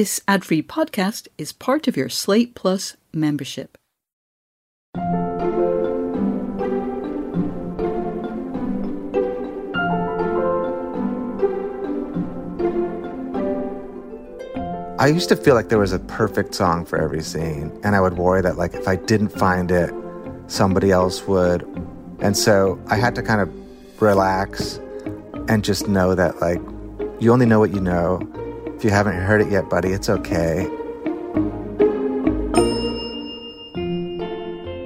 This 0.00 0.18
ad 0.26 0.46
free 0.46 0.62
podcast 0.62 1.28
is 1.36 1.52
part 1.52 1.86
of 1.86 1.94
your 1.94 2.08
Slate 2.08 2.54
Plus 2.54 2.96
membership. 3.12 3.76
I 14.98 15.08
used 15.08 15.28
to 15.28 15.36
feel 15.36 15.54
like 15.54 15.68
there 15.68 15.78
was 15.78 15.92
a 15.92 15.98
perfect 15.98 16.54
song 16.54 16.86
for 16.86 16.98
every 16.98 17.22
scene, 17.22 17.70
and 17.84 17.94
I 17.94 18.00
would 18.00 18.16
worry 18.16 18.40
that 18.40 18.56
like 18.56 18.72
if 18.72 18.88
I 18.88 18.96
didn't 18.96 19.28
find 19.28 19.70
it, 19.70 19.92
somebody 20.46 20.90
else 20.90 21.26
would. 21.26 21.60
And 22.20 22.38
so 22.38 22.82
I 22.86 22.96
had 22.96 23.14
to 23.16 23.22
kind 23.22 23.42
of 23.42 24.00
relax 24.00 24.80
and 25.48 25.62
just 25.62 25.88
know 25.88 26.14
that 26.14 26.40
like 26.40 26.62
you 27.20 27.30
only 27.34 27.44
know 27.44 27.58
what 27.58 27.74
you 27.74 27.82
know. 27.82 28.26
If 28.80 28.84
you 28.84 28.92
haven't 28.92 29.16
heard 29.16 29.42
it 29.42 29.50
yet, 29.50 29.68
buddy, 29.68 29.90
it's 29.90 30.08
okay. 30.08 30.66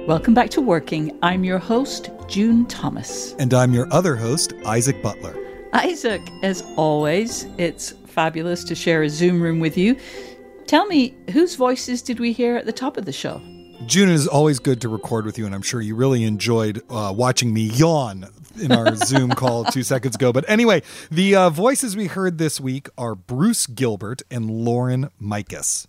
Welcome 0.05 0.33
back 0.33 0.49
to 0.49 0.59
Working. 0.59 1.17
I'm 1.23 1.45
your 1.45 1.59
host, 1.59 2.09
June 2.27 2.65
Thomas. 2.65 3.35
And 3.39 3.53
I'm 3.53 3.73
your 3.73 3.87
other 3.93 4.17
host, 4.17 4.51
Isaac 4.65 5.01
Butler. 5.01 5.33
Isaac, 5.71 6.21
as 6.43 6.61
always, 6.75 7.47
it's 7.57 7.91
fabulous 8.05 8.65
to 8.65 8.75
share 8.75 9.01
a 9.01 9.09
Zoom 9.09 9.41
room 9.41 9.61
with 9.61 9.77
you. 9.77 9.95
Tell 10.67 10.85
me, 10.87 11.15
whose 11.31 11.55
voices 11.55 12.01
did 12.01 12.19
we 12.19 12.33
hear 12.33 12.57
at 12.57 12.65
the 12.65 12.73
top 12.73 12.97
of 12.97 13.05
the 13.05 13.13
show? 13.13 13.41
June 13.85 14.09
is 14.09 14.27
always 14.27 14.59
good 14.59 14.81
to 14.81 14.89
record 14.89 15.23
with 15.23 15.37
you, 15.37 15.45
and 15.45 15.55
I'm 15.55 15.61
sure 15.61 15.79
you 15.79 15.95
really 15.95 16.25
enjoyed 16.25 16.81
uh, 16.89 17.13
watching 17.15 17.53
me 17.53 17.69
yawn 17.69 18.27
in 18.59 18.71
our 18.71 18.95
Zoom 18.95 19.31
call 19.31 19.65
two 19.65 19.83
seconds 19.83 20.15
ago. 20.15 20.31
But 20.31 20.45
anyway, 20.47 20.81
the 21.09 21.35
uh, 21.35 21.49
voices 21.49 21.95
we 21.95 22.07
heard 22.07 22.37
this 22.37 22.59
week 22.59 22.89
are 22.97 23.15
Bruce 23.15 23.67
Gilbert 23.67 24.21
and 24.29 24.49
Lauren 24.49 25.09
Mikus. 25.21 25.87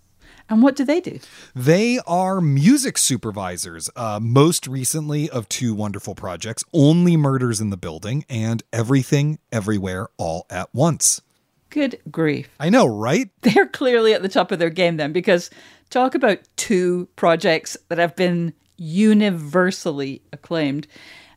And 0.49 0.63
what 0.63 0.75
do 0.75 0.85
they 0.85 1.01
do? 1.01 1.19
They 1.53 1.99
are 2.07 2.39
music 2.39 2.97
supervisors, 2.97 3.89
uh, 3.95 4.19
most 4.21 4.65
recently 4.65 5.29
of 5.29 5.49
two 5.49 5.73
wonderful 5.73 6.15
projects 6.15 6.63
Only 6.73 7.17
Murders 7.17 7.59
in 7.59 7.69
the 7.69 7.77
Building 7.77 8.25
and 8.29 8.63
Everything 8.71 9.39
Everywhere 9.51 10.07
All 10.17 10.45
at 10.49 10.73
Once. 10.73 11.21
Good 11.69 11.99
grief. 12.09 12.49
I 12.59 12.69
know, 12.69 12.85
right? 12.85 13.29
They're 13.41 13.67
clearly 13.67 14.13
at 14.13 14.21
the 14.21 14.29
top 14.29 14.51
of 14.51 14.59
their 14.59 14.69
game 14.69 14.95
then, 14.95 15.11
because 15.11 15.49
talk 15.89 16.15
about 16.15 16.39
two 16.55 17.09
projects 17.17 17.75
that 17.89 17.97
have 17.97 18.15
been 18.15 18.53
universally 18.77 20.21
acclaimed. 20.31 20.87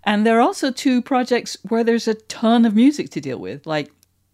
And 0.04 0.26
there 0.26 0.38
are 0.38 0.40
also 0.40 0.70
two 0.70 1.02
projects 1.02 1.56
where 1.68 1.84
there's 1.84 2.08
a 2.08 2.14
ton 2.14 2.64
of 2.64 2.74
music 2.74 3.10
to 3.10 3.20
deal 3.20 3.38
with. 3.38 3.66
Like 3.66 3.90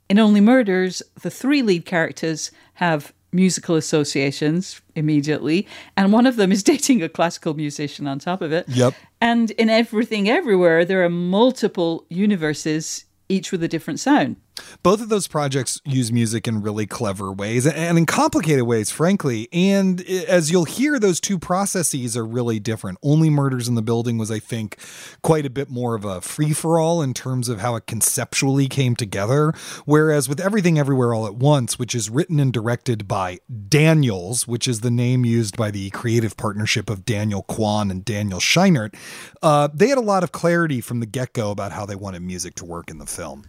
in 0.08 0.18
Only 0.18 0.40
Murders, 0.40 1.02
the 1.22 1.30
three 1.30 1.62
lead 1.62 1.84
characters 1.84 2.50
have 2.74 3.12
musical 3.32 3.76
associations 3.76 4.80
immediately, 4.94 5.66
and 5.96 6.12
one 6.12 6.26
of 6.26 6.36
them 6.36 6.52
is 6.52 6.62
dating 6.72 7.02
a 7.02 7.08
classical 7.08 7.54
musician 7.54 8.06
on 8.06 8.18
top 8.18 8.40
of 8.40 8.52
it. 8.52 8.68
Yep. 8.68 8.94
And 9.20 9.50
in 9.52 9.68
Everything 9.68 10.28
Everywhere, 10.28 10.84
there 10.84 11.04
are 11.04 11.10
multiple 11.10 12.06
universes, 12.08 13.04
each 13.28 13.52
with 13.52 13.62
a 13.62 13.68
different 13.68 14.00
sound. 14.00 14.36
Both 14.82 15.00
of 15.00 15.08
those 15.08 15.26
projects 15.26 15.80
use 15.84 16.12
music 16.12 16.46
in 16.48 16.62
really 16.62 16.86
clever 16.86 17.32
ways 17.32 17.66
and 17.66 17.98
in 17.98 18.06
complicated 18.06 18.64
ways, 18.64 18.90
frankly. 18.90 19.48
And 19.52 20.00
as 20.02 20.50
you'll 20.50 20.64
hear, 20.64 20.98
those 20.98 21.20
two 21.20 21.38
processes 21.38 22.16
are 22.16 22.26
really 22.26 22.58
different. 22.58 22.98
Only 23.02 23.30
Murders 23.30 23.68
in 23.68 23.74
the 23.74 23.82
Building 23.82 24.18
was, 24.18 24.30
I 24.30 24.38
think, 24.38 24.78
quite 25.22 25.46
a 25.46 25.50
bit 25.50 25.68
more 25.68 25.94
of 25.94 26.04
a 26.04 26.20
free 26.20 26.52
for 26.52 26.78
all 26.78 27.02
in 27.02 27.14
terms 27.14 27.48
of 27.48 27.60
how 27.60 27.76
it 27.76 27.86
conceptually 27.86 28.68
came 28.68 28.96
together. 28.96 29.52
Whereas 29.84 30.28
with 30.28 30.40
Everything 30.40 30.78
Everywhere 30.78 31.14
All 31.14 31.26
at 31.26 31.34
Once, 31.34 31.78
which 31.78 31.94
is 31.94 32.10
written 32.10 32.40
and 32.40 32.52
directed 32.52 33.08
by 33.08 33.40
Daniels, 33.68 34.46
which 34.46 34.68
is 34.68 34.80
the 34.80 34.90
name 34.90 35.24
used 35.24 35.56
by 35.56 35.70
the 35.70 35.90
creative 35.90 36.36
partnership 36.36 36.88
of 36.90 37.04
Daniel 37.04 37.42
Kwan 37.42 37.90
and 37.90 38.04
Daniel 38.04 38.40
Scheinert, 38.40 38.94
uh, 39.42 39.68
they 39.72 39.88
had 39.88 39.98
a 39.98 40.02
lot 40.02 40.22
of 40.22 40.32
clarity 40.32 40.80
from 40.80 41.00
the 41.00 41.06
get 41.06 41.32
go 41.32 41.50
about 41.50 41.72
how 41.72 41.86
they 41.86 41.96
wanted 41.96 42.22
music 42.22 42.54
to 42.56 42.64
work 42.64 42.90
in 42.90 42.98
the 42.98 43.06
film. 43.06 43.44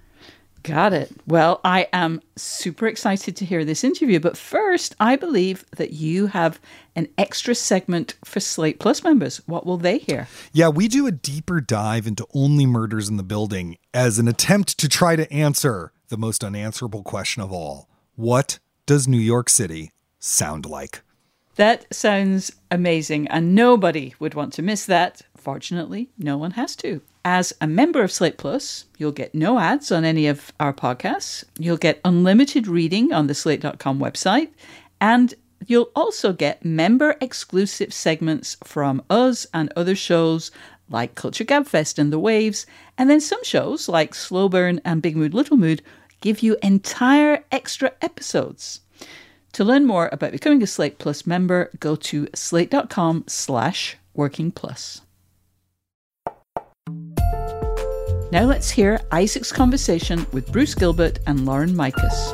Got 0.63 0.94
it. 0.94 1.12
Well, 1.25 1.62
I 1.63 1.88
am 1.94 2.22
super 2.35 2.88
excited 2.88 3.35
to 3.38 3.45
hear 3.45 3.63
this 3.63 3.84
interview. 3.84 4.19
But 4.19 4.38
first, 4.38 4.95
I 5.00 5.16
believe 5.16 5.66
that 5.78 5.91
you 5.91 6.28
have 6.28 6.59
an 6.95 7.07
extra 7.18 7.56
segment 7.56 8.16
for 8.25 8.40
Slate 8.40 8.79
Plus 8.79 9.03
members. 9.03 9.41
What 9.46 9.66
will 9.66 9.78
they 9.78 10.00
hear? 10.00 10.28
Yeah, 10.51 10.69
we 10.69 10.88
do 10.88 11.07
a 11.07 11.12
deeper 11.12 11.62
dive 11.62 12.07
into 12.07 12.25
only 12.34 12.66
murders 12.66 13.07
in 13.07 13.17
the 13.17 13.23
building 13.23 13.78
as 13.94 14.19
an 14.19 14.28
attempt 14.28 14.78
to 14.79 14.90
try 14.90 15.16
to 15.16 15.31
answer 15.31 15.91
the 16.09 16.17
most 16.17 16.44
unanswerable 16.44 17.03
question 17.03 17.41
of 17.41 17.51
all 17.51 17.88
What 18.16 18.59
does 18.85 19.07
New 19.07 19.19
York 19.19 19.50
City 19.50 19.91
sound 20.19 20.66
like? 20.66 21.01
That 21.56 21.91
sounds 21.94 22.51
amazing, 22.69 23.28
and 23.29 23.56
nobody 23.56 24.13
would 24.19 24.35
want 24.35 24.53
to 24.53 24.62
miss 24.62 24.85
that. 24.85 25.23
Fortunately, 25.35 26.09
no 26.17 26.38
one 26.38 26.51
has 26.51 26.75
to. 26.78 27.01
As 27.29 27.51
a 27.59 27.67
member 27.67 28.03
of 28.03 28.11
Slate 28.13 28.38
Plus, 28.38 28.85
you'll 28.97 29.11
get 29.11 29.35
no 29.35 29.59
ads 29.59 29.91
on 29.91 30.05
any 30.05 30.27
of 30.27 30.53
our 30.61 30.71
podcasts. 30.71 31.43
You'll 31.59 31.75
get 31.75 31.99
unlimited 32.05 32.69
reading 32.69 33.11
on 33.11 33.27
the 33.27 33.33
slate.com 33.33 33.99
website. 33.99 34.51
And 35.01 35.33
you'll 35.66 35.91
also 35.93 36.31
get 36.31 36.63
member 36.63 37.17
exclusive 37.19 37.93
segments 37.93 38.55
from 38.63 39.03
us 39.09 39.45
and 39.53 39.73
other 39.75 39.93
shows 39.93 40.51
like 40.89 41.16
Culture 41.16 41.43
Gabfest 41.43 41.99
and 41.99 42.13
The 42.13 42.17
Waves. 42.17 42.66
And 42.97 43.09
then 43.09 43.19
some 43.19 43.43
shows 43.43 43.89
like 43.89 44.16
Slow 44.16 44.47
Burn 44.47 44.79
and 44.85 45.01
Big 45.01 45.17
Mood 45.17 45.33
Little 45.33 45.57
Mood 45.57 45.81
give 46.21 46.41
you 46.41 46.55
entire 46.63 47.43
extra 47.51 47.91
episodes. 48.01 48.79
To 49.51 49.66
learn 49.66 49.85
more 49.85 50.07
about 50.13 50.31
becoming 50.31 50.63
a 50.63 50.67
Slate 50.67 50.97
Plus 50.97 51.27
member, 51.27 51.71
go 51.81 51.97
to 51.97 52.29
slate.com 52.33 53.25
slash 53.27 53.97
working 54.13 54.49
plus. 54.49 55.01
Now 58.29 58.43
let's 58.43 58.69
hear 58.69 58.99
Isaac's 59.11 59.53
conversation 59.53 60.25
with 60.33 60.51
Bruce 60.51 60.75
Gilbert 60.75 61.19
and 61.27 61.45
Lauren 61.45 61.69
Mikus. 61.69 62.33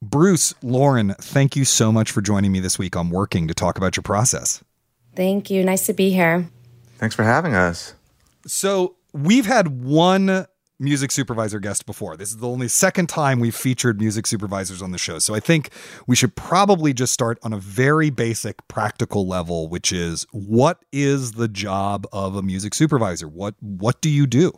Bruce, 0.00 0.54
Lauren, 0.62 1.14
thank 1.20 1.54
you 1.54 1.64
so 1.64 1.92
much 1.92 2.10
for 2.10 2.22
joining 2.22 2.52
me 2.52 2.60
this 2.60 2.78
week 2.78 2.96
on 2.96 3.10
Working 3.10 3.48
to 3.48 3.54
talk 3.54 3.76
about 3.76 3.96
your 3.96 4.02
process. 4.02 4.62
Thank 5.14 5.50
you. 5.50 5.64
Nice 5.64 5.86
to 5.86 5.92
be 5.92 6.10
here. 6.10 6.48
Thanks 6.98 7.14
for 7.14 7.24
having 7.24 7.54
us. 7.54 7.94
So, 8.46 8.96
we've 9.12 9.46
had 9.46 9.82
one 9.82 10.46
music 10.82 11.12
supervisor 11.12 11.60
guest 11.60 11.86
before. 11.86 12.16
This 12.16 12.30
is 12.30 12.38
the 12.38 12.48
only 12.48 12.68
second 12.68 13.08
time 13.08 13.40
we've 13.40 13.54
featured 13.54 14.00
music 14.00 14.26
supervisors 14.26 14.82
on 14.82 14.90
the 14.90 14.98
show. 14.98 15.18
So 15.18 15.34
I 15.34 15.40
think 15.40 15.70
we 16.06 16.16
should 16.16 16.34
probably 16.34 16.92
just 16.92 17.12
start 17.12 17.38
on 17.42 17.52
a 17.52 17.58
very 17.58 18.10
basic 18.10 18.66
practical 18.68 19.26
level, 19.26 19.68
which 19.68 19.92
is 19.92 20.26
what 20.32 20.84
is 20.92 21.32
the 21.32 21.48
job 21.48 22.06
of 22.12 22.34
a 22.34 22.42
music 22.42 22.74
supervisor? 22.74 23.28
What 23.28 23.54
what 23.60 24.00
do 24.00 24.10
you 24.10 24.26
do? 24.26 24.52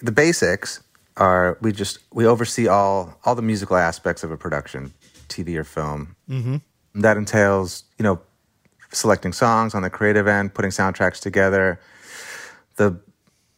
The 0.00 0.12
basics 0.12 0.82
are 1.16 1.58
we 1.60 1.72
just 1.72 1.98
we 2.12 2.24
oversee 2.24 2.68
all 2.68 3.18
all 3.24 3.34
the 3.34 3.42
musical 3.42 3.76
aspects 3.76 4.22
of 4.22 4.30
a 4.30 4.36
production, 4.36 4.94
TV 5.28 5.56
or 5.56 5.64
film. 5.64 6.16
Mm-hmm. 6.30 6.56
That 7.00 7.16
entails, 7.16 7.84
you 7.98 8.04
know, 8.04 8.20
selecting 8.92 9.32
songs 9.32 9.74
on 9.74 9.82
the 9.82 9.90
creative 9.90 10.26
end, 10.26 10.54
putting 10.54 10.70
soundtracks 10.70 11.20
together, 11.20 11.80
the 12.76 12.98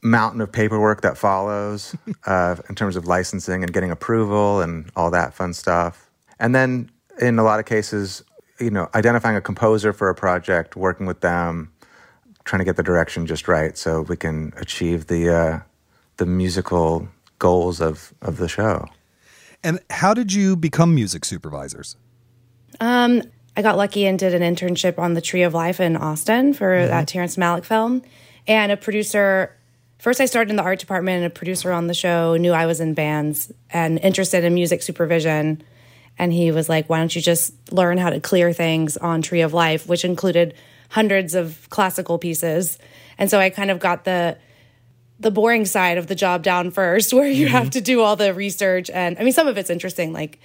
mountain 0.02 0.40
of 0.40 0.50
paperwork 0.50 1.02
that 1.02 1.16
follows 1.16 1.94
uh, 2.26 2.56
in 2.68 2.74
terms 2.74 2.96
of 2.96 3.06
licensing 3.06 3.62
and 3.62 3.72
getting 3.72 3.90
approval 3.90 4.60
and 4.60 4.90
all 4.96 5.10
that 5.10 5.34
fun 5.34 5.52
stuff. 5.52 6.10
And 6.38 6.54
then 6.54 6.90
in 7.20 7.38
a 7.38 7.42
lot 7.42 7.60
of 7.60 7.66
cases, 7.66 8.24
you 8.58 8.70
know, 8.70 8.88
identifying 8.94 9.36
a 9.36 9.40
composer 9.40 9.92
for 9.92 10.08
a 10.08 10.14
project, 10.14 10.76
working 10.76 11.06
with 11.06 11.20
them, 11.20 11.72
trying 12.44 12.60
to 12.60 12.64
get 12.64 12.76
the 12.76 12.82
direction 12.82 13.26
just 13.26 13.48
right 13.48 13.76
so 13.76 14.02
we 14.02 14.16
can 14.16 14.52
achieve 14.56 15.06
the 15.06 15.28
uh, 15.28 15.60
the 16.16 16.26
musical 16.26 17.08
goals 17.38 17.80
of 17.80 18.12
of 18.22 18.36
the 18.38 18.48
show. 18.48 18.86
And 19.62 19.80
how 19.90 20.14
did 20.14 20.32
you 20.32 20.56
become 20.56 20.94
music 20.94 21.24
supervisors? 21.24 21.96
Um, 22.80 23.22
I 23.56 23.62
got 23.62 23.76
lucky 23.76 24.06
and 24.06 24.18
did 24.18 24.34
an 24.34 24.42
internship 24.42 24.98
on 24.98 25.14
the 25.14 25.20
Tree 25.20 25.42
of 25.42 25.52
Life 25.52 25.80
in 25.80 25.96
Austin 25.96 26.54
for 26.54 26.70
mm-hmm. 26.70 26.88
that 26.88 27.08
Terrence 27.08 27.36
Malick 27.36 27.64
film. 27.64 28.02
And 28.46 28.72
a 28.72 28.76
producer 28.76 29.54
first 30.00 30.20
I 30.20 30.26
started 30.26 30.50
in 30.50 30.56
the 30.56 30.62
art 30.62 30.78
department 30.78 31.18
and 31.18 31.26
a 31.26 31.30
producer 31.30 31.72
on 31.72 31.86
the 31.86 31.94
show 31.94 32.36
knew 32.36 32.52
I 32.52 32.66
was 32.66 32.80
in 32.80 32.94
bands 32.94 33.52
and 33.70 33.98
interested 34.00 34.44
in 34.44 34.54
music 34.54 34.82
supervision. 34.82 35.62
And 36.18 36.32
he 36.32 36.50
was 36.50 36.68
like, 36.68 36.88
why 36.88 36.98
don't 36.98 37.14
you 37.14 37.22
just 37.22 37.72
learn 37.72 37.98
how 37.98 38.10
to 38.10 38.20
clear 38.20 38.52
things 38.52 38.96
on 38.96 39.22
Tree 39.22 39.40
of 39.40 39.54
Life, 39.54 39.86
which 39.86 40.04
included 40.04 40.54
hundreds 40.90 41.34
of 41.34 41.68
classical 41.70 42.18
pieces. 42.18 42.78
And 43.16 43.30
so 43.30 43.38
I 43.38 43.50
kind 43.50 43.70
of 43.70 43.78
got 43.78 44.04
the 44.04 44.36
the 45.20 45.30
boring 45.30 45.66
side 45.66 45.98
of 45.98 46.06
the 46.06 46.14
job 46.14 46.42
down 46.42 46.70
first, 46.70 47.12
where 47.14 47.28
you 47.28 47.46
mm-hmm. 47.46 47.54
have 47.54 47.70
to 47.70 47.80
do 47.80 48.00
all 48.00 48.16
the 48.16 48.34
research. 48.34 48.90
And 48.90 49.18
I 49.18 49.22
mean, 49.22 49.32
some 49.32 49.46
of 49.46 49.58
it's 49.58 49.70
interesting, 49.70 50.12
like, 50.12 50.40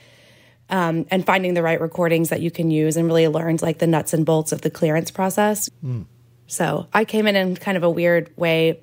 um, 0.69 1.05
and 1.09 1.25
finding 1.25 1.53
the 1.53 1.63
right 1.63 1.79
recordings 1.79 2.29
that 2.29 2.41
you 2.41 2.51
can 2.51 2.71
use 2.71 2.97
and 2.97 3.07
really 3.07 3.27
learned 3.27 3.61
like 3.61 3.77
the 3.79 3.87
nuts 3.87 4.13
and 4.13 4.25
bolts 4.25 4.51
of 4.51 4.61
the 4.61 4.69
clearance 4.69 5.11
process. 5.11 5.69
Mm. 5.83 6.05
So 6.47 6.87
I 6.93 7.05
came 7.05 7.27
in 7.27 7.35
in 7.35 7.55
kind 7.55 7.77
of 7.77 7.83
a 7.83 7.89
weird 7.89 8.31
way, 8.35 8.81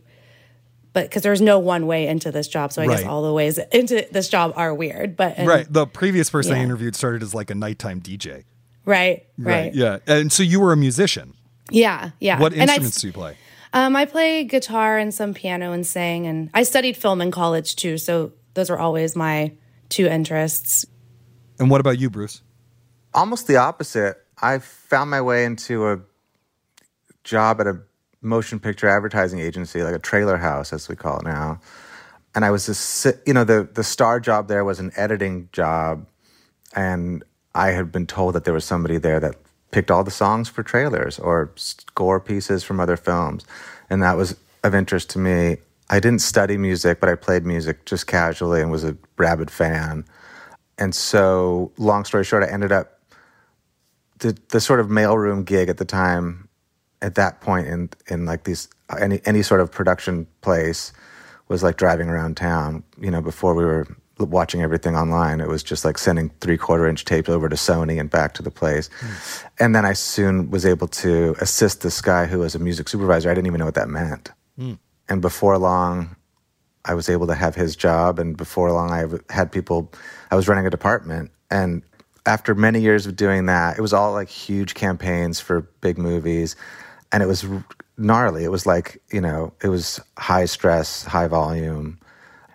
but 0.92 1.04
because 1.08 1.22
there's 1.22 1.40
no 1.40 1.58
one 1.58 1.86
way 1.86 2.06
into 2.06 2.30
this 2.30 2.48
job. 2.48 2.72
So 2.72 2.82
I 2.82 2.86
Right. 2.86 2.98
guess 2.98 3.06
all 3.06 3.22
the 3.22 3.32
ways 3.32 3.58
into 3.72 4.06
this 4.10 4.28
job 4.28 4.52
are 4.56 4.74
weird. 4.74 5.16
But 5.16 5.34
and- 5.38 5.48
right. 5.48 5.66
The 5.72 5.86
previous 5.86 6.28
person 6.30 6.54
I 6.54 6.62
interviewed 6.62 6.94
started 6.96 7.22
as 7.22 7.34
like 7.34 7.50
a 7.50 7.54
nighttime 7.54 8.00
DJ. 8.00 8.44
right, 8.84 9.24
right, 9.38 9.72
Yeah. 9.74 9.98
And 10.06 10.32
so 10.32 10.42
you 10.42 10.58
were 10.60 10.72
a 10.72 10.76
musician. 10.76 11.34
yeah, 11.70 12.10
yeah. 12.20 12.38
What 12.40 12.52
And 12.52 12.62
I- 12.62 12.64
instruments 12.64 13.00
do 13.00 13.06
you 13.06 13.12
play? 13.12 13.36
Um, 13.74 13.96
I 13.96 14.04
play 14.04 14.44
guitar 14.44 14.98
and 14.98 15.14
some 15.14 15.32
piano 15.32 15.72
and 15.72 15.86
sing, 15.86 16.26
and 16.26 16.50
I 16.52 16.62
studied 16.62 16.96
film 16.96 17.22
in 17.22 17.30
college 17.30 17.74
too. 17.76 17.96
So 17.96 18.32
those 18.54 18.68
were 18.68 18.78
always 18.78 19.16
my 19.16 19.52
two 19.88 20.06
interests. 20.06 20.84
And 21.58 21.70
what 21.70 21.80
about 21.80 21.98
you, 21.98 22.10
Bruce? 22.10 22.42
almost 23.14 23.46
the 23.46 23.56
opposite. 23.56 24.16
I 24.40 24.58
found 24.58 25.10
my 25.10 25.20
way 25.20 25.44
into 25.44 25.86
a 25.88 26.00
job 27.24 27.60
at 27.60 27.66
a 27.66 27.78
motion 28.22 28.58
picture 28.60 28.88
advertising 28.88 29.40
agency, 29.40 29.82
like 29.82 29.94
a 29.94 29.98
trailer 29.98 30.36
house, 30.36 30.72
as 30.72 30.88
we 30.88 30.96
call 30.96 31.18
it 31.18 31.24
now. 31.24 31.60
And 32.34 32.44
I 32.44 32.50
was 32.50 32.66
just, 32.66 33.06
you 33.26 33.34
know, 33.34 33.44
the 33.44 33.68
the 33.72 33.84
star 33.84 34.20
job 34.20 34.48
there 34.48 34.64
was 34.64 34.80
an 34.80 34.92
editing 34.96 35.48
job, 35.52 36.06
and 36.74 37.22
I 37.54 37.70
had 37.70 37.92
been 37.92 38.06
told 38.06 38.34
that 38.34 38.44
there 38.44 38.54
was 38.54 38.64
somebody 38.64 38.96
there 38.96 39.20
that 39.20 39.36
picked 39.70 39.90
all 39.90 40.04
the 40.04 40.10
songs 40.10 40.48
for 40.48 40.62
trailers 40.62 41.18
or 41.18 41.50
score 41.56 42.20
pieces 42.20 42.64
from 42.64 42.80
other 42.80 42.96
films, 42.96 43.44
and 43.90 44.02
that 44.02 44.16
was 44.16 44.36
of 44.64 44.74
interest 44.74 45.10
to 45.10 45.18
me. 45.18 45.58
I 45.90 46.00
didn't 46.00 46.20
study 46.20 46.56
music, 46.56 47.00
but 47.00 47.10
I 47.10 47.16
played 47.16 47.44
music 47.44 47.84
just 47.84 48.06
casually 48.06 48.62
and 48.62 48.70
was 48.70 48.84
a 48.84 48.96
rabid 49.18 49.50
fan. 49.50 50.06
And 50.78 50.94
so, 50.94 51.70
long 51.76 52.04
story 52.06 52.24
short, 52.24 52.44
I 52.44 52.50
ended 52.50 52.72
up 52.72 52.98
the 54.20 54.36
the 54.48 54.60
sort 54.60 54.80
of 54.80 54.86
mailroom 54.86 55.44
gig 55.44 55.68
at 55.68 55.76
the 55.76 55.84
time, 55.84 56.48
at 57.02 57.16
that 57.16 57.40
point 57.40 57.66
in 57.66 57.90
in 58.08 58.24
like 58.24 58.44
these 58.44 58.68
any 58.98 59.20
any 59.24 59.42
sort 59.42 59.60
of 59.60 59.70
production 59.70 60.26
place 60.40 60.92
was 61.48 61.62
like 61.62 61.76
driving 61.76 62.08
around 62.08 62.36
town. 62.36 62.82
You 62.98 63.10
know, 63.10 63.20
before 63.20 63.54
we 63.54 63.64
were 63.64 63.86
watching 64.18 64.62
everything 64.62 64.94
online, 64.94 65.40
it 65.40 65.48
was 65.48 65.62
just 65.62 65.84
like 65.84 65.98
sending 65.98 66.30
three 66.40 66.56
quarter 66.56 66.86
inch 66.86 67.04
tapes 67.04 67.28
over 67.28 67.48
to 67.48 67.56
Sony 67.56 68.00
and 68.00 68.08
back 68.08 68.34
to 68.34 68.42
the 68.42 68.50
place. 68.50 68.88
Hmm. 69.00 69.12
And 69.58 69.74
then 69.74 69.84
I 69.84 69.92
soon 69.92 70.50
was 70.50 70.64
able 70.64 70.88
to 70.88 71.34
assist 71.40 71.82
this 71.82 72.00
guy 72.00 72.26
who 72.26 72.38
was 72.38 72.54
a 72.54 72.58
music 72.58 72.88
supervisor. 72.88 73.30
I 73.30 73.34
didn't 73.34 73.48
even 73.48 73.58
know 73.58 73.66
what 73.66 73.74
that 73.74 73.88
meant. 73.88 74.30
Hmm. 74.56 74.74
And 75.08 75.20
before 75.20 75.58
long, 75.58 76.16
I 76.84 76.94
was 76.94 77.08
able 77.08 77.26
to 77.26 77.34
have 77.34 77.54
his 77.54 77.76
job, 77.76 78.18
and 78.18 78.36
before 78.36 78.72
long, 78.72 78.90
I 78.90 79.04
had 79.32 79.52
people. 79.52 79.92
I 80.30 80.36
was 80.36 80.48
running 80.48 80.66
a 80.66 80.70
department, 80.70 81.30
and 81.50 81.82
after 82.26 82.54
many 82.54 82.80
years 82.80 83.06
of 83.06 83.16
doing 83.16 83.46
that, 83.46 83.78
it 83.78 83.80
was 83.80 83.92
all 83.92 84.12
like 84.12 84.28
huge 84.28 84.74
campaigns 84.74 85.40
for 85.40 85.62
big 85.80 85.98
movies, 85.98 86.56
and 87.12 87.22
it 87.22 87.26
was 87.26 87.44
gnarly. 87.96 88.44
It 88.44 88.50
was 88.50 88.66
like 88.66 89.00
you 89.12 89.20
know, 89.20 89.52
it 89.62 89.68
was 89.68 90.00
high 90.18 90.46
stress, 90.46 91.04
high 91.04 91.28
volume, 91.28 91.98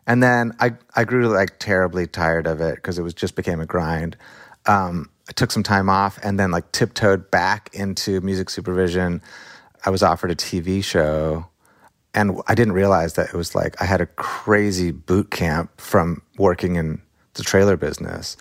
and 0.05 0.21
then 0.21 0.55
I 0.59 0.73
I 0.95 1.03
grew 1.03 1.27
like 1.27 1.59
terribly 1.59 2.07
tired 2.07 2.47
of 2.47 2.59
it 2.61 2.75
because 2.75 2.99
it 2.99 3.03
was 3.03 3.13
just 3.13 3.35
became 3.35 3.61
a 3.61 3.65
grind. 3.65 4.17
Um, 4.65 5.09
I 5.29 5.31
took 5.33 5.51
some 5.51 5.63
time 5.63 5.89
off, 5.89 6.19
and 6.23 6.39
then 6.39 6.51
like 6.51 6.71
tiptoed 6.71 7.31
back 7.31 7.69
into 7.73 8.19
music 8.21 8.49
supervision. 8.49 9.21
I 9.85 9.89
was 9.89 10.03
offered 10.03 10.31
a 10.31 10.35
TV 10.35 10.83
show 10.83 11.45
and 12.17 12.41
I 12.47 12.55
didn't 12.55 12.73
realize 12.73 13.13
that 13.13 13.29
it 13.29 13.35
was 13.35 13.53
like 13.53 13.79
I 13.79 13.85
had 13.85 14.01
a 14.01 14.07
crazy 14.07 14.89
boot 14.89 15.29
camp 15.29 15.79
from 15.79 16.23
working 16.39 16.75
in 16.75 16.99
the 17.35 17.43
trailer 17.43 17.77
business, 17.77 18.37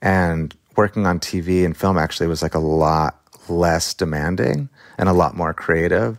and 0.00 0.56
working 0.76 1.06
on 1.06 1.20
TV 1.20 1.64
and 1.64 1.76
film 1.76 1.98
actually 1.98 2.26
was 2.26 2.40
like 2.42 2.54
a 2.54 2.58
lot 2.58 3.20
less 3.48 3.92
demanding 3.92 4.70
and 4.98 5.08
a 5.08 5.12
lot 5.12 5.36
more 5.36 5.54
creative, 5.54 6.18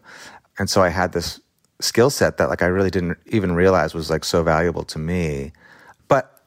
and 0.57 0.69
so 0.69 0.81
I 0.81 0.89
had 0.89 1.11
this 1.13 1.39
skill 1.81 2.09
set 2.09 2.37
that 2.37 2.49
like 2.49 2.61
I 2.61 2.65
really 2.67 2.89
didn't 2.89 3.17
even 3.27 3.53
realize 3.55 3.93
was 3.93 4.09
like 4.09 4.25
so 4.25 4.43
valuable 4.43 4.83
to 4.83 4.99
me, 4.99 5.51
but 6.07 6.43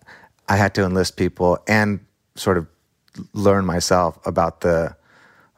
I 0.48 0.56
had 0.56 0.74
to 0.74 0.84
enlist 0.84 1.16
people 1.16 1.58
and 1.66 2.00
sort 2.34 2.58
of 2.58 2.66
learn 3.32 3.64
myself 3.64 4.18
about 4.26 4.60
the 4.62 4.96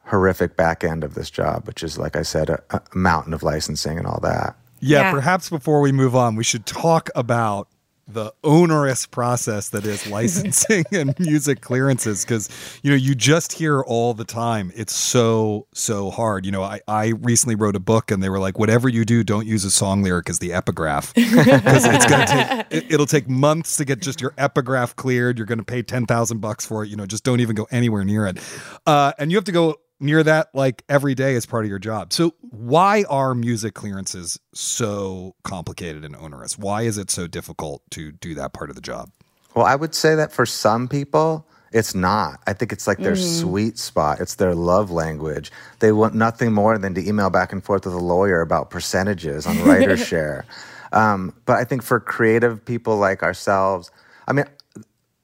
horrific 0.06 0.56
back 0.56 0.84
end 0.84 1.02
of 1.02 1.14
this 1.14 1.30
job, 1.30 1.66
which 1.66 1.82
is 1.82 1.98
like 1.98 2.14
I 2.14 2.22
said, 2.22 2.50
a, 2.50 2.62
a 2.70 2.82
mountain 2.94 3.32
of 3.34 3.42
licensing 3.42 3.98
and 3.98 4.06
all 4.06 4.20
that. 4.22 4.56
Yeah, 4.80 5.00
Yeah. 5.02 5.10
perhaps 5.12 5.48
before 5.50 5.80
we 5.80 5.92
move 5.92 6.14
on, 6.14 6.36
we 6.36 6.44
should 6.44 6.66
talk 6.66 7.08
about 7.14 7.68
the 8.06 8.32
onerous 8.42 9.06
process 9.06 9.70
that 9.70 9.86
is 9.86 10.06
licensing 10.08 10.84
and 10.92 11.18
music 11.18 11.60
clearances 11.60 12.24
because 12.24 12.48
you 12.82 12.90
know 12.90 12.96
you 12.96 13.14
just 13.14 13.52
hear 13.52 13.80
all 13.82 14.12
the 14.12 14.24
time 14.24 14.70
it's 14.74 14.94
so 14.94 15.66
so 15.72 16.10
hard. 16.10 16.44
You 16.44 16.52
know 16.52 16.62
I, 16.62 16.80
I 16.86 17.08
recently 17.08 17.54
wrote 17.54 17.76
a 17.76 17.80
book 17.80 18.10
and 18.10 18.22
they 18.22 18.28
were 18.28 18.38
like 18.38 18.58
whatever 18.58 18.88
you 18.88 19.04
do 19.04 19.24
don't 19.24 19.46
use 19.46 19.64
a 19.64 19.70
song 19.70 20.02
lyric 20.02 20.28
as 20.28 20.38
the 20.38 20.52
epigraph. 20.52 21.12
Because 21.34 21.84
it's 21.86 22.06
gonna 22.06 22.26
take 22.26 22.66
it, 22.84 22.92
it'll 22.92 23.06
take 23.06 23.28
months 23.28 23.76
to 23.76 23.84
get 23.84 24.00
just 24.00 24.20
your 24.20 24.34
epigraph 24.38 24.94
cleared. 24.96 25.38
You're 25.38 25.46
gonna 25.46 25.64
pay 25.64 25.82
10,000 25.82 26.38
bucks 26.38 26.66
for 26.66 26.84
it. 26.84 26.88
You 26.88 26.96
know 26.96 27.06
just 27.06 27.24
don't 27.24 27.40
even 27.40 27.56
go 27.56 27.66
anywhere 27.70 28.04
near 28.04 28.26
it. 28.26 28.38
Uh, 28.86 29.12
and 29.18 29.30
you 29.30 29.36
have 29.36 29.44
to 29.44 29.52
go 29.52 29.76
near 30.00 30.23
that 30.23 30.49
like 30.55 30.82
every 30.88 31.14
day 31.14 31.35
as 31.37 31.46
part 31.46 31.64
of 31.64 31.70
your 31.70 31.79
job. 31.79 32.12
So 32.12 32.35
why 32.41 33.05
are 33.08 33.35
music 33.35 33.75
clearances 33.75 34.38
so 34.52 35.35
complicated 35.43 36.05
and 36.05 36.14
onerous? 36.17 36.58
Why 36.58 36.82
is 36.82 36.99
it 36.99 37.11
so 37.11 37.26
difficult 37.26 37.82
to 37.91 38.12
do 38.12 38.35
that 38.35 38.52
part 38.52 38.70
of 38.70 38.76
the 38.76 38.82
job? 38.82 39.11
Well, 39.55 39.67
I 39.67 39.76
would 39.76 39.94
say 39.94 40.14
that 40.17 40.32
for 40.32 40.46
some 40.46 40.88
people, 40.88 41.46
it's 41.73 41.94
not. 41.94 42.41
I 42.46 42.52
think 42.52 42.73
it's 42.73 42.87
like 42.87 42.99
their 42.99 43.17
sweet 43.17 43.79
spot. 43.79 44.20
It's 44.20 44.37
their 44.37 44.55
love 44.55 44.93
language. 44.93 45.50
They 45.81 45.91
want 45.91 46.14
nothing 46.14 46.52
more 46.52 46.79
than 46.79 46.94
to 46.94 47.06
email 47.06 47.31
back 47.31 47.52
and 47.52 47.64
forth 47.64 47.85
with 47.85 47.94
a 47.94 47.99
lawyer 47.99 48.41
about 48.41 48.70
percentages 48.70 49.44
on 49.44 49.58
writer 49.64 49.96
share. 49.96 50.44
Um, 50.93 51.35
but 51.46 51.56
I 51.56 51.64
think 51.64 51.82
for 51.82 51.99
creative 51.99 52.64
people 52.64 52.96
like 52.96 53.25
ourselves, 53.25 53.91
I 54.29 54.32
mean, 54.32 54.44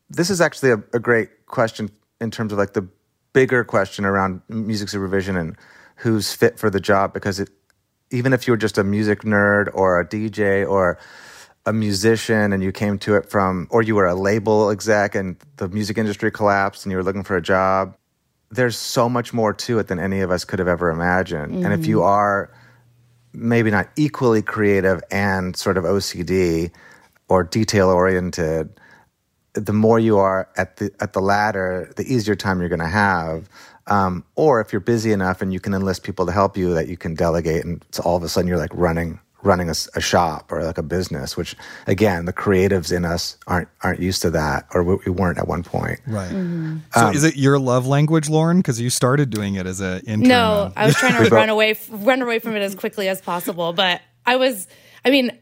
this 0.08 0.28
is 0.28 0.40
actually 0.40 0.72
a, 0.72 0.82
a 0.92 0.98
great 0.98 1.46
question 1.46 1.88
in 2.20 2.32
terms 2.32 2.52
of 2.52 2.58
like 2.58 2.72
the 2.72 2.86
bigger 3.32 3.64
question 3.64 4.04
around 4.04 4.42
music 4.48 4.88
supervision 4.88 5.36
and 5.36 5.56
who's 5.96 6.32
fit 6.32 6.58
for 6.58 6.70
the 6.70 6.80
job 6.80 7.12
because 7.12 7.40
it 7.40 7.48
even 8.10 8.32
if 8.32 8.46
you 8.46 8.52
were 8.52 8.56
just 8.56 8.78
a 8.78 8.84
music 8.84 9.22
nerd 9.22 9.68
or 9.72 10.00
a 10.00 10.06
DJ 10.06 10.68
or 10.68 10.98
a 11.64 11.72
musician 11.72 12.52
and 12.52 12.62
you 12.62 12.72
came 12.72 12.98
to 12.98 13.14
it 13.14 13.30
from 13.30 13.68
or 13.70 13.82
you 13.82 13.94
were 13.94 14.06
a 14.06 14.14
label 14.14 14.70
exec 14.70 15.14
and 15.14 15.36
the 15.56 15.68
music 15.68 15.96
industry 15.98 16.30
collapsed 16.30 16.84
and 16.84 16.90
you 16.90 16.96
were 16.96 17.04
looking 17.04 17.22
for 17.22 17.36
a 17.36 17.42
job 17.42 17.94
there's 18.50 18.76
so 18.76 19.08
much 19.08 19.32
more 19.32 19.52
to 19.52 19.78
it 19.78 19.86
than 19.86 19.98
any 19.98 20.20
of 20.20 20.30
us 20.30 20.44
could 20.44 20.58
have 20.58 20.68
ever 20.68 20.90
imagined. 20.90 21.64
And 21.64 21.72
if 21.72 21.86
you 21.86 21.98
mm-hmm. 21.98 22.06
are 22.06 22.52
maybe 23.32 23.70
not 23.70 23.88
equally 23.96 24.42
creative 24.42 25.00
and 25.10 25.56
sort 25.56 25.76
of 25.76 25.84
OCD 25.84 26.72
or 27.28 27.44
detail 27.44 27.88
oriented 27.88 28.79
the 29.60 29.72
more 29.72 29.98
you 29.98 30.18
are 30.18 30.48
at 30.56 30.76
the 30.78 30.90
at 31.00 31.12
the 31.12 31.20
latter, 31.20 31.92
the 31.96 32.02
easier 32.04 32.34
time 32.34 32.60
you're 32.60 32.68
going 32.68 32.80
to 32.80 32.86
have. 32.88 33.48
Um, 33.86 34.24
or 34.36 34.60
if 34.60 34.72
you're 34.72 34.80
busy 34.80 35.10
enough 35.12 35.42
and 35.42 35.52
you 35.52 35.58
can 35.58 35.74
enlist 35.74 36.04
people 36.04 36.24
to 36.26 36.32
help 36.32 36.56
you, 36.56 36.74
that 36.74 36.86
you 36.88 36.96
can 36.96 37.14
delegate, 37.14 37.64
and 37.64 37.84
so 37.90 38.02
all 38.04 38.16
of 38.16 38.22
a 38.22 38.28
sudden 38.28 38.46
you're 38.48 38.58
like 38.58 38.70
running 38.74 39.18
running 39.42 39.68
a, 39.68 39.70
s- 39.70 39.88
a 39.94 40.00
shop 40.02 40.52
or 40.52 40.62
like 40.62 40.76
a 40.78 40.82
business. 40.82 41.36
Which 41.36 41.56
again, 41.86 42.26
the 42.26 42.32
creatives 42.32 42.94
in 42.94 43.04
us 43.04 43.36
aren't 43.46 43.68
aren't 43.82 44.00
used 44.00 44.22
to 44.22 44.30
that, 44.30 44.66
or 44.74 44.84
we, 44.84 44.96
we 45.06 45.10
weren't 45.12 45.38
at 45.38 45.48
one 45.48 45.62
point. 45.64 45.98
Right. 46.06 46.30
So 46.94 47.08
is 47.10 47.24
it 47.24 47.36
your 47.36 47.58
love 47.58 47.86
language, 47.86 48.28
Lauren? 48.28 48.58
Because 48.58 48.80
you 48.80 48.90
started 48.90 49.30
doing 49.30 49.54
it 49.56 49.66
as 49.66 49.80
an 49.80 50.00
intern. 50.06 50.28
No, 50.28 50.72
I 50.76 50.86
was 50.86 50.94
trying 50.94 51.24
to 51.24 51.28
run 51.34 51.48
away 51.48 51.76
run 51.90 52.22
away 52.22 52.38
from 52.38 52.54
it 52.54 52.60
as 52.60 52.74
quickly 52.74 53.08
as 53.08 53.20
possible, 53.20 53.72
but 53.72 54.02
I 54.24 54.36
was 54.36 54.68
I 55.04 55.10
mean, 55.10 55.36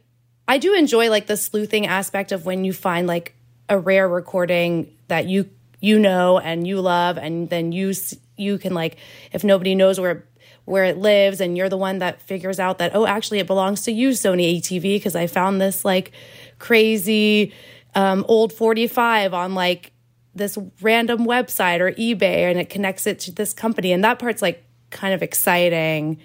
I 0.46 0.56
do 0.58 0.74
enjoy 0.74 1.10
like 1.10 1.26
the 1.26 1.36
sleuthing 1.36 1.86
aspect 1.86 2.32
of 2.32 2.46
when 2.46 2.64
you 2.64 2.72
find 2.72 3.06
like 3.06 3.34
a 3.68 3.78
rare 3.78 4.08
recording 4.08 4.94
that 5.08 5.26
you 5.26 5.48
you 5.80 5.98
know 5.98 6.38
and 6.38 6.66
you 6.66 6.80
love 6.80 7.18
and 7.18 7.50
then 7.50 7.72
you 7.72 7.92
you 8.36 8.58
can 8.58 8.74
like 8.74 8.96
if 9.32 9.44
nobody 9.44 9.74
knows 9.74 10.00
where 10.00 10.24
where 10.64 10.84
it 10.84 10.98
lives 10.98 11.40
and 11.40 11.56
you're 11.56 11.68
the 11.68 11.76
one 11.76 11.98
that 11.98 12.20
figures 12.20 12.58
out 12.58 12.78
that 12.78 12.94
oh 12.94 13.06
actually 13.06 13.38
it 13.38 13.46
belongs 13.46 13.82
to 13.82 13.92
you 13.92 14.10
Sony 14.10 14.58
ATV 14.58 14.82
because 14.82 15.16
I 15.16 15.26
found 15.26 15.60
this 15.60 15.84
like 15.84 16.12
crazy 16.58 17.52
um, 17.94 18.24
old 18.28 18.52
45 18.52 19.34
on 19.34 19.54
like 19.54 19.92
this 20.34 20.56
random 20.80 21.26
website 21.26 21.80
or 21.80 21.92
eBay 21.92 22.48
and 22.48 22.58
it 22.58 22.70
connects 22.70 23.06
it 23.06 23.18
to 23.20 23.32
this 23.32 23.52
company. 23.52 23.92
And 23.92 24.04
that 24.04 24.18
part's 24.18 24.40
like 24.42 24.64
kind 24.90 25.12
of 25.12 25.22
exciting. 25.22 26.18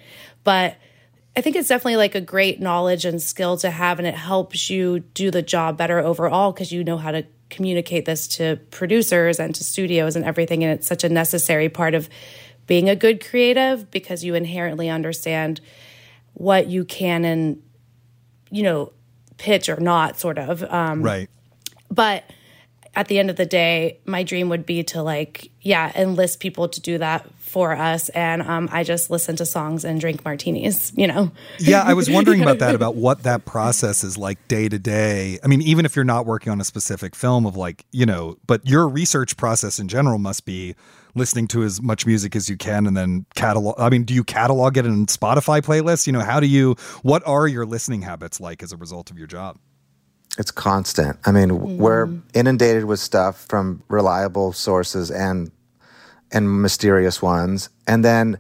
But 0.44 0.78
I 1.36 1.42
think 1.42 1.56
it's 1.56 1.68
definitely 1.68 1.96
like 1.96 2.16
a 2.16 2.22
great 2.22 2.60
knowledge 2.60 3.06
and 3.06 3.22
skill 3.22 3.58
to 3.58 3.72
have. 3.72 4.00
And 4.00 4.08
it 4.08 4.16
helps 4.16 4.70
you 4.70 5.00
do 5.00 5.32
the 5.32 5.42
job 5.42 5.78
better 5.78 6.00
overall 6.00 6.52
because 6.52 6.72
you 6.72 6.84
know 6.84 6.98
how 6.98 7.12
to 7.12 7.26
communicate 7.50 8.06
this 8.06 8.28
to 8.28 8.58
producers 8.72 9.40
and 9.40 9.54
to 9.56 9.64
studios 9.64 10.16
and 10.16 10.26
everything. 10.26 10.64
And 10.64 10.74
it's 10.74 10.88
such 10.88 11.04
a 11.04 11.10
necessary 11.10 11.70
part 11.70 11.96
of 11.96 12.08
being 12.68 12.90
a 12.90 12.96
good 12.96 13.26
creative 13.28 13.90
because 13.92 14.24
you 14.24 14.36
inherently 14.36 14.90
understand 14.90 15.60
what 16.34 16.68
you 16.68 16.86
can 16.86 17.26
and, 17.26 17.62
you 18.50 18.64
know, 18.64 18.94
pitch 19.38 19.70
or 19.70 19.80
not, 19.80 20.20
sort 20.20 20.38
of. 20.38 20.64
Um, 20.64 21.02
right. 21.02 21.30
but 21.90 22.24
at 22.96 23.08
the 23.08 23.18
end 23.18 23.30
of 23.30 23.36
the 23.36 23.46
day, 23.46 24.00
my 24.06 24.24
dream 24.24 24.50
would 24.50 24.66
be 24.66 24.84
to 24.84 25.02
like, 25.02 25.52
yeah, 25.62 25.92
enlist 25.96 26.40
people 26.40 26.70
to 26.70 26.82
do 26.82 26.98
that 27.00 27.28
for 27.54 27.74
us. 27.74 28.10
And 28.10 28.42
um, 28.42 28.68
I 28.72 28.84
just 28.84 29.12
listen 29.12 29.36
to 29.36 29.46
songs 29.46 29.86
and 29.86 30.02
drink 30.02 30.26
martinis, 30.26 30.92
you 30.96 31.06
know? 31.06 31.32
yeah, 31.60 31.84
I 31.84 31.94
was 31.94 32.10
wondering 32.10 32.42
about 32.42 32.58
that, 32.58 32.74
about 32.82 32.96
what 32.96 33.22
that 33.24 33.46
process 33.46 34.04
is 34.04 34.18
like 34.18 34.48
day 34.48 34.68
to 34.68 34.80
day. 34.80 35.38
I 35.44 35.48
mean, 35.48 35.62
even 35.62 35.86
if 35.86 35.96
you're 35.96 36.04
not 36.04 36.26
working 36.26 36.52
on 36.52 36.60
a 36.60 36.64
specific 36.64 37.16
film 37.16 37.46
of 37.46 37.56
like, 37.56 37.86
you 37.92 38.08
know, 38.08 38.38
but 38.48 38.68
your 38.68 38.90
research 38.90 39.38
process 39.38 39.78
in 39.78 39.88
general 39.88 40.18
must 40.18 40.46
be 40.46 40.74
listening 41.14 41.48
to 41.50 41.62
as 41.62 41.80
much 41.80 42.08
music 42.08 42.36
as 42.36 42.50
you 42.50 42.58
can 42.58 42.88
and 42.88 42.98
then 42.98 43.28
catalog. 43.36 43.80
I 43.80 43.90
mean, 43.90 44.04
do 44.04 44.16
you 44.16 44.24
catalog 44.24 44.76
it 44.76 44.88
in 44.88 45.06
Spotify 45.06 45.62
playlists? 45.62 46.08
You 46.08 46.14
know, 46.14 46.22
how 46.22 46.40
do 46.40 46.48
you, 46.48 46.76
what 47.04 47.22
are 47.28 47.48
your 47.48 47.68
listening 47.68 48.02
habits 48.02 48.40
like 48.40 48.64
as 48.64 48.72
a 48.72 48.78
result 48.78 49.12
of 49.12 49.20
your 49.20 49.28
job? 49.28 49.60
It's 50.40 50.50
constant. 50.50 51.20
I 51.24 51.32
mean, 51.32 51.50
mm. 51.50 51.78
we're 51.78 52.10
inundated 52.34 52.86
with 52.86 53.00
stuff 53.00 53.46
from 53.48 53.84
reliable 53.90 54.54
sources 54.54 55.12
and 55.12 55.52
and 56.34 56.62
mysterious 56.62 57.22
ones, 57.22 57.70
and 57.88 58.04
then 58.04 58.38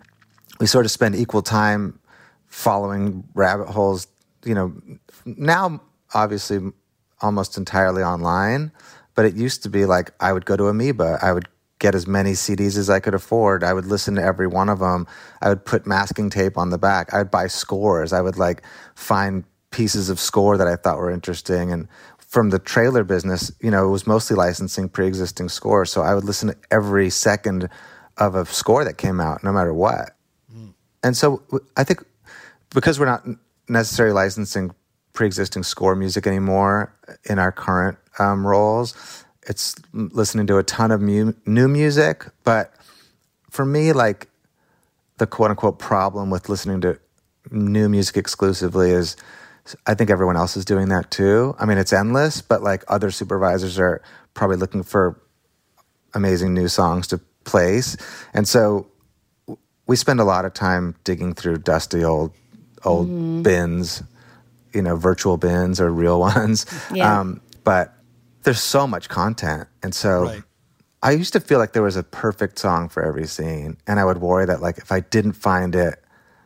we 0.60 0.66
sort 0.66 0.86
of 0.86 0.92
spend 0.92 1.16
equal 1.16 1.42
time 1.42 2.00
following 2.48 3.24
rabbit 3.34 3.68
holes. 3.70 4.08
You 4.46 4.56
know, 4.56 4.74
now 5.26 5.82
obviously 6.14 6.60
almost 7.22 7.58
entirely 7.58 8.04
online, 8.04 8.72
but 9.16 9.26
it 9.26 9.36
used 9.36 9.64
to 9.64 9.70
be 9.70 9.86
like 9.86 10.12
I 10.20 10.34
would 10.34 10.46
go 10.46 10.58
to 10.58 10.68
Amoeba, 10.68 11.20
I 11.22 11.32
would 11.32 11.48
get 11.84 11.96
as 11.96 12.08
many 12.08 12.32
CDs 12.32 12.78
as 12.78 12.90
I 12.90 13.02
could 13.02 13.14
afford. 13.14 13.62
I 13.62 13.74
would 13.74 13.86
listen 13.86 14.16
to 14.16 14.24
every 14.24 14.48
one 14.48 14.70
of 14.70 14.80
them. 14.80 15.06
I 15.42 15.50
would 15.50 15.66
put 15.66 15.86
masking 15.86 16.30
tape 16.30 16.58
on 16.58 16.70
the 16.70 16.78
back. 16.78 17.14
I 17.14 17.18
would 17.18 17.30
buy 17.30 17.48
scores. 17.48 18.14
I 18.14 18.22
would 18.22 18.38
like 18.38 18.64
find 18.96 19.44
pieces 19.70 20.10
of 20.10 20.18
score 20.18 20.56
that 20.58 20.68
I 20.68 20.78
thought 20.78 20.98
were 20.98 21.12
interesting. 21.12 21.74
And 21.74 21.90
from 22.34 22.50
the 22.50 22.58
trailer 22.58 23.04
business, 23.04 23.52
you 23.62 23.70
know, 23.70 23.86
it 23.86 23.92
was 23.92 24.08
mostly 24.08 24.36
licensing 24.36 24.90
pre-existing 24.90 25.50
scores. 25.50 25.92
So 25.92 26.02
I 26.02 26.16
would 26.16 26.24
listen 26.24 26.50
to 26.50 26.56
every 26.72 27.12
second 27.12 27.70
of 28.18 28.34
a 28.34 28.44
score 28.48 28.84
that 28.84 28.98
came 28.98 29.22
out, 29.22 29.44
no 29.44 29.54
matter 29.54 29.72
what. 29.72 30.16
Mm. 30.52 30.74
And 31.04 31.16
so 31.16 31.44
I 31.78 31.84
think 31.84 32.04
because 32.74 33.00
we're 33.00 33.06
not 33.06 33.24
necessarily 33.70 34.16
licensing 34.16 34.74
pre-existing 35.14 35.62
score 35.62 35.96
music 35.96 36.26
anymore 36.26 36.96
in 37.26 37.38
our 37.38 37.52
current 37.52 38.00
um, 38.18 38.48
roles, 38.48 38.96
it's 39.44 39.76
listening 39.94 40.48
to 40.48 40.58
a 40.58 40.64
ton 40.64 40.90
of 40.90 41.02
mu- 41.02 41.36
new 41.46 41.68
music. 41.68 42.26
But 42.44 42.74
for 43.52 43.64
me, 43.64 43.94
like 43.94 44.28
the 45.20 45.28
quote 45.28 45.52
unquote 45.52 45.78
problem 45.78 46.32
with 46.32 46.50
listening 46.50 46.82
to 46.82 47.00
new 47.52 47.90
music 47.90 48.18
exclusively 48.18 48.90
is 48.90 49.18
I 49.86 49.94
think 49.94 50.10
everyone 50.10 50.36
else 50.36 50.58
is 50.58 50.66
doing 50.66 50.90
that 50.90 51.10
too. 51.10 51.56
I 51.58 51.66
mean, 51.66 51.78
it's 51.78 51.94
endless, 51.94 52.42
but 52.42 52.62
like 52.62 52.84
other 52.88 53.12
supervisors 53.12 53.80
are 53.80 54.02
probably 54.34 54.58
looking 54.58 54.84
for 54.84 55.22
amazing 56.14 56.54
new 56.54 56.68
songs 56.68 57.08
to 57.08 57.20
place. 57.46 57.98
And 58.34 58.48
so 58.48 58.88
we 59.88 59.96
spend 59.96 60.20
a 60.20 60.24
lot 60.24 60.46
of 60.46 60.54
time 60.54 60.96
digging 61.04 61.34
through 61.34 61.60
dusty 61.60 62.04
old 62.04 62.34
old 62.84 63.08
mm-hmm. 63.08 63.42
bins, 63.44 64.04
you 64.74 64.82
know, 64.82 64.96
virtual 64.96 65.38
bins 65.38 65.80
or 65.80 65.92
real 65.92 66.20
ones. 66.32 66.66
Yeah. 66.94 67.20
Um, 67.20 67.42
but 67.64 67.94
there's 68.44 68.62
so 68.62 68.86
much 68.86 69.08
content. 69.08 69.68
And 69.82 69.96
so 69.96 70.24
right. 70.24 70.44
I 71.02 71.12
used 71.12 71.34
to 71.34 71.40
feel 71.40 71.60
like 71.60 71.72
there 71.74 71.84
was 71.84 71.96
a 71.96 72.04
perfect 72.04 72.60
song 72.60 72.90
for 72.90 73.04
every 73.04 73.28
scene. 73.28 73.78
And 73.88 74.00
I 74.00 74.06
would 74.06 74.20
worry 74.20 74.46
that 74.46 74.62
like 74.62 74.78
if 74.78 74.92
I 74.92 75.00
didn't 75.00 75.34
find 75.34 75.76
it, 75.76 76.03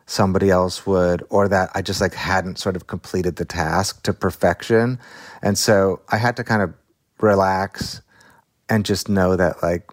somebody 0.08 0.48
else 0.48 0.86
would, 0.86 1.22
or 1.28 1.48
that 1.48 1.70
I 1.74 1.82
just 1.82 2.00
like 2.00 2.14
hadn't 2.14 2.58
sort 2.58 2.76
of 2.76 2.86
completed 2.86 3.36
the 3.36 3.44
task 3.44 4.02
to 4.04 4.14
perfection. 4.14 4.98
And 5.42 5.58
so 5.58 6.00
I 6.08 6.16
had 6.16 6.36
to 6.36 6.44
kind 6.44 6.62
of 6.62 6.74
relax 7.20 8.00
and 8.70 8.86
just 8.86 9.08
know 9.08 9.36
that 9.36 9.62
like, 9.62 9.90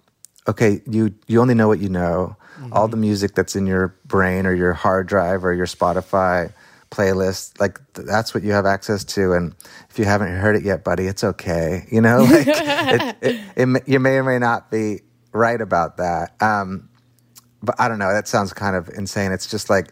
okay, 0.48 0.81
you 0.89 1.13
you 1.27 1.41
only 1.41 1.53
know 1.53 1.67
what 1.67 1.79
you 1.79 1.89
know. 1.89 2.38
Mm-hmm. 2.57 2.72
All 2.72 2.88
the 2.88 2.98
music 2.98 3.36
that's 3.36 3.57
in 3.57 3.67
your 3.67 3.93
brain 4.05 4.45
or 4.45 4.53
your 4.53 4.72
hard 4.72 5.07
drive 5.07 5.43
or 5.43 5.53
your 5.53 5.65
Spotify 5.65 6.53
playlist, 6.89 7.60
like 7.60 7.81
that's 7.93 8.34
what 8.34 8.41
you 8.43 8.53
have 8.53 8.65
access 8.65 9.03
to. 9.03 9.34
And 9.34 9.53
if 9.89 10.00
you 10.00 10.05
haven't 10.05 10.34
heard 10.38 10.55
it 10.55 10.63
yet, 10.63 10.86
buddy, 10.86 11.07
it's 11.07 11.24
okay. 11.24 11.86
You 11.91 12.00
know, 12.00 12.24
like 12.24 12.48
it, 12.48 13.17
it, 13.22 13.41
it, 13.57 13.84
you 13.88 14.00
may 14.00 14.17
or 14.17 14.24
may 14.24 14.39
not 14.39 14.72
be 14.72 15.01
right 15.34 15.60
about 15.60 15.98
that. 15.98 16.41
Um, 16.41 16.88
but 17.62 17.75
I 17.77 17.89
don't 17.89 18.00
know. 18.00 18.13
That 18.13 18.29
sounds 18.29 18.53
kind 18.53 18.77
of 18.77 18.88
insane. 18.89 19.34
It's 19.34 19.48
just 19.48 19.69
like 19.69 19.91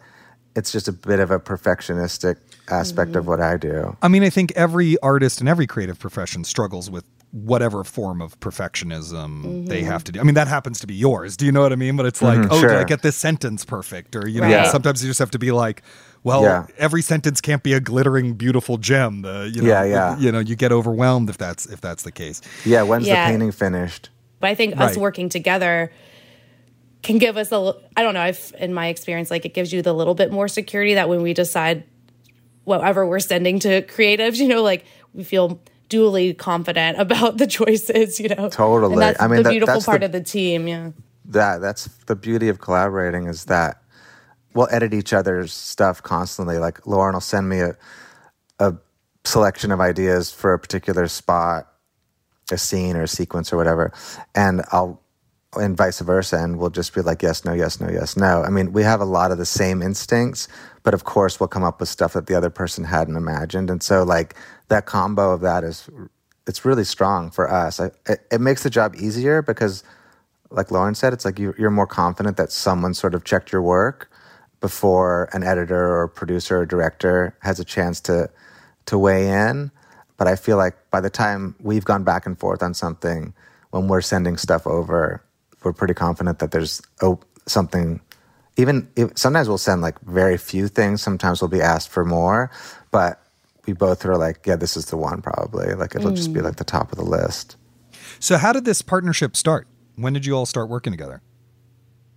it's 0.56 0.72
just 0.72 0.88
a 0.88 0.94
bit 0.94 1.20
of 1.20 1.32
a 1.32 1.40
perfectionistic 1.40 2.38
aspect 2.70 3.12
mm-hmm. 3.12 3.20
of 3.20 3.28
what 3.28 3.42
I 3.42 3.58
do. 3.58 3.98
I 4.02 4.08
mean, 4.08 4.24
I 4.24 4.30
think 4.30 4.52
every 4.56 4.98
artist 5.00 5.42
in 5.42 5.48
every 5.48 5.68
creative 5.68 6.00
profession 6.00 6.44
struggles 6.44 6.90
with 6.90 7.06
whatever 7.32 7.84
form 7.84 8.22
of 8.22 8.40
perfectionism 8.40 9.44
mm-hmm. 9.44 9.66
they 9.66 9.82
have 9.82 10.04
to 10.04 10.12
do. 10.12 10.20
I 10.20 10.24
mean, 10.24 10.36
that 10.36 10.48
happens 10.48 10.80
to 10.82 10.88
be 10.88 10.94
yours. 10.94 11.36
Do 11.36 11.48
you 11.48 11.52
know 11.52 11.62
what 11.62 11.74
I 11.74 11.76
mean? 11.76 11.98
But 11.98 12.06
it's 12.06 12.22
like, 12.22 12.38
mm-hmm, 12.38 12.52
oh, 12.52 12.60
sure. 12.60 12.70
did 12.70 12.78
I 12.78 12.84
get 12.84 13.02
this 13.02 13.16
sentence 13.16 13.66
perfect? 13.66 14.16
Or, 14.16 14.28
you 14.28 14.40
know, 14.40 14.48
right. 14.48 14.68
sometimes 14.68 15.04
you 15.04 15.10
just 15.10 15.20
have 15.20 15.32
to 15.32 15.40
be 15.40 15.52
like, 15.52 15.82
well, 16.24 16.44
yeah. 16.44 16.68
every 16.78 17.02
sentence 17.02 17.42
can't 17.42 17.64
be 17.64 17.74
a 17.74 17.80
glittering, 17.80 18.36
beautiful 18.36 18.78
gem. 18.78 19.24
The, 19.24 19.52
you 19.54 19.64
know, 19.64 19.68
yeah, 19.68 19.84
yeah. 19.84 20.18
You 20.20 20.32
know, 20.32 20.40
you 20.40 20.56
get 20.56 20.72
overwhelmed 20.72 21.30
if 21.30 21.38
that's 21.38 21.66
if 21.66 21.82
that's 21.82 22.04
the 22.04 22.12
case. 22.12 22.40
Yeah. 22.66 22.84
When's 22.84 23.08
yeah. 23.08 23.26
the 23.26 23.32
painting 23.32 23.52
finished? 23.52 24.12
But 24.40 24.52
I 24.52 24.56
think 24.56 24.76
right. 24.76 24.92
us 24.92 24.98
working 24.98 25.28
together 25.28 25.92
can 27.04 27.18
give 27.18 27.38
us 27.38 27.52
a 27.52 27.76
I 27.96 28.02
don't 28.02 28.14
know, 28.16 28.22
I've 28.22 28.54
in 28.58 28.74
my 28.74 28.88
experience 28.88 29.30
like 29.30 29.46
it 29.46 29.54
gives 29.54 29.72
you 29.72 29.82
the 29.82 29.94
little 29.94 30.16
bit 30.16 30.32
more 30.32 30.48
security 30.48 30.96
that 30.96 31.10
when 31.10 31.22
we 31.22 31.34
decide 31.34 31.84
whatever 32.64 33.06
we're 33.06 33.20
sending 33.20 33.60
to 33.60 33.84
creatives, 33.84 34.38
you 34.40 34.48
know, 34.48 34.64
like 34.64 34.86
we 35.14 35.24
feel 35.24 35.62
duly 35.90 36.34
confident 36.34 36.98
about 37.00 37.38
the 37.38 37.46
choices, 37.46 38.20
you 38.20 38.30
know. 38.30 38.50
Totally. 38.50 38.94
And 38.94 39.02
that's 39.02 39.22
I 39.22 39.28
mean, 39.28 39.38
the 39.38 39.44
that, 39.44 39.50
beautiful 39.52 39.82
part 39.82 40.00
the, 40.00 40.08
of 40.08 40.12
the 40.14 40.24
team, 40.24 40.68
yeah. 40.68 40.92
That 41.26 41.62
that's 41.62 41.86
the 42.08 42.16
beauty 42.16 42.50
of 42.50 42.60
collaborating 42.60 43.28
is 43.28 43.46
that 43.46 43.82
we'll 44.54 44.68
edit 44.72 44.94
each 44.94 45.14
other's 45.14 45.54
stuff 45.54 46.02
constantly. 46.02 46.58
Like 46.58 46.86
Lauren 46.88 47.14
will 47.14 47.22
send 47.22 47.50
me 47.50 47.60
a 47.60 47.78
a 48.60 48.76
selection 49.26 49.72
of 49.72 49.82
ideas 49.82 50.32
for 50.32 50.54
a 50.54 50.60
particular 50.60 51.08
spot, 51.08 51.68
a 52.52 52.58
scene 52.58 52.96
or 52.96 53.04
a 53.04 53.08
sequence 53.08 53.52
or 53.52 53.58
whatever, 53.58 53.92
and 54.36 54.62
I'll 54.72 55.03
and 55.56 55.78
vice 55.78 56.00
versa. 56.00 56.38
And 56.38 56.58
we'll 56.58 56.70
just 56.70 56.94
be 56.94 57.02
like, 57.02 57.22
yes, 57.22 57.46
no, 57.46 57.54
yes, 57.54 57.80
no, 57.80 57.90
yes, 57.90 58.18
no. 58.18 58.44
I 58.44 58.50
mean, 58.50 58.74
we 58.74 58.84
have 58.84 59.02
a 59.02 59.06
lot 59.06 59.32
of 59.32 59.38
the 59.38 59.46
same 59.46 59.82
instincts, 59.82 60.48
but 60.84 60.94
of 60.94 61.04
course, 61.04 61.40
we'll 61.40 61.48
come 61.48 61.64
up 61.64 61.80
with 61.80 61.90
stuff 61.90 62.14
that 62.14 62.28
the 62.28 62.36
other 62.36 62.50
person 62.50 62.84
hadn't 62.84 63.16
imagined. 63.16 63.70
And 63.70 63.82
so, 63.82 64.04
like, 64.04 64.36
that 64.68 64.86
combo 64.86 65.32
of 65.32 65.42
that 65.42 65.64
is, 65.64 65.90
it's 66.48 66.66
really 66.66 66.84
strong 66.84 67.32
for 67.32 67.52
us. 67.52 67.80
I, 67.80 67.92
it, 68.08 68.26
it, 68.32 68.42
makes 68.42 68.64
the 68.64 68.70
job 68.70 68.96
easier 68.96 69.42
because, 69.42 69.84
like 70.50 70.72
Lauren 70.72 70.96
said, 70.96 71.14
it's 71.14 71.26
like 71.26 71.40
you, 71.40 71.54
you're 71.58 71.72
more 71.72 71.88
confident 71.88 72.38
that 72.38 72.52
someone 72.52 72.94
sort 72.94 73.16
of 73.16 73.24
checked 73.24 73.52
your 73.52 73.62
work 73.62 74.10
before 74.60 75.30
an 75.34 75.44
editor 75.44 75.98
or 75.98 76.08
producer 76.08 76.60
or 76.60 76.66
director 76.66 77.36
has 77.42 77.60
a 77.60 77.66
chance 77.66 78.00
to 78.00 78.30
to 78.86 78.98
weigh 78.98 79.30
in. 79.30 79.72
But 80.18 80.28
I 80.28 80.36
feel 80.36 80.58
like 80.58 80.76
by 80.90 81.02
the 81.02 81.10
time 81.10 81.56
we've 81.60 81.86
gone 81.86 82.04
back 82.04 82.26
and 82.26 82.40
forth 82.40 82.64
on 82.64 82.74
something, 82.74 83.34
when 83.72 83.88
we're 83.88 84.02
sending 84.02 84.38
stuff 84.38 84.68
over, 84.68 85.24
we're 85.64 85.74
pretty 85.74 85.94
confident 85.94 86.40
that 86.40 86.52
there's 86.52 86.82
oh, 87.02 87.20
something. 87.46 88.02
Even 88.56 88.88
if, 88.96 89.18
sometimes 89.18 89.48
we'll 89.48 89.58
send 89.58 89.82
like 89.82 90.00
very 90.02 90.38
few 90.38 90.68
things. 90.68 91.02
Sometimes 91.02 91.42
we'll 91.42 91.50
be 91.50 91.62
asked 91.62 91.90
for 91.90 92.06
more, 92.06 92.52
but 92.92 93.24
we 93.66 93.74
both 93.74 94.06
are 94.06 94.18
like, 94.18 94.46
yeah, 94.46 94.56
this 94.56 94.78
is 94.78 94.88
the 94.88 94.98
one 94.98 95.22
probably. 95.22 95.74
Like 95.74 95.96
it'll 95.96 96.12
mm. 96.12 96.16
just 96.16 96.34
be 96.34 96.40
mm. 96.40 96.44
like 96.44 96.58
the 96.58 96.64
top 96.64 96.92
of 96.92 96.98
the 96.98 97.06
list. 97.06 97.58
So 98.20 98.38
how 98.38 98.54
did 98.54 98.66
this 98.66 98.82
partnership 98.82 99.36
start? 99.36 99.68
When 99.96 100.14
did 100.14 100.26
you 100.26 100.36
all 100.36 100.46
start 100.46 100.70
working 100.70 100.94
together? 100.94 101.22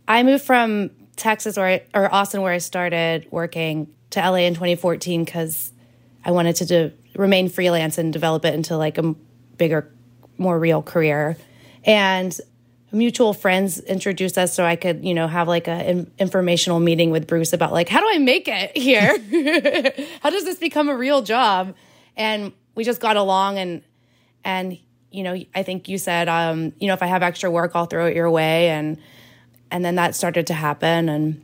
I 0.09 0.23
moved 0.23 0.45
from 0.45 0.91
Texas 1.17 1.57
where 1.57 1.67
I, 1.67 1.83
or 1.95 2.13
Austin 2.13 2.43
where 2.43 2.53
I 2.53 2.59
started 2.59 3.27
working 3.31 3.89
to 4.11 4.21
LA 4.21 4.39
in 4.39 4.55
2014 4.55 5.25
because 5.25 5.73
I 6.25 6.31
wanted 6.31 6.57
to 6.57 6.67
do, 6.67 6.93
remain 7.15 7.49
freelance 7.49 7.99
and 7.99 8.13
develop 8.13 8.45
it 8.45 8.55
into 8.55 8.77
like 8.77 8.99
a 8.99 9.15
bigger, 9.57 9.93
more 10.39 10.59
real 10.59 10.83
career. 10.83 11.37
And 11.85 12.39
mutual 12.97 13.35
friends 13.35 13.79
introduced 13.81 14.39
us 14.39 14.55
so 14.55 14.65
I 14.65 14.77
could, 14.77 15.05
you 15.05 15.15
know, 15.15 15.29
have 15.29 15.49
like 15.49 15.69
an 15.69 16.11
informational 16.19 16.81
meeting 16.81 17.11
with 17.11 17.27
Bruce 17.27 17.53
about 17.53 17.73
like, 17.73 17.89
how 17.89 18.01
do 18.01 18.09
I 18.11 18.19
make 18.19 18.49
it 18.49 18.77
here? 18.77 19.17
how 20.23 20.31
does 20.31 20.45
this 20.45 20.59
become 20.59 20.89
a 20.89 20.97
real 20.97 21.23
job? 21.23 21.75
And 22.17 22.53
we 22.75 22.85
just 22.85 23.01
got 23.01 23.17
along 23.17 23.59
and, 23.59 23.83
and, 24.45 24.79
you 25.11 25.23
know, 25.23 25.39
I 25.55 25.63
think 25.63 25.89
you 25.89 25.99
said, 25.99 26.29
um, 26.29 26.73
you 26.79 26.89
know, 26.89 26.95
if 26.95 27.03
I 27.03 27.07
have 27.07 27.23
extra 27.23 27.51
work, 27.51 27.73
I'll 27.75 27.87
throw 27.87 28.07
it 28.07 28.17
your 28.17 28.31
way. 28.31 28.69
And, 28.69 28.99
and 29.71 29.85
then 29.85 29.97
that 29.97 30.15
started 30.15 30.47
to 30.49 30.55
happen. 30.55 31.09
And 31.09 31.43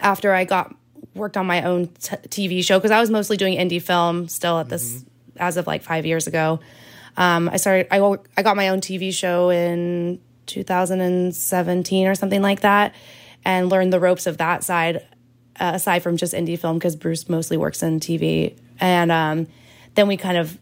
after 0.00 0.32
I 0.32 0.44
got 0.44 0.74
worked 1.14 1.36
on 1.36 1.46
my 1.46 1.62
own 1.62 1.88
t- 1.88 2.16
TV 2.28 2.64
show, 2.64 2.78
cause 2.80 2.90
I 2.90 3.00
was 3.00 3.10
mostly 3.10 3.36
doing 3.36 3.58
indie 3.58 3.82
film 3.82 4.28
still 4.28 4.58
at 4.58 4.68
this, 4.68 4.92
mm-hmm. 4.92 5.38
as 5.38 5.56
of 5.56 5.66
like 5.66 5.82
five 5.82 6.06
years 6.06 6.26
ago. 6.26 6.60
Um, 7.16 7.48
I 7.48 7.56
started, 7.56 7.88
I, 7.90 8.16
I 8.36 8.42
got 8.42 8.56
my 8.56 8.68
own 8.68 8.80
TV 8.80 9.12
show 9.12 9.50
in 9.50 10.20
2017 10.48 12.06
or 12.06 12.14
something 12.14 12.42
like 12.42 12.60
that, 12.60 12.94
and 13.44 13.68
learned 13.68 13.92
the 13.92 14.00
ropes 14.00 14.26
of 14.26 14.38
that 14.38 14.64
side, 14.64 15.06
uh, 15.60 15.72
aside 15.74 16.02
from 16.02 16.16
just 16.16 16.34
indie 16.34 16.58
film, 16.58 16.78
because 16.78 16.96
Bruce 16.96 17.28
mostly 17.28 17.56
works 17.56 17.82
in 17.82 18.00
TV. 18.00 18.58
And 18.80 19.12
um, 19.12 19.46
then 19.94 20.08
we 20.08 20.16
kind 20.16 20.36
of 20.36 20.58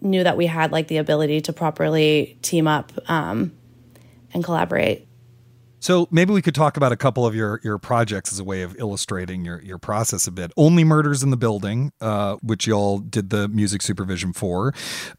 knew 0.00 0.24
that 0.24 0.36
we 0.36 0.46
had 0.46 0.72
like 0.72 0.88
the 0.88 0.98
ability 0.98 1.40
to 1.42 1.52
properly 1.52 2.38
team 2.42 2.66
up 2.66 2.92
um, 3.08 3.52
and 4.34 4.44
collaborate. 4.44 5.06
So 5.82 6.06
maybe 6.12 6.32
we 6.32 6.42
could 6.42 6.54
talk 6.54 6.76
about 6.76 6.92
a 6.92 6.96
couple 6.96 7.26
of 7.26 7.34
your 7.34 7.60
your 7.64 7.76
projects 7.76 8.32
as 8.32 8.38
a 8.38 8.44
way 8.44 8.62
of 8.62 8.76
illustrating 8.78 9.44
your 9.44 9.60
your 9.62 9.78
process 9.78 10.28
a 10.28 10.30
bit. 10.30 10.52
Only 10.56 10.84
Murders 10.84 11.24
in 11.24 11.30
the 11.30 11.36
Building, 11.36 11.92
uh, 12.00 12.36
which 12.36 12.68
y'all 12.68 13.00
did 13.00 13.30
the 13.30 13.48
music 13.48 13.82
supervision 13.82 14.32
for. 14.32 14.72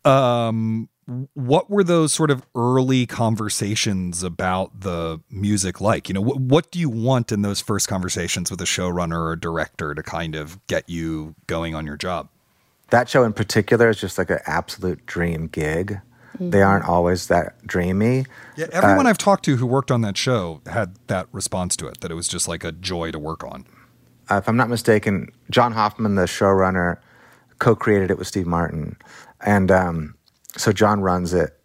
Um, 0.05 0.87
what 1.33 1.69
were 1.69 1.83
those 1.83 2.13
sort 2.13 2.31
of 2.31 2.45
early 2.55 3.05
conversations 3.05 4.23
about 4.23 4.81
the 4.81 5.21
music 5.29 5.81
like? 5.81 6.07
You 6.07 6.13
know, 6.13 6.21
what, 6.21 6.39
what 6.39 6.71
do 6.71 6.79
you 6.79 6.89
want 6.89 7.31
in 7.31 7.41
those 7.41 7.61
first 7.61 7.87
conversations 7.87 8.49
with 8.49 8.61
a 8.61 8.65
showrunner 8.65 9.17
or 9.17 9.33
a 9.33 9.39
director 9.39 9.93
to 9.93 10.03
kind 10.03 10.35
of 10.35 10.65
get 10.67 10.87
you 10.89 11.35
going 11.47 11.75
on 11.75 11.85
your 11.85 11.97
job? 11.97 12.29
That 12.89 13.09
show 13.09 13.23
in 13.23 13.33
particular 13.33 13.89
is 13.89 13.99
just 13.99 14.17
like 14.17 14.29
an 14.29 14.39
absolute 14.45 15.05
dream 15.05 15.47
gig. 15.47 15.99
Mm-hmm. 16.35 16.49
They 16.51 16.61
aren't 16.61 16.85
always 16.85 17.27
that 17.27 17.65
dreamy. 17.65 18.25
Yeah, 18.55 18.67
everyone 18.71 19.05
uh, 19.05 19.09
I've 19.09 19.17
talked 19.17 19.45
to 19.45 19.57
who 19.57 19.65
worked 19.67 19.91
on 19.91 20.01
that 20.01 20.17
show 20.17 20.61
had 20.65 20.95
that 21.07 21.27
response 21.31 21.75
to 21.77 21.87
it, 21.87 22.01
that 22.01 22.11
it 22.11 22.15
was 22.15 22.27
just 22.27 22.47
like 22.47 22.63
a 22.63 22.71
joy 22.71 23.11
to 23.11 23.19
work 23.19 23.43
on. 23.43 23.65
Uh, 24.29 24.37
if 24.37 24.47
I'm 24.47 24.57
not 24.57 24.69
mistaken, 24.69 25.29
John 25.49 25.73
Hoffman, 25.73 26.15
the 26.15 26.23
showrunner, 26.23 26.97
co-created 27.59 28.09
it 28.09 28.17
with 28.17 28.27
Steve 28.27 28.47
Martin, 28.47 28.97
and 29.41 29.69
um, 29.69 30.15
so 30.57 30.71
John 30.71 31.01
runs 31.01 31.33
it. 31.33 31.57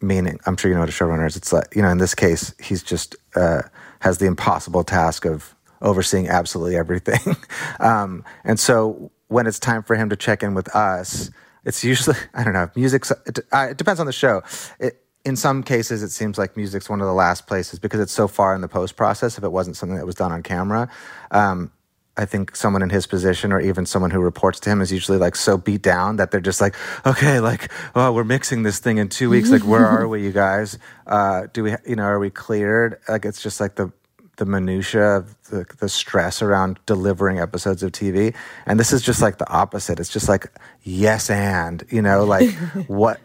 Meaning, 0.00 0.38
I'm 0.44 0.56
sure 0.56 0.70
you 0.70 0.74
know 0.74 0.80
what 0.80 0.90
a 0.90 0.92
showrunner 0.92 1.26
is. 1.26 1.36
It's 1.36 1.52
like 1.52 1.74
you 1.74 1.80
know, 1.80 1.88
in 1.88 1.98
this 1.98 2.14
case, 2.14 2.54
he's 2.60 2.82
just 2.82 3.16
uh, 3.36 3.62
has 4.00 4.18
the 4.18 4.26
impossible 4.26 4.84
task 4.84 5.24
of 5.24 5.54
overseeing 5.80 6.28
absolutely 6.28 6.76
everything. 6.76 7.36
um, 7.80 8.24
and 8.44 8.60
so 8.60 9.10
when 9.28 9.46
it's 9.46 9.58
time 9.58 9.82
for 9.82 9.96
him 9.96 10.10
to 10.10 10.16
check 10.16 10.42
in 10.42 10.54
with 10.54 10.74
us, 10.74 11.30
it's 11.64 11.82
usually 11.82 12.16
I 12.34 12.44
don't 12.44 12.52
know. 12.52 12.70
Music. 12.76 13.04
It, 13.26 13.38
uh, 13.50 13.68
it 13.70 13.78
depends 13.78 14.00
on 14.00 14.06
the 14.06 14.12
show. 14.12 14.42
It, 14.78 15.00
in 15.24 15.36
some 15.36 15.62
cases, 15.62 16.02
it 16.02 16.10
seems 16.10 16.36
like 16.36 16.54
music's 16.54 16.90
one 16.90 17.00
of 17.00 17.06
the 17.06 17.14
last 17.14 17.46
places 17.46 17.78
because 17.78 18.00
it's 18.00 18.12
so 18.12 18.28
far 18.28 18.54
in 18.54 18.60
the 18.60 18.68
post 18.68 18.96
process. 18.96 19.38
If 19.38 19.44
it 19.44 19.52
wasn't 19.52 19.76
something 19.76 19.96
that 19.96 20.04
was 20.04 20.16
done 20.16 20.32
on 20.32 20.42
camera, 20.42 20.90
um, 21.30 21.72
I 22.16 22.26
think 22.26 22.54
someone 22.54 22.82
in 22.82 22.90
his 22.90 23.06
position 23.06 23.52
or 23.52 23.60
even 23.60 23.86
someone 23.86 24.12
who 24.12 24.20
reports 24.20 24.60
to 24.60 24.70
him 24.70 24.80
is 24.80 24.92
usually 24.92 25.18
like 25.18 25.34
so 25.34 25.58
beat 25.58 25.82
down 25.82 26.16
that 26.16 26.30
they're 26.30 26.40
just 26.40 26.60
like, 26.60 26.76
okay, 27.04 27.40
like, 27.40 27.72
oh, 27.96 28.12
we're 28.12 28.22
mixing 28.22 28.62
this 28.62 28.78
thing 28.78 28.98
in 28.98 29.08
two 29.08 29.30
weeks. 29.30 29.50
Like, 29.50 29.62
where 29.62 29.84
are 29.84 30.06
we, 30.06 30.22
you 30.22 30.30
guys? 30.30 30.78
Uh, 31.08 31.48
do 31.52 31.64
we, 31.64 31.74
you 31.86 31.96
know, 31.96 32.04
are 32.04 32.20
we 32.20 32.30
cleared? 32.30 33.00
Like, 33.08 33.24
it's 33.24 33.42
just 33.42 33.60
like 33.60 33.74
the, 33.74 33.92
the 34.36 34.46
minutia 34.46 35.16
of 35.16 35.42
the, 35.50 35.66
the 35.78 35.88
stress 35.88 36.40
around 36.40 36.78
delivering 36.86 37.40
episodes 37.40 37.82
of 37.82 37.90
TV. 37.90 38.32
And 38.64 38.78
this 38.78 38.92
is 38.92 39.02
just 39.02 39.20
like 39.20 39.38
the 39.38 39.50
opposite. 39.50 39.98
It's 39.98 40.10
just 40.10 40.28
like, 40.28 40.46
yes, 40.82 41.30
and, 41.30 41.82
you 41.90 42.00
know, 42.00 42.24
like 42.24 42.52
what, 42.86 43.18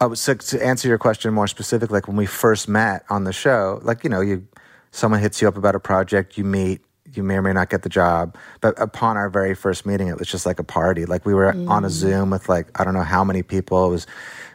oh, 0.00 0.14
so 0.14 0.34
to 0.34 0.64
answer 0.64 0.86
your 0.86 0.98
question 0.98 1.34
more 1.34 1.48
specifically, 1.48 1.96
like 1.96 2.06
when 2.06 2.16
we 2.16 2.26
first 2.26 2.68
met 2.68 3.04
on 3.10 3.24
the 3.24 3.32
show, 3.32 3.80
like, 3.82 4.04
you 4.04 4.10
know, 4.10 4.20
you, 4.20 4.46
someone 4.92 5.20
hits 5.20 5.42
you 5.42 5.48
up 5.48 5.56
about 5.56 5.74
a 5.74 5.80
project, 5.80 6.38
you 6.38 6.44
meet, 6.44 6.80
you 7.18 7.22
may 7.22 7.34
or 7.34 7.42
may 7.42 7.52
not 7.52 7.68
get 7.68 7.82
the 7.82 7.90
job. 7.90 8.36
But 8.62 8.80
upon 8.80 9.18
our 9.18 9.28
very 9.28 9.54
first 9.54 9.84
meeting, 9.84 10.08
it 10.08 10.18
was 10.18 10.28
just 10.28 10.46
like 10.46 10.58
a 10.58 10.64
party. 10.64 11.04
Like 11.04 11.26
we 11.26 11.34
were 11.34 11.52
mm. 11.52 11.68
on 11.68 11.84
a 11.84 11.90
Zoom 11.90 12.30
with 12.30 12.48
like 12.48 12.80
I 12.80 12.84
don't 12.84 12.94
know 12.94 13.02
how 13.02 13.24
many 13.24 13.42
people. 13.42 13.84
It 13.86 13.90
was 13.90 14.06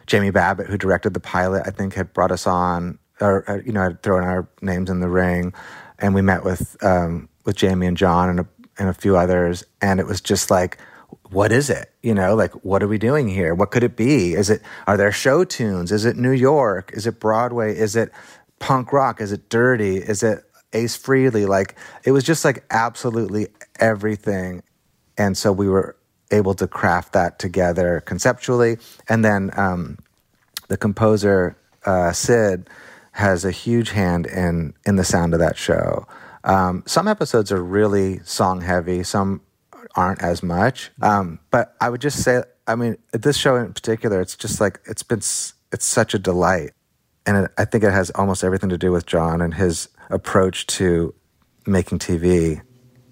Jamie 0.06 0.30
Babbitt 0.30 0.66
who 0.66 0.76
directed 0.76 1.14
the 1.14 1.20
pilot. 1.20 1.62
I 1.66 1.70
think 1.70 1.94
had 1.94 2.12
brought 2.12 2.32
us 2.32 2.46
on, 2.46 2.98
or 3.20 3.48
uh, 3.48 3.60
you 3.64 3.70
know, 3.70 3.82
had 3.82 4.02
thrown 4.02 4.24
our 4.24 4.48
names 4.60 4.90
in 4.90 4.98
the 4.98 5.08
ring, 5.08 5.52
and 6.00 6.14
we 6.14 6.22
met 6.22 6.42
with 6.42 6.76
um, 6.82 7.28
with 7.44 7.54
Jamie 7.54 7.86
and 7.86 7.96
John 7.96 8.30
and 8.30 8.40
a, 8.40 8.48
and 8.78 8.88
a 8.88 8.94
few 8.94 9.16
others, 9.16 9.62
and 9.80 10.00
it 10.00 10.06
was 10.06 10.20
just 10.20 10.50
like. 10.50 10.78
What 11.30 11.52
is 11.52 11.70
it? 11.70 11.92
You 12.02 12.12
know, 12.12 12.34
like 12.34 12.52
what 12.64 12.82
are 12.82 12.88
we 12.88 12.98
doing 12.98 13.28
here? 13.28 13.54
What 13.54 13.70
could 13.70 13.84
it 13.84 13.96
be? 13.96 14.34
Is 14.34 14.50
it 14.50 14.62
are 14.86 14.96
there 14.96 15.12
show 15.12 15.44
tunes? 15.44 15.92
Is 15.92 16.04
it 16.04 16.16
New 16.16 16.32
York? 16.32 16.90
Is 16.92 17.06
it 17.06 17.20
Broadway? 17.20 17.76
Is 17.76 17.94
it 17.94 18.10
punk 18.58 18.92
rock? 18.92 19.20
Is 19.20 19.30
it 19.30 19.48
dirty? 19.48 19.98
Is 19.98 20.24
it 20.24 20.44
Ace 20.74 20.98
Frehley. 20.98 21.46
Like 21.46 21.76
it 22.04 22.12
was 22.12 22.24
just 22.24 22.44
like 22.44 22.64
absolutely 22.70 23.48
everything. 23.80 24.62
And 25.16 25.36
so 25.36 25.52
we 25.52 25.68
were 25.68 25.96
able 26.30 26.54
to 26.54 26.66
craft 26.66 27.12
that 27.12 27.38
together 27.38 28.02
conceptually. 28.04 28.78
And 29.08 29.24
then 29.24 29.50
um, 29.56 29.98
the 30.68 30.76
composer, 30.76 31.56
uh, 31.84 32.12
Sid, 32.12 32.68
has 33.12 33.44
a 33.44 33.50
huge 33.50 33.90
hand 33.90 34.26
in, 34.26 34.74
in 34.84 34.96
the 34.96 35.04
sound 35.04 35.34
of 35.34 35.40
that 35.40 35.56
show. 35.56 36.06
Um, 36.42 36.82
some 36.86 37.06
episodes 37.08 37.52
are 37.52 37.62
really 37.62 38.18
song 38.24 38.60
heavy, 38.60 39.02
some 39.02 39.40
aren't 39.94 40.20
as 40.22 40.42
much. 40.42 40.90
Um, 41.00 41.38
but 41.50 41.76
I 41.80 41.88
would 41.90 42.00
just 42.00 42.22
say, 42.22 42.42
I 42.66 42.74
mean, 42.74 42.96
this 43.12 43.36
show 43.36 43.56
in 43.56 43.72
particular, 43.72 44.20
it's 44.20 44.36
just 44.36 44.60
like, 44.60 44.80
it's 44.86 45.02
been, 45.02 45.18
it's 45.18 45.54
such 45.78 46.14
a 46.14 46.18
delight. 46.18 46.72
And 47.26 47.44
it, 47.44 47.50
I 47.56 47.64
think 47.64 47.84
it 47.84 47.92
has 47.92 48.10
almost 48.10 48.42
everything 48.42 48.70
to 48.70 48.78
do 48.78 48.90
with 48.90 49.06
John 49.06 49.40
and 49.40 49.54
his 49.54 49.88
approach 50.10 50.66
to 50.66 51.14
making 51.66 51.98
TV. 51.98 52.60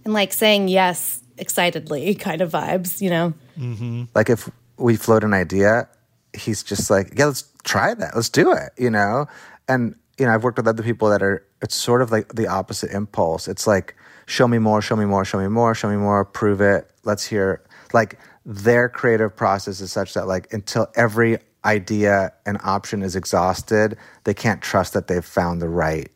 And 0.04 0.14
like 0.14 0.32
saying 0.32 0.68
yes 0.68 1.22
excitedly 1.38 2.14
kind 2.14 2.40
of 2.40 2.52
vibes, 2.52 3.00
you 3.00 3.10
know? 3.10 3.34
Mm-hmm. 3.58 4.04
Like 4.14 4.30
if 4.30 4.50
we 4.76 4.96
float 4.96 5.24
an 5.24 5.34
idea, 5.34 5.88
he's 6.34 6.62
just 6.62 6.90
like, 6.90 7.12
yeah, 7.16 7.26
let's 7.26 7.44
try 7.64 7.94
that. 7.94 8.14
Let's 8.14 8.28
do 8.28 8.52
it, 8.52 8.70
you 8.76 8.90
know? 8.90 9.26
And, 9.68 9.94
you 10.18 10.26
know, 10.26 10.32
I've 10.32 10.44
worked 10.44 10.58
with 10.58 10.68
other 10.68 10.82
people 10.82 11.08
that 11.10 11.22
are, 11.22 11.46
it's 11.62 11.74
sort 11.74 12.02
of 12.02 12.10
like 12.10 12.34
the 12.34 12.46
opposite 12.46 12.90
impulse. 12.90 13.48
It's 13.48 13.66
like, 13.66 13.96
show 14.26 14.46
me 14.46 14.58
more, 14.58 14.82
show 14.82 14.96
me 14.96 15.04
more, 15.04 15.24
show 15.24 15.38
me 15.38 15.48
more, 15.48 15.74
show 15.74 15.88
me 15.88 15.96
more, 15.96 16.24
prove 16.24 16.60
it. 16.60 16.90
Let's 17.04 17.24
hear. 17.26 17.62
Like 17.92 18.18
their 18.44 18.88
creative 18.88 19.34
process 19.36 19.80
is 19.80 19.92
such 19.92 20.14
that, 20.14 20.26
like, 20.26 20.52
until 20.52 20.88
every 20.96 21.38
idea 21.64 22.32
and 22.44 22.58
option 22.64 23.02
is 23.02 23.14
exhausted, 23.14 23.96
they 24.24 24.34
can't 24.34 24.62
trust 24.62 24.94
that 24.94 25.06
they've 25.06 25.24
found 25.24 25.62
the 25.62 25.68
right 25.68 26.10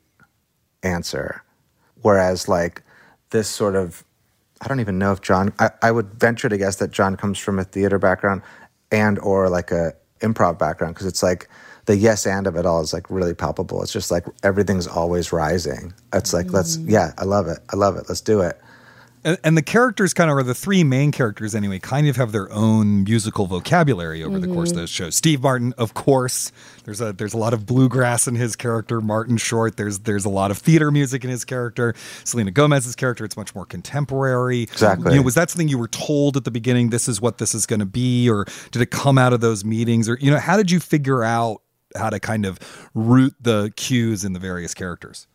answer. 0.83 1.43
Whereas, 2.03 2.49
like, 2.49 2.83
this 3.31 3.49
sort 3.49 3.75
of, 3.75 4.05
I 4.61 4.69
don't 4.69 4.81
even 4.81 4.99
know 4.99 5.13
if 5.13 5.21
John, 5.21 5.53
I, 5.59 5.71
I 5.83 5.91
would 5.91 6.15
venture 6.15 6.49
to 6.49 6.57
guess 6.57 6.77
that 6.77 6.91
John 6.91 7.17
comes 7.17 7.39
from 7.39 7.59
a 7.59 7.65
theater 7.65 7.99
background 7.99 8.43
and 8.91 9.19
or 9.19 9.49
like 9.49 9.71
a 9.73 9.95
improv 10.21 10.59
background 10.59 10.95
because 10.95 11.07
it's 11.07 11.23
like 11.23 11.49
the 11.87 11.97
yes 11.97 12.27
and 12.27 12.47
of 12.47 12.57
it 12.57 12.65
all 12.65 12.81
is 12.81 12.93
like 12.93 13.11
really 13.11 13.35
palpable. 13.35 13.83
It's 13.83 13.93
just 13.93 14.11
like 14.11 14.25
everything's 14.43 14.87
always 14.87 15.33
rising. 15.33 15.93
It's 16.13 16.33
like, 16.33 16.47
mm. 16.47 16.53
let's, 16.53 16.79
yeah, 16.79 17.13
I 17.19 17.25
love 17.25 17.49
it. 17.49 17.59
I 17.73 17.77
love 17.77 17.97
it. 17.97 18.05
Let's 18.09 18.21
do 18.21 18.41
it 18.41 18.61
and, 19.25 19.39
and 19.45 19.57
the 19.57 19.63
characters 19.63 20.15
kind 20.15 20.31
of 20.31 20.37
are 20.37 20.43
the 20.43 20.55
three 20.55 20.85
main 20.85 21.13
characters 21.13 21.55
anyway 21.55 21.79
kind 21.79 22.09
of 22.09 22.17
have 22.17 22.33
their 22.33 22.51
own 22.53 23.05
musical 23.05 23.47
vocabulary 23.47 24.23
over 24.23 24.39
mm-hmm. 24.39 24.49
the 24.49 24.55
course 24.55 24.71
of 24.71 24.75
mm-hmm. 24.75 24.83
those 24.83 24.91
shows 24.91 25.17
steve 25.17 25.43
martin 25.43 25.75
of 25.79 25.95
course. 25.95 26.53
There's 26.85 27.01
a 27.01 27.13
there's 27.13 27.35
a 27.35 27.39
lot 27.39 27.53
of 27.53 27.67
bluegrass 27.67 28.29
in 28.29 28.35
his 28.37 28.57
character. 28.57 29.01
Martin 29.01 29.37
short 29.37 29.77
there's 29.77 30.01
there's 30.01 30.25
a 30.25 30.29
lot 30.29 30.51
of 30.51 30.59
theater 30.59 30.91
music 30.91 31.25
in 31.25 31.31
his 31.31 31.45
character. 31.45 31.95
Selena 32.25 32.51
gomez's 32.51 32.97
character 32.97 33.25
it's 33.25 33.37
much 33.37 33.55
more 33.55 33.67
contemporary. 33.67 34.63
Exactly. 34.63 35.13
You 35.13 35.19
know 35.19 35.23
was 35.23 35.35
that 35.35 35.51
something 35.51 35.69
you 35.69 35.79
were 35.79 35.89
told 35.89 36.37
at 36.37 36.45
the 36.45 36.51
beginning 36.51 36.91
this 36.91 37.09
is 37.09 37.21
what 37.21 37.39
this 37.39 37.55
is 37.55 37.67
going 37.67 37.81
to 37.81 37.87
be 37.87 38.29
or 38.31 38.47
did 38.71 38.83
it 38.83 38.91
come 38.91 39.19
out 39.19 39.33
of 39.33 39.41
those 39.41 39.65
meetings? 39.65 40.09
Or 40.09 40.17
you 40.21 40.31
know 40.31 40.39
how 40.39 40.57
did 40.57 40.71
you 40.71 40.81
figure 40.81 41.25
out 41.25 41.63
how 41.97 42.11
to 42.11 42.21
kind 42.21 42.45
of 42.45 42.59
root 42.95 43.35
the 43.41 43.73
cues 43.77 44.25
in 44.25 44.33
the 44.33 44.41
various 44.41 44.75
characters 44.75 45.27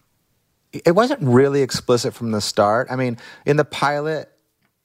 it 0.74 0.96
wasn't 0.96 1.22
really 1.22 1.62
explicit 1.62 2.14
from 2.14 2.32
the 2.32 2.42
start. 2.42 2.88
I 2.90 2.96
mean, 2.96 3.18
in 3.46 3.58
the 3.58 3.66
pilot, 3.66 4.30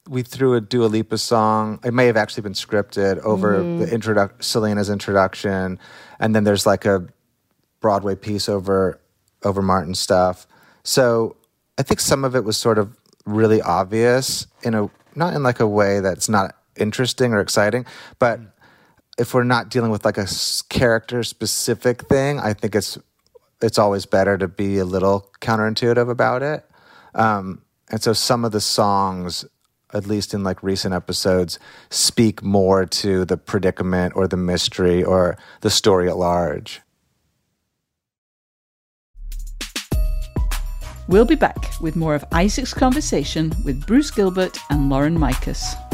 we 0.09 0.23
threw 0.23 0.55
a 0.55 0.61
Dua 0.61 0.87
Lipa 0.87 1.19
song. 1.19 1.81
It 1.85 1.93
may 1.93 2.07
have 2.07 2.17
actually 2.17 2.43
been 2.43 2.53
scripted 2.53 3.19
over 3.21 3.59
mm. 3.59 3.79
the 3.79 4.31
Selena's 4.41 4.91
introduction, 4.91 5.79
and 6.19 6.35
then 6.35 6.45
there's 6.45 6.67
like 6.67 6.85
a 6.85 7.07
Broadway 7.81 8.15
piece 8.15 8.49
over 8.49 9.01
over 9.43 9.63
Martin's 9.63 9.99
stuff. 9.99 10.47
So 10.83 11.37
I 11.79 11.83
think 11.83 12.01
some 12.01 12.25
of 12.25 12.35
it 12.35 12.45
was 12.45 12.57
sort 12.57 12.79
of 12.79 12.97
really 13.25 13.61
obvious 13.61 14.47
in 14.63 14.75
a 14.75 14.91
not 15.15 15.35
in 15.35 15.43
like 15.43 15.61
a 15.61 15.67
way 15.67 16.01
that's 16.01 16.29
not 16.29 16.55
interesting 16.77 17.33
or 17.33 17.41
exciting, 17.41 17.87
but 18.19 18.41
if 19.19 19.35
we're 19.35 19.45
not 19.45 19.71
dealing 19.71 19.91
with 19.91 20.05
like 20.05 20.19
a 20.19 20.27
character 20.69 21.23
specific 21.23 22.03
thing, 22.03 22.39
I 22.39 22.53
think 22.53 22.75
it's 22.75 22.99
it's 23.61 23.79
always 23.79 24.07
better 24.07 24.37
to 24.39 24.49
be 24.49 24.79
a 24.79 24.85
little 24.85 25.31
counterintuitive 25.41 26.11
about 26.11 26.43
it. 26.43 26.69
Um, 27.15 27.63
and 27.91 28.03
so 28.03 28.13
some 28.13 28.45
of 28.45 28.53
the 28.53 28.61
songs, 28.61 29.45
at 29.95 30.07
least 30.07 30.35
in 30.35 30.43
like 30.43 30.63
recent 30.63 30.95
episodes, 30.95 31.59
speak 31.91 32.43
more 32.43 32.85
to 32.85 33.25
the 33.25 33.37
predicament 33.37 34.15
or 34.17 34.27
the 34.27 34.37
mystery 34.37 35.03
or 35.03 35.39
the 35.61 35.71
story 35.71 36.09
at 36.09 36.17
large. 36.17 36.83
We'll 41.09 41.25
be 41.25 41.37
back 41.37 41.81
with 41.81 41.95
more 41.95 42.17
of 42.17 42.25
Isaac's 42.33 42.75
conversation 42.75 43.53
with 43.65 43.87
Bruce 43.87 44.11
Gilbert 44.11 44.59
and 44.71 44.91
Lauren 44.91 45.17
Mikus. 45.17 45.86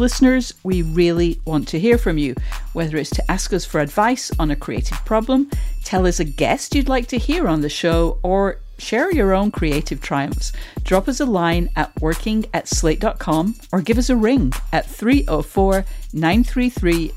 Listeners, 0.00 0.54
we 0.64 0.80
really 0.80 1.38
want 1.44 1.68
to 1.68 1.78
hear 1.78 1.98
from 1.98 2.16
you. 2.16 2.34
whether 2.72 2.96
it's 2.96 3.10
to 3.10 3.30
ask 3.30 3.52
us 3.52 3.66
for 3.66 3.80
advice 3.80 4.30
on 4.38 4.50
a 4.50 4.56
creative 4.56 4.96
problem, 5.04 5.50
tell 5.84 6.06
us 6.06 6.18
a 6.18 6.24
guest 6.24 6.74
you'd 6.74 6.88
like 6.88 7.06
to 7.08 7.18
hear 7.18 7.46
on 7.46 7.60
the 7.60 7.68
show, 7.68 8.18
or 8.22 8.60
share 8.78 9.12
your 9.12 9.34
own 9.34 9.50
creative 9.50 10.00
triumphs. 10.00 10.52
Drop 10.84 11.06
us 11.06 11.20
a 11.20 11.26
line 11.26 11.68
at 11.76 11.92
working 12.00 12.46
at 12.54 12.66
slate.com 12.66 13.56
or 13.72 13.82
give 13.82 13.98
us 13.98 14.08
a 14.08 14.16
ring 14.16 14.54
at 14.72 14.86
304 14.86 15.84
933 16.14 17.12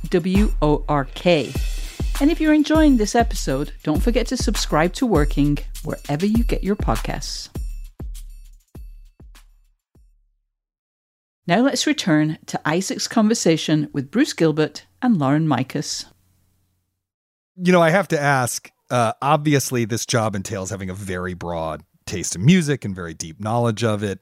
WORK. 0.60 1.26
And 2.20 2.32
if 2.32 2.42
you're 2.42 2.54
enjoying 2.54 2.98
this 2.98 3.16
episode, 3.16 3.72
don't 3.84 4.04
forget 4.04 4.28
to 4.28 4.36
subscribe 4.36 4.92
to 4.96 5.06
Working 5.06 5.58
wherever 5.86 6.26
you 6.26 6.44
get 6.44 6.66
your 6.66 6.76
podcasts. 6.76 7.48
Now 11.46 11.62
let's 11.62 11.88
return 11.88 12.38
to 12.48 12.62
Isaac's 12.66 13.08
conversation 13.08 13.90
with 13.92 14.12
Bruce 14.12 14.34
Gilbert 14.34 14.86
and 15.02 15.18
Lauren 15.18 15.48
Mikus. 15.48 16.06
You 17.58 17.72
know, 17.72 17.82
I 17.82 17.90
have 17.90 18.08
to 18.10 18.20
ask 18.20 18.72
uh, 18.94 19.14
obviously, 19.24 19.86
this 19.86 20.06
job 20.06 20.36
entails 20.36 20.70
having 20.70 20.90
a 20.90 20.94
very 20.94 21.34
broad 21.34 21.84
taste 22.06 22.36
in 22.36 22.46
music 22.46 22.86
and 22.86 22.96
very 22.96 23.16
deep 23.16 23.40
knowledge 23.40 23.84
of 23.84 24.04
it. 24.04 24.20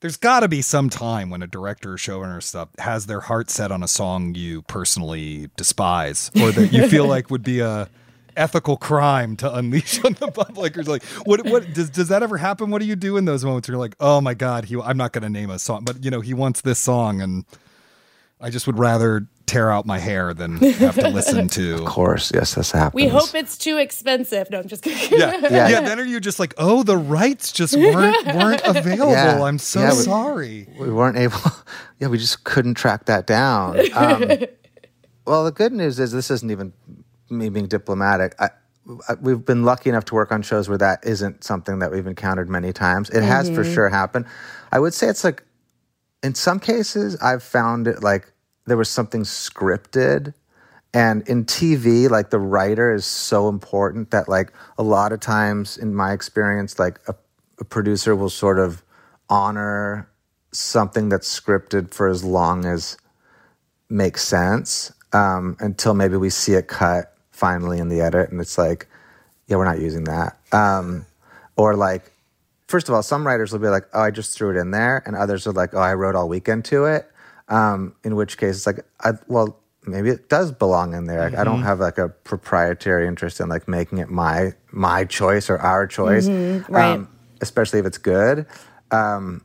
There's 0.00 0.18
got 0.18 0.40
to 0.40 0.48
be 0.48 0.60
some 0.60 0.90
time 0.90 1.30
when 1.30 1.42
a 1.42 1.46
director 1.46 1.94
or 1.94 1.96
showrunner 1.96 2.42
stuff 2.42 2.68
has 2.78 3.06
their 3.06 3.20
heart 3.20 3.48
set 3.48 3.72
on 3.72 3.82
a 3.82 3.88
song 3.88 4.34
you 4.34 4.60
personally 4.62 5.48
despise 5.56 6.30
or 6.38 6.52
that 6.52 6.70
you 6.70 6.86
feel 6.88 7.06
like 7.08 7.30
would 7.30 7.42
be 7.42 7.60
a 7.60 7.88
ethical 8.36 8.76
crime 8.76 9.36
to 9.36 9.54
unleash 9.54 10.04
on 10.04 10.14
the 10.14 10.30
public 10.34 10.76
or 10.76 10.82
like 10.82 11.02
what 11.24 11.44
what 11.46 11.72
does 11.74 11.90
does 11.90 12.08
that 12.08 12.22
ever 12.22 12.36
happen 12.36 12.70
what 12.70 12.80
do 12.80 12.86
you 12.86 12.96
do 12.96 13.16
in 13.16 13.24
those 13.24 13.44
moments 13.44 13.68
where 13.68 13.74
you're 13.74 13.80
like 13.80 13.96
oh 14.00 14.20
my 14.20 14.34
god 14.34 14.64
he 14.64 14.80
I'm 14.80 14.96
not 14.96 15.12
going 15.12 15.22
to 15.22 15.30
name 15.30 15.50
a 15.50 15.58
song 15.58 15.84
but 15.84 16.04
you 16.04 16.10
know 16.10 16.20
he 16.20 16.34
wants 16.34 16.60
this 16.60 16.78
song 16.78 17.20
and 17.20 17.44
I 18.40 18.50
just 18.50 18.66
would 18.66 18.78
rather 18.78 19.26
tear 19.46 19.70
out 19.70 19.86
my 19.86 19.98
hair 19.98 20.34
than 20.34 20.56
have 20.58 20.96
to 20.96 21.08
listen 21.08 21.48
to. 21.56 21.76
Of 21.76 21.84
course, 21.84 22.30
yes, 22.34 22.54
this 22.54 22.72
happens. 22.72 22.94
We 22.94 23.08
hope 23.08 23.34
it's 23.34 23.56
too 23.56 23.78
expensive. 23.78 24.50
No, 24.50 24.58
I'm 24.58 24.68
just 24.68 24.82
kidding. 24.82 25.18
Yeah, 25.18 25.38
yeah. 25.50 25.68
yeah 25.68 25.80
then 25.80 25.98
are 25.98 26.04
you 26.04 26.20
just 26.20 26.38
like, 26.38 26.52
oh, 26.58 26.82
the 26.82 26.96
rights 26.96 27.52
just 27.52 27.74
weren't 27.74 28.26
weren't 28.26 28.60
available? 28.64 29.12
Yeah. 29.12 29.42
I'm 29.42 29.58
so 29.58 29.80
yeah, 29.80 29.90
we, 29.90 29.96
sorry. 29.96 30.68
We 30.78 30.90
weren't 30.90 31.16
able. 31.16 31.38
Yeah, 32.00 32.08
we 32.08 32.18
just 32.18 32.44
couldn't 32.44 32.74
track 32.74 33.06
that 33.06 33.26
down. 33.26 33.78
Um, 33.94 34.46
well, 35.26 35.44
the 35.44 35.52
good 35.52 35.72
news 35.72 35.98
is 35.98 36.12
this 36.12 36.30
isn't 36.30 36.50
even 36.50 36.72
me 37.30 37.48
being 37.48 37.66
diplomatic. 37.66 38.34
I, 38.38 38.50
I, 39.08 39.14
we've 39.14 39.44
been 39.44 39.64
lucky 39.64 39.90
enough 39.90 40.04
to 40.06 40.14
work 40.14 40.30
on 40.30 40.42
shows 40.42 40.68
where 40.68 40.78
that 40.78 41.00
isn't 41.04 41.44
something 41.44 41.78
that 41.78 41.90
we've 41.90 42.06
encountered 42.06 42.48
many 42.48 42.72
times. 42.72 43.10
It 43.10 43.16
mm-hmm. 43.16 43.26
has 43.26 43.48
for 43.48 43.62
mm-hmm. 43.62 43.74
sure 43.74 43.88
happened. 43.88 44.26
I 44.70 44.78
would 44.78 44.94
say 44.94 45.08
it's 45.08 45.24
like, 45.24 45.42
in 46.22 46.34
some 46.34 46.60
cases, 46.60 47.16
I've 47.20 47.42
found 47.42 47.86
it 47.86 48.02
like 48.02 48.32
there 48.66 48.76
was 48.76 48.88
something 48.88 49.22
scripted 49.22 50.34
and 50.94 51.28
in 51.28 51.44
tv 51.44 52.08
like 52.08 52.30
the 52.30 52.38
writer 52.38 52.94
is 52.94 53.04
so 53.04 53.48
important 53.48 54.10
that 54.12 54.28
like 54.28 54.52
a 54.78 54.82
lot 54.82 55.12
of 55.12 55.20
times 55.20 55.76
in 55.76 55.94
my 55.94 56.12
experience 56.12 56.78
like 56.78 57.00
a, 57.08 57.14
a, 57.58 57.64
producer 57.64 58.14
will 58.14 58.30
sort 58.30 58.58
of 58.58 58.82
honor 59.28 60.08
something 60.52 61.08
that's 61.08 61.28
scripted 61.28 61.92
for 61.92 62.08
as 62.08 62.24
long 62.24 62.64
as 62.64 62.96
makes 63.90 64.22
sense 64.22 64.92
um, 65.12 65.56
until 65.60 65.94
maybe 65.94 66.16
we 66.16 66.30
see 66.30 66.52
it 66.52 66.68
cut 66.68 67.13
finally 67.34 67.78
in 67.78 67.88
the 67.88 68.00
edit 68.00 68.30
and 68.30 68.40
it's 68.40 68.56
like 68.56 68.88
yeah 69.46 69.56
we're 69.56 69.64
not 69.64 69.80
using 69.80 70.04
that 70.04 70.38
um, 70.52 71.04
or 71.56 71.76
like 71.76 72.12
first 72.68 72.88
of 72.88 72.94
all 72.94 73.02
some 73.02 73.26
writers 73.26 73.52
will 73.52 73.58
be 73.58 73.68
like 73.68 73.84
oh 73.92 74.00
i 74.00 74.10
just 74.10 74.36
threw 74.36 74.56
it 74.56 74.60
in 74.60 74.70
there 74.70 75.02
and 75.04 75.16
others 75.16 75.46
are 75.46 75.52
like 75.52 75.74
oh 75.74 75.78
i 75.78 75.92
wrote 75.92 76.14
all 76.14 76.28
weekend 76.28 76.64
to 76.64 76.84
it 76.84 77.10
um, 77.48 77.94
in 78.04 78.16
which 78.16 78.38
case, 78.38 78.56
it's 78.56 78.66
like, 78.66 78.84
I, 79.00 79.12
well, 79.28 79.60
maybe 79.86 80.08
it 80.10 80.28
does 80.28 80.52
belong 80.52 80.94
in 80.94 81.04
there. 81.04 81.20
Like, 81.20 81.32
mm-hmm. 81.32 81.40
I 81.40 81.44
don't 81.44 81.56
mm-hmm. 81.56 81.64
have 81.64 81.80
like 81.80 81.98
a 81.98 82.08
proprietary 82.08 83.06
interest 83.06 83.40
in 83.40 83.48
like 83.48 83.68
making 83.68 83.98
it 83.98 84.08
my 84.08 84.52
my 84.70 85.04
choice 85.04 85.50
or 85.50 85.58
our 85.58 85.86
choice, 85.86 86.26
mm-hmm. 86.26 86.72
right? 86.72 86.92
Um, 86.92 87.08
especially 87.40 87.80
if 87.80 87.86
it's 87.86 87.98
good. 87.98 88.46
Um, 88.90 89.44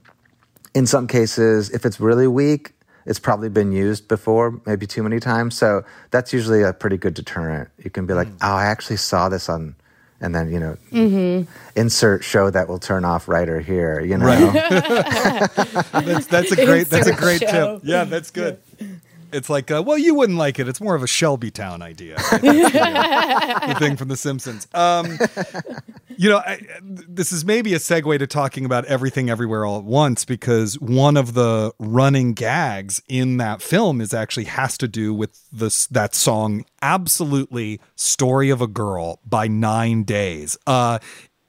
in 0.74 0.86
some 0.86 1.08
cases, 1.08 1.72
if 1.72 1.86
it's 1.86 2.00
really 2.00 2.28
weak, 2.28 2.74
it's 3.06 3.20
probably 3.20 3.50
been 3.50 3.72
used 3.72 4.08
before, 4.08 4.62
maybe 4.66 4.86
too 4.86 5.04
many 5.04 5.20
times. 5.20 5.58
So 5.58 5.84
that's 6.12 6.34
usually 6.34 6.64
a 6.64 6.74
pretty 6.74 6.98
good 6.98 7.14
deterrent. 7.14 7.70
You 7.84 7.90
can 7.90 8.06
be 8.06 8.14
like, 8.14 8.28
mm. 8.28 8.38
oh, 8.42 8.56
I 8.56 8.66
actually 8.66 8.98
saw 8.98 9.30
this 9.30 9.50
on 9.50 9.76
and 10.22 10.36
then 10.36 10.52
you 10.52 10.60
know 10.60 10.76
mm-hmm. 10.92 11.50
insert 11.80 12.26
show 12.26 12.50
that 12.50 12.68
will 12.68 12.78
turn 12.78 13.06
off 13.06 13.30
writer 13.30 13.62
here 13.62 14.02
you 14.02 14.18
know 14.18 14.26
right. 14.26 14.54
that's, 15.94 16.28
that's 16.28 16.52
a 16.52 16.58
great 16.58 16.80
insert 16.80 16.90
that's 16.90 17.08
a 17.08 17.14
great 17.14 17.40
show. 17.40 17.78
tip 17.78 17.82
yeah 17.86 18.04
that's 18.04 18.30
good 18.30 18.60
yeah 18.82 18.88
it's 19.32 19.50
like, 19.50 19.70
uh, 19.70 19.84
well, 19.86 19.98
you 19.98 20.16
wouldn't 20.16 20.38
like 20.38 20.60
it. 20.60 20.68
It's 20.68 20.82
more 20.82 20.96
of 20.96 21.04
a 21.04 21.08
Shelby 21.08 21.52
Town 21.52 21.82
idea. 21.82 22.16
the 22.32 23.76
thing 23.78 23.96
from 23.96 24.08
The 24.08 24.18
Simpsons. 24.18 24.68
Um, 24.74 25.20
you 26.20 26.28
know, 26.28 26.40
I, 26.40 26.60
this 26.84 27.32
is 27.32 27.46
maybe 27.46 27.74
a 27.74 27.78
segue 27.78 28.20
to 28.20 28.28
talking 28.28 28.66
about 28.66 28.84
everything 28.86 29.30
everywhere 29.30 29.66
all 29.66 29.78
at 29.78 29.86
once 29.86 30.26
because 30.26 30.78
one 30.82 31.16
of 31.16 31.34
the 31.34 31.72
running 31.80 32.34
gags 32.34 33.02
in 33.08 33.38
that 33.38 33.62
film 33.62 34.02
is 34.02 34.14
actually 34.14 34.44
has 34.44 34.78
to 34.80 34.88
do 34.90 35.14
with 35.14 35.50
this 35.50 35.88
that 35.88 36.14
song 36.14 36.66
absolutely 36.82 37.80
story 37.96 38.50
of 38.50 38.62
a 38.62 38.68
girl 38.68 39.22
by 39.26 39.48
nine 39.48 40.04
days 40.04 40.58
uh 40.68 41.00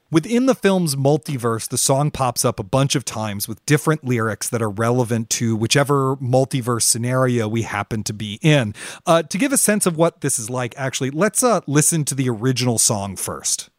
Within 0.09 0.45
the 0.45 0.55
film's 0.55 0.97
multiverse, 0.97 1.69
the 1.69 1.77
song 1.77 2.11
pops 2.11 2.43
up 2.43 2.59
a 2.59 2.63
bunch 2.63 2.95
of 2.95 3.05
times 3.05 3.47
with 3.47 3.65
different 3.65 4.03
lyrics 4.03 4.49
that 4.49 4.61
are 4.61 4.69
relevant 4.69 5.29
to 5.29 5.55
whichever 5.55 6.17
multiverse 6.17 6.81
scenario 6.81 7.47
we 7.47 7.61
happen 7.61 8.03
to 8.03 8.11
be 8.11 8.37
in. 8.41 8.75
Uh, 9.05 9.23
to 9.23 9.37
give 9.37 9.53
a 9.53 9.57
sense 9.57 9.85
of 9.85 9.95
what 9.95 10.19
this 10.19 10.37
is 10.37 10.49
like, 10.49 10.73
actually, 10.75 11.11
let's 11.11 11.41
uh, 11.43 11.61
listen 11.65 12.03
to 12.03 12.13
the 12.13 12.27
original 12.27 12.77
song 12.77 13.15
first. 13.15 13.70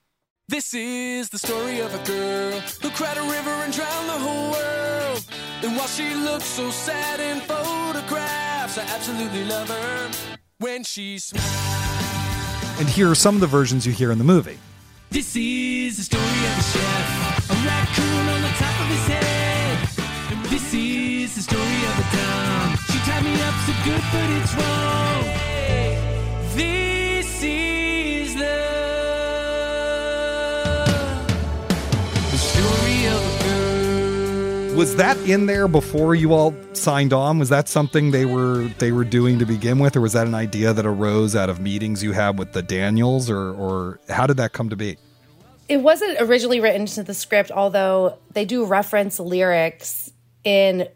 This 0.53 0.75
is 0.75 1.31
the 1.31 1.39
story 1.39 1.81
of 1.81 1.95
a 1.95 2.07
girl 2.07 2.61
who 2.83 2.91
cried 2.91 3.17
a 3.17 3.23
river 3.23 3.49
and 3.65 3.73
drowned 3.73 4.07
the 4.07 4.19
whole 4.19 4.51
world. 4.51 5.25
And 5.63 5.75
while 5.79 5.87
she 5.87 6.15
looks 6.15 6.45
so 6.45 6.71
sad 6.71 7.21
in 7.21 7.41
photographs, 7.41 8.77
I 8.77 8.83
absolutely 8.83 9.47
love 9.47 9.71
her 9.71 10.11
when 10.59 10.85
she 10.85 11.19
smiles. 11.19 12.79
And 12.79 12.87
here 12.87 13.11
are 13.11 13.15
some 13.15 13.35
of 13.35 13.41
the 13.41 13.47
versions 13.47 13.87
you 13.87 13.95
hear 13.95 14.13
in 14.13 14.19
the 14.19 14.25
movie. 14.25 14.59
This 15.09 15.35
is 15.37 15.97
the 15.97 16.03
story 16.03 16.23
of 16.23 16.59
a 16.59 16.63
chef, 16.63 17.51
a 17.51 17.55
raccoon 17.67 18.29
on 18.29 18.43
the 18.43 18.53
top 18.61 18.79
of 18.79 18.89
his 18.89 19.07
head. 19.07 19.89
And 20.33 20.45
this 20.51 20.75
is 20.75 21.35
the 21.35 21.41
story 21.41 21.81
of 21.89 21.99
a 21.99 22.05
town. 22.15 22.77
She 22.93 22.99
tied 23.09 23.25
me 23.25 23.33
up 23.41 23.55
so 23.65 23.73
good, 23.87 24.05
but 24.13 24.29
it's 24.37 24.55
wrong. 24.55 25.25
This 26.55 26.82
Was 34.83 34.97
that 34.97 35.17
in 35.29 35.47
there 35.47 35.69
before 35.69 36.17
you 36.17 36.33
all 36.33 36.53
signed 36.73 37.13
on? 37.13 37.39
Was 37.39 37.51
that 37.51 37.69
something 37.69 38.11
they 38.11 38.25
were 38.25 38.65
they 38.79 38.91
were 38.91 39.05
doing 39.05 39.39
to 39.39 39.47
begin 39.47 39.79
with, 39.79 39.95
or 39.95 40.01
was 40.01 40.15
that 40.15 40.27
an 40.27 40.35
idea 40.35 40.73
that 40.73 40.85
arose 40.85 41.37
out 41.37 41.49
of 41.49 41.61
meetings 41.61 42.03
you 42.03 42.11
had 42.11 42.37
with 42.37 42.51
the 42.51 42.63
Daniels, 42.63 43.31
or 43.31 43.55
or 43.55 44.01
how 44.09 44.27
did 44.27 44.39
that 44.39 44.53
come 44.53 44.71
to 44.71 44.75
be? 44.75 44.99
It 45.69 45.77
wasn't 45.77 46.21
originally 46.21 46.59
written 46.59 46.81
into 46.81 47.05
the 47.05 47.15
script, 47.15 47.53
although 47.53 48.19
they 48.33 48.45
do 48.45 48.65
reference 48.65 49.21
lyrics 49.21 50.11
in 50.43 50.89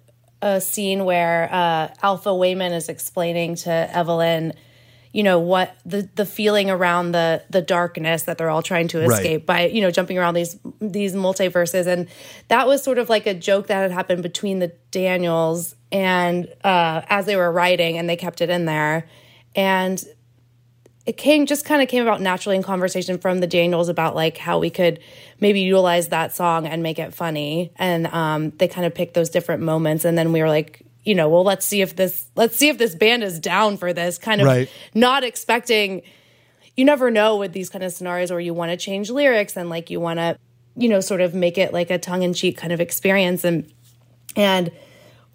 a 0.42 0.61
scene 0.61 1.05
where 1.05 1.49
uh, 1.53 1.94
Alpha 2.03 2.31
Waymond 2.31 2.72
is 2.72 2.88
explaining 2.88 3.55
to 3.55 3.70
Evelyn, 3.70 4.53
you 5.16 5.22
know, 5.22 5.38
what 5.38 5.74
the 5.87 6.07
the 6.14 6.26
feeling 6.26 6.68
around 6.68 7.12
the 7.12 7.42
the 7.48 7.62
darkness 7.62 8.24
that 8.24 8.37
they're 8.37 8.50
all 8.50 8.61
trying 8.61 8.87
to 8.88 9.00
escape 9.00 9.48
right. 9.48 9.64
by, 9.64 9.66
you 9.68 9.81
know, 9.81 9.90
jumping 9.90 10.18
around 10.18 10.35
these 10.35 10.59
these 10.79 11.14
multiverses, 11.14 11.87
and 11.87 12.07
that 12.48 12.66
was 12.66 12.83
sort 12.83 12.98
of 12.98 13.09
like 13.09 13.26
a 13.26 13.33
joke 13.33 13.68
that 13.68 13.81
had 13.81 13.92
happened 13.92 14.22
between 14.22 14.59
the 14.59 14.68
Daniels 14.90 15.74
and 15.90 16.46
uh, 16.62 17.00
as 17.09 17.24
they 17.24 17.35
were 17.35 17.50
writing, 17.50 17.96
and 17.96 18.11
they 18.11 18.16
kept 18.16 18.42
it 18.42 18.50
in 18.50 18.66
there, 18.66 19.09
and 19.55 20.05
it 21.07 21.16
came 21.16 21.46
just 21.46 21.64
kind 21.64 21.81
of 21.81 21.88
came 21.88 22.02
about 22.02 22.20
naturally 22.20 22.57
in 22.57 22.62
conversation 22.62 23.16
from 23.16 23.38
the 23.38 23.46
Daniels 23.46 23.88
about 23.88 24.14
like 24.14 24.37
how 24.37 24.59
we 24.59 24.68
could 24.68 25.00
maybe 25.40 25.61
utilize 25.61 26.09
that 26.09 26.35
song 26.35 26.66
and 26.66 26.83
make 26.83 26.98
it 26.98 27.14
funny. 27.14 27.72
And 27.76 28.07
um, 28.09 28.50
they 28.50 28.68
kind 28.68 28.87
of 28.87 28.94
picked 28.94 29.14
those 29.14 29.31
different 29.31 29.62
moments, 29.62 30.05
and 30.05 30.18
then 30.18 30.33
we 30.33 30.42
were 30.42 30.48
like, 30.50 30.83
you 31.07 31.14
know, 31.14 31.29
well, 31.29 31.45
let's 31.45 31.64
see 31.64 31.83
if 31.83 31.95
this 31.95 32.29
let's 32.35 32.57
see 32.57 32.69
if 32.69 32.79
this 32.79 32.97
band 32.97 33.23
is 33.23 33.38
down 33.38 33.77
for 33.77 33.92
this. 33.92 34.19
Kind 34.19 34.40
of 34.40 34.47
right. 34.49 34.69
not 34.92 35.23
expecting. 35.23 36.03
You 36.77 36.85
never 36.85 37.11
know 37.11 37.37
with 37.37 37.53
these 37.53 37.71
kind 37.71 37.85
of 37.85 37.92
scenarios 37.92 38.31
where 38.31 38.40
you 38.40 38.53
want 38.53 38.73
to 38.73 38.77
change 38.77 39.09
lyrics 39.09 39.57
and 39.57 39.71
like 39.71 39.88
you 39.88 40.01
want 40.01 40.19
to, 40.19 40.37
you 40.77 40.88
know, 40.88 41.01
sort 41.01 41.23
of 41.23 41.33
make 41.33 41.57
it 41.57 41.73
like 41.73 41.90
a 41.90 41.99
tongue 41.99 42.23
in 42.23 42.35
cheek 42.35 42.59
kind 42.59 42.73
of 42.73 42.81
experience. 42.81 43.45
And 43.45 43.73
and 44.35 44.73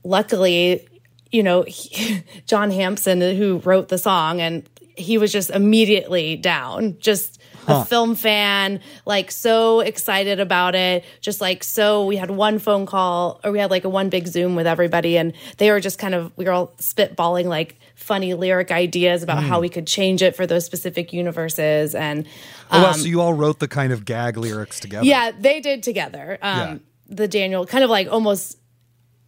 luckily, 0.03 0.88
you 1.31 1.41
know, 1.41 1.63
he, 1.63 2.21
John 2.45 2.69
Hampson, 2.69 3.21
who 3.21 3.60
wrote 3.60 3.88
the 3.88 3.97
song 3.97 4.41
and 4.41 4.69
he 4.97 5.17
was 5.17 5.31
just 5.31 5.49
immediately 5.51 6.36
down, 6.36 6.99
just 6.99 7.40
huh. 7.65 7.82
a 7.82 7.86
film 7.86 8.15
fan, 8.15 8.80
like 9.06 9.32
so 9.32 9.80
excited 9.80 10.39
about 10.39 10.76
it. 10.76 11.04
Just 11.21 11.41
like 11.41 11.63
so, 11.63 12.06
we 12.06 12.17
had 12.17 12.32
one 12.32 12.60
phone 12.60 12.86
call 12.86 13.39
or 13.43 13.52
we 13.52 13.60
had 13.60 13.71
like 13.71 13.84
a 13.84 13.89
one 13.89 14.10
big 14.10 14.28
Zoom 14.28 14.56
with 14.56 14.67
everybody, 14.67 15.17
and 15.17 15.34
they 15.58 15.71
were 15.71 15.80
just 15.80 16.00
kind 16.00 16.15
of 16.15 16.32
we 16.38 16.45
were 16.45 16.52
all 16.52 16.67
spitballing 16.78 17.45
like 17.45 17.78
funny 17.95 18.34
lyric 18.34 18.71
ideas 18.71 19.21
about 19.21 19.43
how 19.43 19.60
we 19.60 19.69
could 19.69 19.86
change 19.86 20.24
it 20.24 20.36
for 20.36 20.47
those 20.47 20.65
specific 20.65 21.13
universes 21.13 21.93
and 21.93 22.28
oh, 22.71 22.82
wow, 22.82 22.91
so 22.93 23.06
you 23.06 23.21
all 23.21 23.34
wrote 23.34 23.60
the 23.60 23.67
kind 23.67 23.93
of 23.93 24.06
gag 24.06 24.38
lyrics 24.38 24.80
together. 24.80 25.06
yeah, 25.06 25.32
they 25.32 25.60
did 25.60 25.84
together. 25.84 26.38
Um, 26.41 26.58
Yeah. 26.58 26.78
The 27.13 27.28
Daniel 27.28 27.65
kind 27.65 27.84
of 27.84 27.89
like 27.89 28.08
almost. 28.10 28.58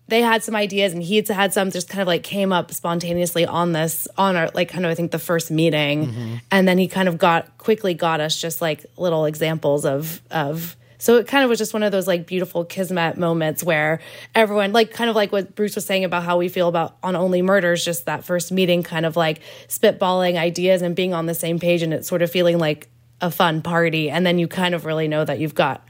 They 0.08 0.22
had 0.22 0.44
some 0.44 0.56
ideas, 0.56 0.94
and 0.94 1.02
he 1.02 1.22
had 1.22 1.54
some. 1.54 1.72
Just 1.72 1.88
kind 1.88 2.02
of 2.02 2.08
like 2.08 2.24
came 2.24 2.52
up 2.52 2.74
spontaneously 2.74 3.46
on 3.46 3.72
this 3.72 4.08
on 4.18 4.36
our 4.36 4.50
like 4.54 4.70
kind 4.70 4.86
of 4.86 4.92
I 4.92 4.96
think 4.96 5.12
the 5.12 5.20
first 5.20 5.50
meeting, 5.50 6.08
mm-hmm. 6.08 6.36
and 6.52 6.68
then 6.68 6.78
he 6.78 6.88
kind 6.88 7.08
of 7.08 7.18
got 7.18 7.58
quickly 7.58 7.94
got 7.94 8.20
us 8.20 8.40
just 8.40 8.62
like 8.62 8.86
little 8.98 9.26
examples 9.26 9.86
of 9.86 10.22
of. 10.30 10.76
So 10.98 11.18
it 11.18 11.28
kind 11.28 11.44
of 11.44 11.50
was 11.50 11.60
just 11.60 11.74
one 11.74 11.84
of 11.84 11.92
those 11.92 12.08
like 12.08 12.26
beautiful 12.26 12.64
kismet 12.64 13.18
moments 13.18 13.62
where 13.62 14.00
everyone 14.34 14.72
like 14.72 14.92
kind 14.92 15.10
of 15.10 15.18
like 15.18 15.34
what 15.34 15.54
Bruce 15.54 15.76
was 15.76 15.86
saying 15.86 16.06
about 16.06 16.24
how 16.24 16.38
we 16.38 16.48
feel 16.48 16.70
about 16.70 16.96
on 17.04 17.18
Only 17.18 17.42
Murders, 17.42 17.84
just 17.84 18.06
that 18.06 18.24
first 18.24 18.54
meeting, 18.54 18.84
kind 18.84 19.06
of 19.06 19.18
like 19.18 19.42
spitballing 19.68 20.38
ideas 20.38 20.82
and 20.82 20.96
being 20.96 21.14
on 21.14 21.26
the 21.26 21.34
same 21.34 21.60
page, 21.60 21.82
and 21.82 21.94
it's 21.94 22.08
sort 22.08 22.22
of 22.22 22.32
feeling 22.32 22.58
like 22.58 22.88
a 23.20 23.32
fun 23.32 23.62
party, 23.62 24.10
and 24.10 24.26
then 24.26 24.38
you 24.38 24.48
kind 24.48 24.76
of 24.76 24.86
really 24.86 25.08
know 25.08 25.24
that 25.24 25.40
you've 25.40 25.56
got 25.56 25.86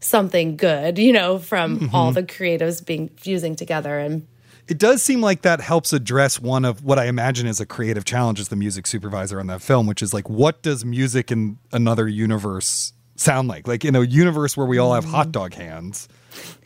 something 0.00 0.56
good, 0.56 0.98
you 0.98 1.12
know, 1.12 1.38
from 1.38 1.80
mm-hmm. 1.80 1.94
all 1.94 2.12
the 2.12 2.22
creatives 2.22 2.84
being 2.84 3.08
fusing 3.16 3.56
together 3.56 3.98
and 3.98 4.26
It 4.68 4.78
does 4.78 5.02
seem 5.02 5.20
like 5.20 5.42
that 5.42 5.60
helps 5.60 5.92
address 5.92 6.40
one 6.40 6.64
of 6.64 6.84
what 6.84 6.98
I 6.98 7.06
imagine 7.06 7.46
is 7.46 7.60
a 7.60 7.66
creative 7.66 8.04
challenge 8.04 8.38
as 8.38 8.48
the 8.48 8.56
music 8.56 8.86
supervisor 8.86 9.40
on 9.40 9.46
that 9.46 9.62
film, 9.62 9.86
which 9.86 10.02
is 10.02 10.12
like, 10.12 10.28
what 10.28 10.62
does 10.62 10.84
music 10.84 11.32
in 11.32 11.58
another 11.72 12.06
universe 12.06 12.92
sound 13.16 13.48
like? 13.48 13.66
Like 13.66 13.84
in 13.84 13.96
a 13.96 14.02
universe 14.02 14.56
where 14.56 14.66
we 14.66 14.78
all 14.78 14.94
have 14.94 15.04
hot 15.04 15.26
mm-hmm. 15.28 15.32
dog 15.32 15.54
hands, 15.54 16.08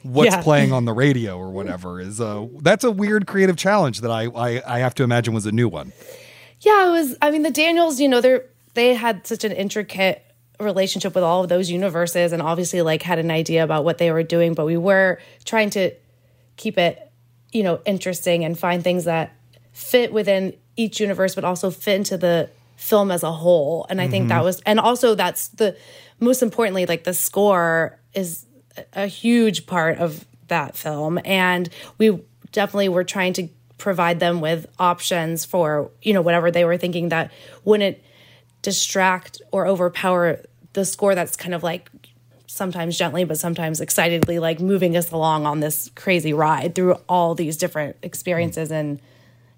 what's 0.03 0.35
Yeah. 0.35 0.43
playing 0.43 0.73
on 0.73 0.85
the 0.85 0.93
radio 1.05 1.39
or 1.39 1.51
whatever 1.51 2.01
is 2.01 2.21
a 2.21 2.49
that's 2.61 2.85
a 2.85 2.91
weird 2.91 3.27
creative 3.27 3.57
challenge 3.57 4.01
that 4.01 4.11
I, 4.11 4.25
I 4.27 4.63
I 4.67 4.79
have 4.81 4.95
to 4.97 5.05
imagine 5.05 5.33
was 5.33 5.47
a 5.47 5.53
new 5.53 5.69
one. 5.69 5.93
yeah, 6.61 6.89
it 6.89 6.91
was 6.91 7.17
I 7.23 7.31
mean 7.31 7.43
the 7.43 7.51
Daniels, 7.51 8.01
you 8.01 8.09
know, 8.09 8.21
they're 8.21 8.47
they 8.75 8.95
had 8.95 9.27
such 9.27 9.45
an 9.45 9.53
intricate 9.53 10.25
relationship 10.63 11.15
with 11.15 11.25
all 11.25 11.43
of 11.43 11.49
those 11.49 11.71
universes 11.71 12.33
and 12.33 12.43
obviously 12.43 12.83
like 12.83 13.03
had 13.03 13.19
an 13.19 13.31
idea 13.31 13.65
about 13.65 13.85
what 13.85 13.99
they 13.99 14.11
were 14.11 14.23
doing, 14.23 14.55
but 14.55 14.67
we 14.67 14.77
were 14.77 15.21
trying 15.45 15.71
to 15.71 15.93
keep 16.57 16.79
it, 16.79 17.11
you 17.53 17.63
know, 17.63 17.81
interesting 17.85 18.45
and 18.45 18.59
find 18.59 18.83
things 18.83 19.05
that 19.05 19.35
fit 19.73 20.13
within 20.13 20.55
each 20.77 21.01
universe 21.01 21.35
but 21.35 21.45
also 21.45 21.71
fit 21.71 21.97
into 21.97 22.17
the 22.17 22.49
film 22.77 23.11
as 23.11 23.23
a 23.23 23.33
whole. 23.33 23.87
And 23.89 24.01
I 24.01 24.09
think 24.09 24.29
that 24.29 24.37
mm-hmm. 24.37 24.45
was 24.45 24.61
and 24.63 24.81
also 24.81 25.15
that's 25.15 25.49
the 25.49 25.77
most 26.21 26.43
importantly 26.43 26.87
like 26.87 27.05
the 27.05 27.15
score 27.15 27.99
is 28.15 28.47
a 28.93 29.07
huge 29.07 29.67
part 29.67 29.99
of 29.99 30.25
that 30.49 30.77
film 30.77 31.19
and 31.25 31.69
we 31.99 32.21
definitely 32.53 32.89
were 32.89 33.05
trying 33.05 33.33
to 33.35 33.49
provide 33.79 34.21
them 34.21 34.41
with 34.41 34.67
options 34.79 35.45
for 35.45 35.91
you 36.03 36.13
know 36.13 36.23
whatever 36.23 36.51
they 36.51 36.65
were 36.65 36.77
thinking 36.77 37.09
that 37.09 37.33
wouldn't 37.65 37.99
distract 38.63 39.43
or 39.51 39.67
overpower 39.67 40.41
the 40.73 40.85
score 40.85 41.15
that's 41.15 41.37
kind 41.37 41.55
of 41.55 41.63
like 41.63 41.91
sometimes 42.47 42.99
gently 42.99 43.25
but 43.25 43.39
sometimes 43.39 43.81
excitedly 43.81 44.39
like 44.39 44.61
moving 44.61 44.97
us 44.97 45.11
along 45.11 45.47
on 45.47 45.61
this 45.61 45.91
crazy 45.95 46.33
ride 46.33 46.75
through 46.75 46.95
all 47.09 47.35
these 47.35 47.57
different 47.57 47.97
experiences 48.03 48.71
and 48.71 49.01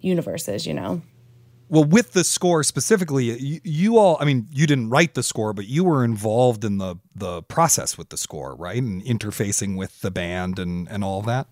universes 0.01 0.67
you 0.67 0.75
know 0.75 1.03
Well, 1.71 1.85
with 1.85 2.13
the 2.13 2.25
score 2.25 2.63
specifically, 2.63 3.25
you, 3.25 3.61
you 3.65 3.99
all, 3.99 4.19
I 4.21 4.27
mean, 4.27 4.47
you 4.53 4.67
didn't 4.67 4.91
write 4.91 5.15
the 5.15 5.23
score, 5.23 5.53
but 5.55 5.67
you 5.67 5.83
were 5.83 6.05
involved 6.05 6.63
in 6.65 6.79
the 6.79 6.97
the 7.17 7.43
process 7.43 7.97
with 7.99 8.11
the 8.11 8.17
score, 8.17 8.55
right? 8.55 8.81
And 8.81 9.03
interfacing 9.03 9.77
with 9.77 10.01
the 10.03 10.11
band 10.11 10.59
and 10.59 10.87
and 10.89 11.03
all 11.03 11.23
that. 11.23 11.47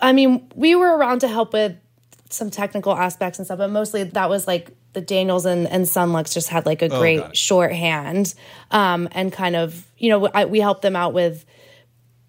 I 0.00 0.12
mean, 0.12 0.48
we 0.54 0.74
were 0.74 0.96
around 0.96 1.20
to 1.20 1.28
help 1.28 1.52
with 1.52 1.76
some 2.30 2.50
technical 2.50 2.94
aspects 2.96 3.38
and 3.38 3.46
stuff, 3.46 3.58
but 3.58 3.70
mostly 3.70 4.02
that 4.02 4.28
was 4.28 4.46
like 4.46 4.70
the 4.98 5.06
Daniels 5.06 5.46
and, 5.46 5.68
and 5.68 5.86
Son 5.86 6.12
Lux 6.12 6.34
just 6.34 6.48
had 6.48 6.66
like 6.66 6.82
a 6.82 6.88
got 6.88 6.98
great 6.98 7.36
shorthand 7.36 8.34
um, 8.72 9.08
and 9.12 9.32
kind 9.32 9.54
of, 9.54 9.86
you 9.96 10.10
know, 10.10 10.26
I, 10.26 10.46
we 10.46 10.58
helped 10.58 10.82
them 10.82 10.96
out 10.96 11.14
with, 11.14 11.44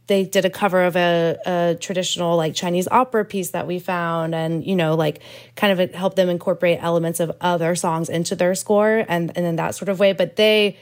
they 0.06 0.24
did 0.24 0.46
a 0.46 0.50
cover 0.52 0.84
of 0.84 0.96
a, 0.96 1.38
a 1.46 1.78
traditional 1.80 2.38
like 2.38 2.54
Chinese 2.54 2.88
opera 2.90 3.26
piece 3.26 3.52
that 3.52 3.66
we 3.66 3.80
found 3.80 4.36
and, 4.36 4.66
you 4.66 4.76
know, 4.76 4.94
like 4.94 5.22
kind 5.56 5.80
of 5.80 5.94
help 5.96 6.16
them 6.16 6.30
incorporate 6.30 6.78
elements 6.82 7.20
of 7.20 7.32
other 7.42 7.76
songs 7.76 8.08
into 8.08 8.36
their 8.36 8.54
score 8.54 9.04
and, 9.08 9.32
and 9.36 9.46
in 9.48 9.56
that 9.56 9.74
sort 9.74 9.90
of 9.90 10.00
way. 10.00 10.14
But 10.14 10.36
they, 10.36 10.78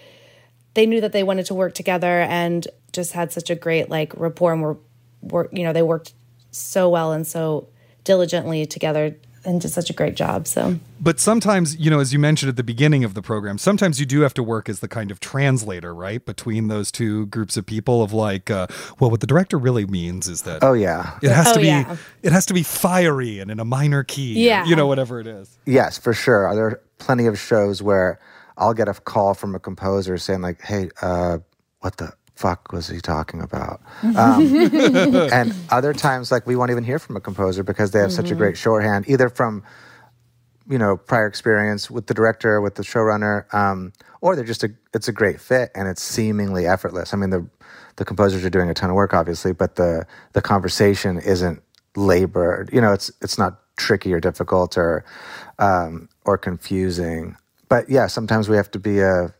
they 0.74 0.86
knew 0.86 1.00
that 1.02 1.14
they 1.14 1.24
wanted 1.24 1.46
to 1.46 1.54
work 1.54 1.74
together 1.74 2.22
and 2.22 2.68
just 2.92 3.14
had 3.14 3.32
such 3.32 3.50
a 3.50 3.56
great 3.56 3.90
like 3.90 4.14
rapport 4.18 4.52
and 4.52 4.62
were, 4.62 4.78
were 5.22 5.50
you 5.52 5.64
know 5.64 5.74
they 5.74 5.82
worked 5.82 6.14
so 6.52 6.90
well 6.90 7.12
and 7.14 7.26
so 7.26 7.68
diligently 8.04 8.66
together 8.66 9.16
and 9.48 9.62
did 9.62 9.70
such 9.72 9.90
a 9.90 9.94
great 9.94 10.16
job 10.16 10.46
so 10.46 10.78
But 11.00 11.20
sometimes, 11.20 11.76
you 11.78 11.90
know, 11.90 12.00
as 12.00 12.12
you 12.14 12.20
mentioned 12.20 12.50
at 12.50 12.56
the 12.58 12.64
beginning 12.64 13.04
of 13.04 13.14
the 13.14 13.22
program, 13.22 13.58
sometimes 13.58 14.00
you 14.00 14.06
do 14.06 14.22
have 14.22 14.34
to 14.36 14.44
work 14.44 14.68
as 14.70 14.80
the 14.82 14.88
kind 14.88 15.10
of 15.12 15.20
translator, 15.20 15.94
right, 15.96 16.24
between 16.26 16.68
those 16.68 16.92
two 16.92 17.28
groups 17.28 17.56
of 17.58 17.66
people. 17.66 18.04
Of 18.04 18.12
like, 18.14 18.52
uh, 18.52 18.68
well, 19.00 19.10
what 19.10 19.22
the 19.22 19.28
director 19.28 19.58
really 19.58 19.86
means 19.86 20.28
is 20.28 20.42
that 20.44 20.64
Oh 20.64 20.74
yeah, 20.74 21.18
it 21.24 21.32
has 21.32 21.48
Oh, 21.48 21.54
to 21.54 21.60
be 21.60 21.68
yeah. 21.68 21.96
it 22.24 22.32
has 22.32 22.46
to 22.48 22.54
be 22.54 22.64
fiery 22.64 23.40
and 23.40 23.50
in 23.50 23.60
a 23.60 23.66
minor 23.66 24.04
key, 24.04 24.36
or, 24.36 24.40
Yeah. 24.50 24.66
you 24.66 24.76
know, 24.76 24.88
whatever 24.88 25.20
it 25.20 25.28
is. 25.28 25.58
yes, 25.66 25.98
for 25.98 26.14
sure. 26.14 26.46
Are 26.48 26.56
There 26.56 26.66
are 26.68 26.82
plenty 27.00 27.26
of 27.28 27.40
shows 27.40 27.82
where 27.82 28.20
I'll 28.58 28.74
get 28.74 28.88
a 28.88 28.94
call 28.96 29.34
from 29.34 29.56
a 29.56 29.60
composer 29.60 30.18
saying 30.18 30.42
like, 30.42 30.62
"Hey, 30.62 30.90
uh, 31.02 31.38
what 31.82 31.98
the 31.98 32.12
fuck 32.38 32.72
was 32.72 32.88
he 32.88 33.00
talking 33.00 33.42
about?" 33.42 33.82
Um, 34.04 34.42
and 35.32 35.54
other 35.70 35.94
times, 35.94 36.32
like 36.32 36.46
we 36.48 36.56
won't 36.56 36.72
even 36.72 36.84
hear 36.84 37.00
from 37.00 37.16
a 37.16 37.22
composer 37.22 37.64
because 37.64 37.92
they 37.92 38.00
have 38.00 38.12
such 38.12 38.32
a 38.32 38.36
great 38.36 38.58
shorthand, 38.58 39.06
either 39.08 39.30
from 39.30 39.64
you 40.70 40.78
know 40.78 40.98
prior 40.98 41.28
experience 41.28 41.90
with 41.90 42.08
the 42.08 42.14
director, 42.14 42.62
with 42.62 42.76
the 42.76 42.84
showrunner, 42.84 43.52
um, 43.54 43.94
or 44.22 44.36
they're 44.36 44.46
just 44.46 44.64
a 44.64 44.70
it's 44.94 45.08
a 45.08 45.14
great 45.14 45.40
fit 45.40 45.72
and 45.76 45.88
it's 45.88 46.02
seemingly 46.02 46.66
effortless. 46.66 47.14
I 47.14 47.18
mean 47.18 47.30
the 47.30 47.48
the 47.98 48.06
composers 48.06 48.46
are 48.46 48.50
doing 48.50 48.70
a 48.70 48.74
ton 48.74 48.90
of 48.90 48.96
work, 48.96 49.14
obviously, 49.14 49.54
but 49.54 49.76
the 49.76 50.06
the 50.34 50.42
conversation 50.42 51.18
isn't 51.18 51.62
labored. 51.96 52.70
You 52.72 52.82
know, 52.82 52.94
it's 52.94 53.12
it's 53.22 53.38
not 53.38 53.60
tricky 53.76 54.14
or 54.14 54.20
difficult 54.20 54.78
or 54.78 55.04
um, 55.60 56.10
or 56.26 56.38
confusing. 56.38 57.36
But 57.70 57.90
yeah, 57.90 58.08
sometimes 58.08 58.48
we 58.48 58.56
have 58.56 58.72
to 58.72 58.80
be 58.80 59.00
a 59.00 59.34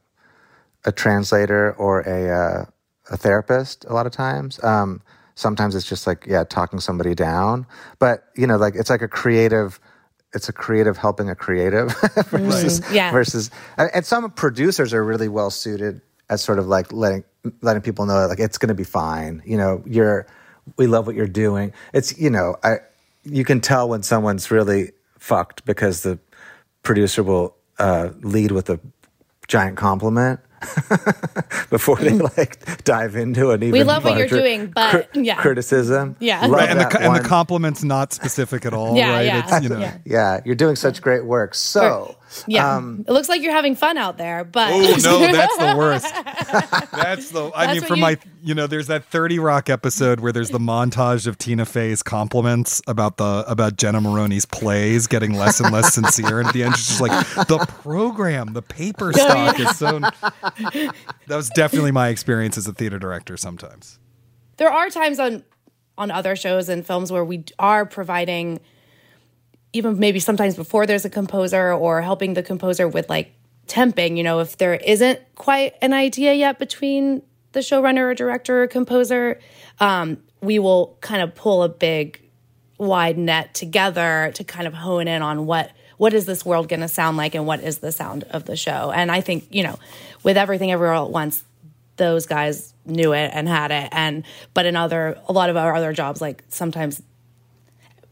a 0.86 0.92
translator 0.92 1.74
or 1.74 2.02
a 2.02 2.30
uh, 2.30 2.66
a 3.12 3.18
therapist. 3.18 3.86
A 3.86 3.94
lot 3.94 4.06
of 4.06 4.12
times, 4.12 4.64
um, 4.64 5.02
sometimes 5.36 5.76
it's 5.76 5.88
just 5.88 6.08
like 6.08 6.26
yeah, 6.28 6.44
talking 6.44 6.80
somebody 6.80 7.16
down. 7.16 7.66
But 8.00 8.26
you 8.36 8.48
know, 8.48 8.58
like 8.58 8.76
it's 8.76 8.90
like 8.90 9.02
a 9.02 9.08
creative. 9.08 9.80
It's 10.34 10.50
a 10.50 10.54
creative 10.54 10.98
helping 10.98 11.30
a 11.30 11.36
creative 11.36 11.96
versus 12.28 12.82
Yeah. 12.92 13.12
versus 13.12 13.50
and 13.78 13.90
and 13.94 14.06
some 14.06 14.30
producers 14.32 14.94
are 14.94 15.04
really 15.04 15.30
well 15.30 15.50
suited 15.50 16.02
as 16.30 16.44
sort 16.44 16.60
of 16.60 16.68
like 16.68 16.92
letting 16.92 17.24
letting 17.62 17.82
people 17.82 18.06
know 18.06 18.20
that 18.20 18.28
like 18.28 18.40
it's 18.40 18.58
going 18.58 18.68
to 18.70 18.76
be 18.76 18.84
fine. 18.84 19.42
You 19.46 19.58
know, 19.58 19.82
you're 19.86 20.28
we 20.76 20.86
love 20.86 21.08
what 21.08 21.16
you're 21.16 21.28
doing. 21.28 21.72
It's 21.94 22.18
you 22.20 22.30
know, 22.30 22.58
I 22.64 22.80
you 23.24 23.46
can 23.46 23.62
tell 23.62 23.88
when 23.88 24.04
someone's 24.04 24.52
really 24.52 24.92
fucked 25.18 25.64
because 25.66 26.04
the 26.04 26.20
producer 26.84 27.24
will 27.24 27.56
uh, 27.80 28.10
lead 28.22 28.52
with 28.52 28.70
a 28.70 28.80
giant 29.48 29.78
compliment 29.78 30.40
before 31.70 31.98
they 31.98 32.10
mm. 32.12 32.38
like 32.38 32.84
dive 32.84 33.16
into 33.16 33.52
an 33.52 33.62
even 33.62 33.74
We 33.74 33.84
love 33.84 34.04
what 34.04 34.18
you're 34.18 34.28
doing, 34.28 34.68
but, 34.68 35.16
yeah. 35.16 35.36
criticism. 35.36 36.16
Yeah. 36.20 36.48
Right, 36.48 36.70
and 36.70 36.80
the 36.80 37.00
and 37.00 37.16
the 37.16 37.28
compliment's 37.28 37.84
not 37.84 38.14
specific 38.14 38.66
at 38.66 38.74
all, 38.74 38.96
Yeah, 38.96 39.12
right? 39.12 39.26
yeah. 39.26 39.44
It's, 39.44 39.64
you 39.64 39.70
know, 39.70 39.80
Yeah. 39.80 39.98
yeah, 40.06 40.42
you're 40.46 40.56
doing 40.56 40.76
such 40.76 41.02
great 41.02 41.26
work. 41.26 41.54
So 41.54 42.16
yeah 42.48 42.76
um, 42.76 43.06
it 43.08 43.12
looks 43.12 43.30
like 43.30 43.42
you're 43.42 43.54
having 43.54 43.76
fun 43.76 43.98
out 43.98 44.18
there 44.18 44.44
but 44.44 44.72
Oh 44.74 44.80
no, 45.04 45.20
that's 45.32 45.58
the 45.58 45.76
worst. 45.78 46.14
That's 46.92 47.30
the. 47.32 47.52
I 47.56 47.68
That's 47.68 47.74
mean, 47.74 47.82
what 47.82 47.88
from 47.88 47.96
you- 47.98 48.02
my, 48.02 48.18
you 48.44 48.54
know, 48.56 48.68
there's 48.68 48.88
that 48.88 49.06
Thirty 49.06 49.40
Rock 49.40 49.70
episode 49.70 50.20
where 50.20 50.32
there's 50.32 50.50
the 50.50 50.60
montage 50.60 51.28
of 51.28 51.38
Tina 51.38 51.66
Fey's 51.66 52.04
compliments 52.04 52.82
about 52.88 53.18
the 53.18 53.44
about 53.48 53.78
Jenna 53.78 54.02
Maroney's 54.02 54.46
plays 54.46 55.08
getting 55.08 55.34
less 55.34 55.60
and 55.60 55.72
less 55.74 55.94
sincere, 55.94 56.40
and 56.40 56.48
at 56.48 56.54
the 56.54 56.64
end 56.64 56.76
she's 56.76 56.88
just 56.88 57.02
like, 57.02 57.12
the 57.48 57.60
program, 57.82 58.54
the 58.54 58.62
paper 58.62 59.14
stock 59.14 59.60
is 59.60 59.78
so. 59.78 60.00
That 60.00 60.94
was 61.36 61.50
definitely 61.50 61.92
my 61.92 62.10
experience 62.10 62.58
as 62.58 62.68
a 62.68 62.74
theater 62.74 63.00
director. 63.00 63.38
Sometimes. 63.38 64.00
there 64.58 64.72
are 64.72 64.90
times 64.90 65.20
on 65.20 65.44
on 65.98 66.12
other 66.12 66.36
shows 66.36 66.70
and 66.70 66.86
films 66.86 67.12
where 67.12 67.26
we 67.26 67.44
are 67.60 67.86
providing 67.86 68.60
even 69.74 70.00
maybe 70.00 70.20
sometimes 70.20 70.56
before 70.56 70.86
there's 70.86 71.06
a 71.06 71.10
composer 71.10 71.74
or 71.74 72.02
helping 72.02 72.34
the 72.34 72.44
composer 72.44 72.88
with 72.88 73.10
like 73.10 73.34
temping 73.68 74.18
you 74.18 74.24
know 74.24 74.40
if 74.40 74.58
there 74.58 74.76
isn't 74.76 75.20
quite 75.36 75.76
an 75.82 75.94
idea 75.94 76.34
yet 76.34 76.58
between 76.58 77.22
the 77.52 77.60
showrunner 77.60 78.12
or 78.12 78.14
director 78.14 78.64
or 78.64 78.68
composer 78.68 79.40
um, 79.80 80.18
we 80.42 80.60
will 80.60 80.98
kind 81.02 81.22
of 81.22 81.36
pull 81.36 81.64
a 81.64 81.70
big 81.70 82.22
wide 82.78 83.18
net 83.18 83.54
together 83.54 84.32
to 84.36 84.44
kind 84.44 84.68
of 84.68 84.74
hone 84.74 85.08
in 85.08 85.22
on 85.22 85.46
what 85.46 85.72
what 85.98 86.14
is 86.14 86.26
this 86.26 86.46
world 86.46 86.70
going 86.70 86.80
to 86.80 86.88
sound 86.88 87.18
like 87.18 87.34
and 87.34 87.48
what 87.48 87.60
is 87.62 87.80
the 87.80 87.92
sound 87.92 88.24
of 88.30 88.46
the 88.46 88.56
show. 88.56 88.92
And 88.92 89.12
i 89.12 89.22
think 89.22 89.48
you 89.50 89.64
know 89.64 89.80
with 90.24 90.38
everything 90.38 90.72
everywhere 90.72 90.94
all 90.94 91.06
at 91.06 91.12
once 91.12 91.44
those 91.98 92.28
guys 92.28 92.74
knew 92.86 93.14
it 93.14 93.32
and 93.34 93.48
had 93.48 93.72
it. 93.72 93.90
And 93.92 94.24
but 94.54 94.66
in 94.66 94.76
other 94.76 95.20
a 95.28 95.34
lot 95.34 95.50
of 95.50 95.58
our 95.58 95.74
other 95.74 95.94
jobs 95.94 96.22
like 96.22 96.44
sometimes 96.50 97.02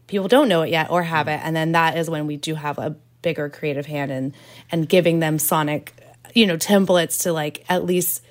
people 0.06 0.28
don't 0.28 0.48
know 0.48 0.62
it 0.62 0.70
yet 0.70 0.90
or 0.90 1.02
have 1.02 1.28
it. 1.28 1.40
And 1.42 1.54
then 1.54 1.72
that 1.72 1.96
is 1.96 2.08
when 2.08 2.26
we 2.26 2.36
do 2.36 2.54
have 2.54 2.78
a 2.78 2.96
bigger 3.22 3.48
creative 3.48 3.86
hand 3.86 4.12
and 4.12 4.34
and 4.70 4.88
giving 4.88 5.18
them 5.18 5.38
sonic, 5.38 5.92
you 6.34 6.46
know, 6.46 6.56
templates 6.56 7.22
to 7.22 7.32
like 7.32 7.64
at 7.68 7.84
least 7.84 8.22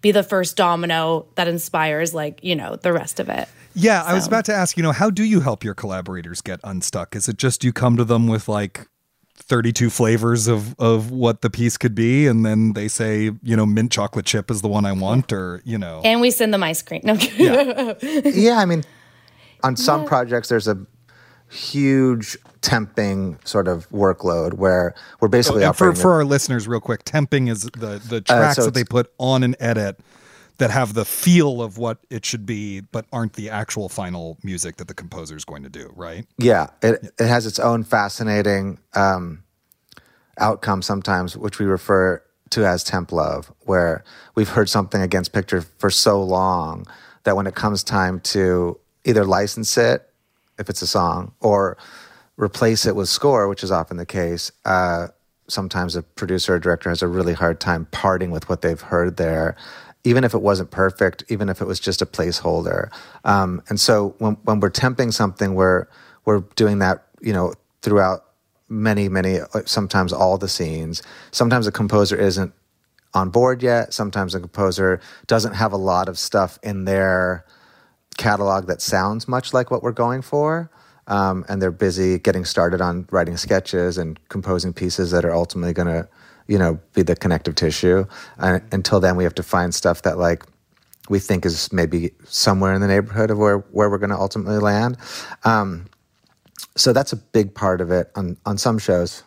be 0.00 0.12
the 0.12 0.22
first 0.22 0.56
domino 0.56 1.26
that 1.34 1.48
inspires 1.48 2.14
like, 2.14 2.42
you 2.42 2.54
know, 2.54 2.76
the 2.76 2.92
rest 2.92 3.20
of 3.20 3.28
it. 3.28 3.48
Yeah, 3.74 4.02
I 4.02 4.14
was 4.14 4.26
about 4.26 4.44
to 4.46 4.54
ask, 4.54 4.76
you 4.76 4.82
know, 4.82 4.92
how 4.92 5.10
do 5.10 5.22
you 5.22 5.40
help 5.40 5.62
your 5.62 5.74
collaborators 5.74 6.40
get 6.40 6.60
unstuck? 6.64 7.14
Is 7.14 7.28
it 7.28 7.36
just 7.36 7.62
you 7.62 7.72
come 7.72 7.96
to 7.96 8.04
them 8.04 8.26
with 8.26 8.48
like 8.48 8.88
32 9.36 9.90
flavors 9.90 10.48
of 10.48 10.78
of 10.80 11.10
what 11.10 11.42
the 11.42 11.50
piece 11.50 11.76
could 11.76 11.94
be 11.94 12.26
and 12.26 12.44
then 12.44 12.72
they 12.72 12.88
say, 12.88 13.30
you 13.42 13.56
know, 13.56 13.66
mint 13.66 13.92
chocolate 13.92 14.26
chip 14.26 14.50
is 14.50 14.62
the 14.62 14.68
one 14.68 14.84
I 14.84 14.92
want 14.92 15.32
or, 15.32 15.60
you 15.64 15.78
know. 15.78 16.00
And 16.04 16.20
we 16.20 16.30
send 16.30 16.54
them 16.54 16.62
ice 16.62 16.82
cream. 16.82 17.02
No, 17.04 17.14
I'm 17.14 17.96
yeah, 18.34 18.56
I 18.58 18.64
mean, 18.64 18.84
on 19.62 19.76
some 19.76 20.04
projects, 20.04 20.48
there's 20.48 20.68
a 20.68 20.86
huge 21.50 22.36
temping 22.60 23.46
sort 23.46 23.68
of 23.68 23.88
workload 23.90 24.54
where 24.54 24.94
we're 25.20 25.28
basically 25.28 25.62
for 25.62 25.68
operating. 25.68 26.02
for 26.02 26.12
our 26.12 26.24
listeners 26.24 26.66
real 26.68 26.80
quick, 26.80 27.04
temping 27.04 27.48
is 27.48 27.62
the 27.62 28.00
the 28.08 28.20
tracks 28.20 28.56
so 28.56 28.66
that 28.66 28.74
they 28.74 28.84
put 28.84 29.12
on 29.18 29.42
an 29.42 29.54
edit 29.60 30.00
that 30.58 30.70
have 30.70 30.94
the 30.94 31.04
feel 31.04 31.62
of 31.62 31.78
what 31.78 31.98
it 32.10 32.24
should 32.26 32.44
be 32.44 32.80
but 32.80 33.06
aren't 33.12 33.34
the 33.34 33.48
actual 33.48 33.88
final 33.88 34.36
music 34.42 34.76
that 34.76 34.88
the 34.88 34.94
composer 34.94 35.36
is 35.36 35.44
going 35.44 35.62
to 35.62 35.68
do, 35.68 35.92
right? 35.94 36.26
yeah, 36.38 36.68
it 36.82 37.12
it 37.18 37.26
has 37.26 37.46
its 37.46 37.58
own 37.58 37.84
fascinating 37.84 38.78
um, 38.94 39.42
outcome 40.38 40.82
sometimes, 40.82 41.36
which 41.36 41.58
we 41.58 41.66
refer 41.66 42.22
to 42.50 42.66
as 42.66 42.82
temp 42.82 43.12
love, 43.12 43.52
where 43.60 44.04
we've 44.34 44.48
heard 44.48 44.68
something 44.68 45.00
against 45.02 45.32
picture 45.32 45.62
for 45.78 45.90
so 45.90 46.22
long 46.22 46.86
that 47.24 47.36
when 47.36 47.46
it 47.46 47.54
comes 47.54 47.84
time 47.84 48.20
to 48.20 48.78
either 49.04 49.24
license 49.24 49.76
it, 49.76 50.07
if 50.58 50.68
it's 50.68 50.82
a 50.82 50.86
song, 50.86 51.32
or 51.40 51.76
replace 52.36 52.86
it 52.86 52.96
with 52.96 53.08
score, 53.08 53.48
which 53.48 53.62
is 53.62 53.70
often 53.70 53.96
the 53.96 54.06
case, 54.06 54.50
uh, 54.64 55.08
sometimes 55.48 55.96
a 55.96 56.02
producer 56.02 56.54
or 56.54 56.58
director 56.58 56.88
has 56.88 57.02
a 57.02 57.08
really 57.08 57.32
hard 57.32 57.60
time 57.60 57.86
parting 57.90 58.30
with 58.30 58.48
what 58.48 58.62
they've 58.62 58.80
heard 58.80 59.16
there, 59.16 59.56
even 60.04 60.24
if 60.24 60.34
it 60.34 60.42
wasn't 60.42 60.70
perfect, 60.70 61.24
even 61.28 61.48
if 61.48 61.60
it 61.60 61.66
was 61.66 61.80
just 61.80 62.02
a 62.02 62.06
placeholder. 62.06 62.90
Um, 63.24 63.62
and 63.68 63.80
so 63.80 64.14
when 64.18 64.34
when 64.44 64.60
we're 64.60 64.70
temping 64.70 65.12
something, 65.12 65.54
we're 65.54 65.86
we're 66.24 66.40
doing 66.54 66.78
that, 66.78 67.06
you 67.20 67.32
know, 67.32 67.54
throughout 67.82 68.24
many, 68.68 69.08
many, 69.08 69.40
uh, 69.40 69.46
sometimes 69.64 70.12
all 70.12 70.38
the 70.38 70.48
scenes. 70.48 71.02
Sometimes 71.30 71.66
a 71.66 71.72
composer 71.72 72.16
isn't 72.16 72.52
on 73.14 73.30
board 73.30 73.62
yet. 73.62 73.94
Sometimes 73.94 74.34
a 74.34 74.40
composer 74.40 75.00
doesn't 75.26 75.54
have 75.54 75.72
a 75.72 75.76
lot 75.76 76.08
of 76.08 76.18
stuff 76.18 76.58
in 76.62 76.84
their 76.84 77.44
catalog 78.18 78.66
that 78.66 78.82
sounds 78.82 79.26
much 79.26 79.54
like 79.54 79.70
what 79.70 79.82
we're 79.82 79.92
going 79.92 80.20
for. 80.22 80.70
Um, 81.06 81.46
and 81.48 81.62
they're 81.62 81.70
busy 81.72 82.18
getting 82.18 82.44
started 82.44 82.82
on 82.82 83.06
writing 83.10 83.38
sketches 83.38 83.96
and 83.96 84.20
composing 84.28 84.74
pieces 84.74 85.10
that 85.12 85.24
are 85.24 85.34
ultimately 85.34 85.72
going 85.72 85.88
to, 85.88 86.06
you 86.48 86.58
know, 86.58 86.78
be 86.92 87.02
the 87.02 87.16
connective 87.16 87.54
tissue. 87.54 88.04
And 88.36 88.62
until 88.72 89.00
then, 89.00 89.16
we 89.16 89.24
have 89.24 89.34
to 89.36 89.42
find 89.42 89.74
stuff 89.74 90.02
that 90.02 90.18
like 90.18 90.44
we 91.08 91.18
think 91.18 91.46
is 91.46 91.72
maybe 91.72 92.10
somewhere 92.24 92.74
in 92.74 92.82
the 92.82 92.88
neighborhood 92.88 93.30
of 93.30 93.38
where 93.38 93.60
where 93.72 93.88
we're 93.88 93.96
going 93.96 94.10
to 94.10 94.18
ultimately 94.18 94.58
land. 94.58 94.98
Um, 95.44 95.86
so 96.76 96.92
that's 96.92 97.14
a 97.14 97.16
big 97.16 97.54
part 97.54 97.80
of 97.80 97.90
it 97.90 98.10
on 98.14 98.36
on 98.44 98.58
some 98.58 98.78
shows. 98.78 99.22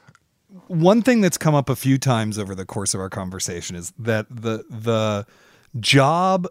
one 0.67 1.01
thing 1.01 1.21
that's 1.21 1.38
come 1.38 1.54
up 1.56 1.69
a 1.69 1.75
few 1.75 1.97
times 1.97 2.39
over 2.39 2.56
the 2.56 2.65
course 2.65 2.93
of 2.93 2.99
our 2.99 3.10
conversation 3.10 3.75
is 3.75 3.91
that 3.99 4.25
the 4.30 4.63
the 4.69 5.25
job 5.80 6.47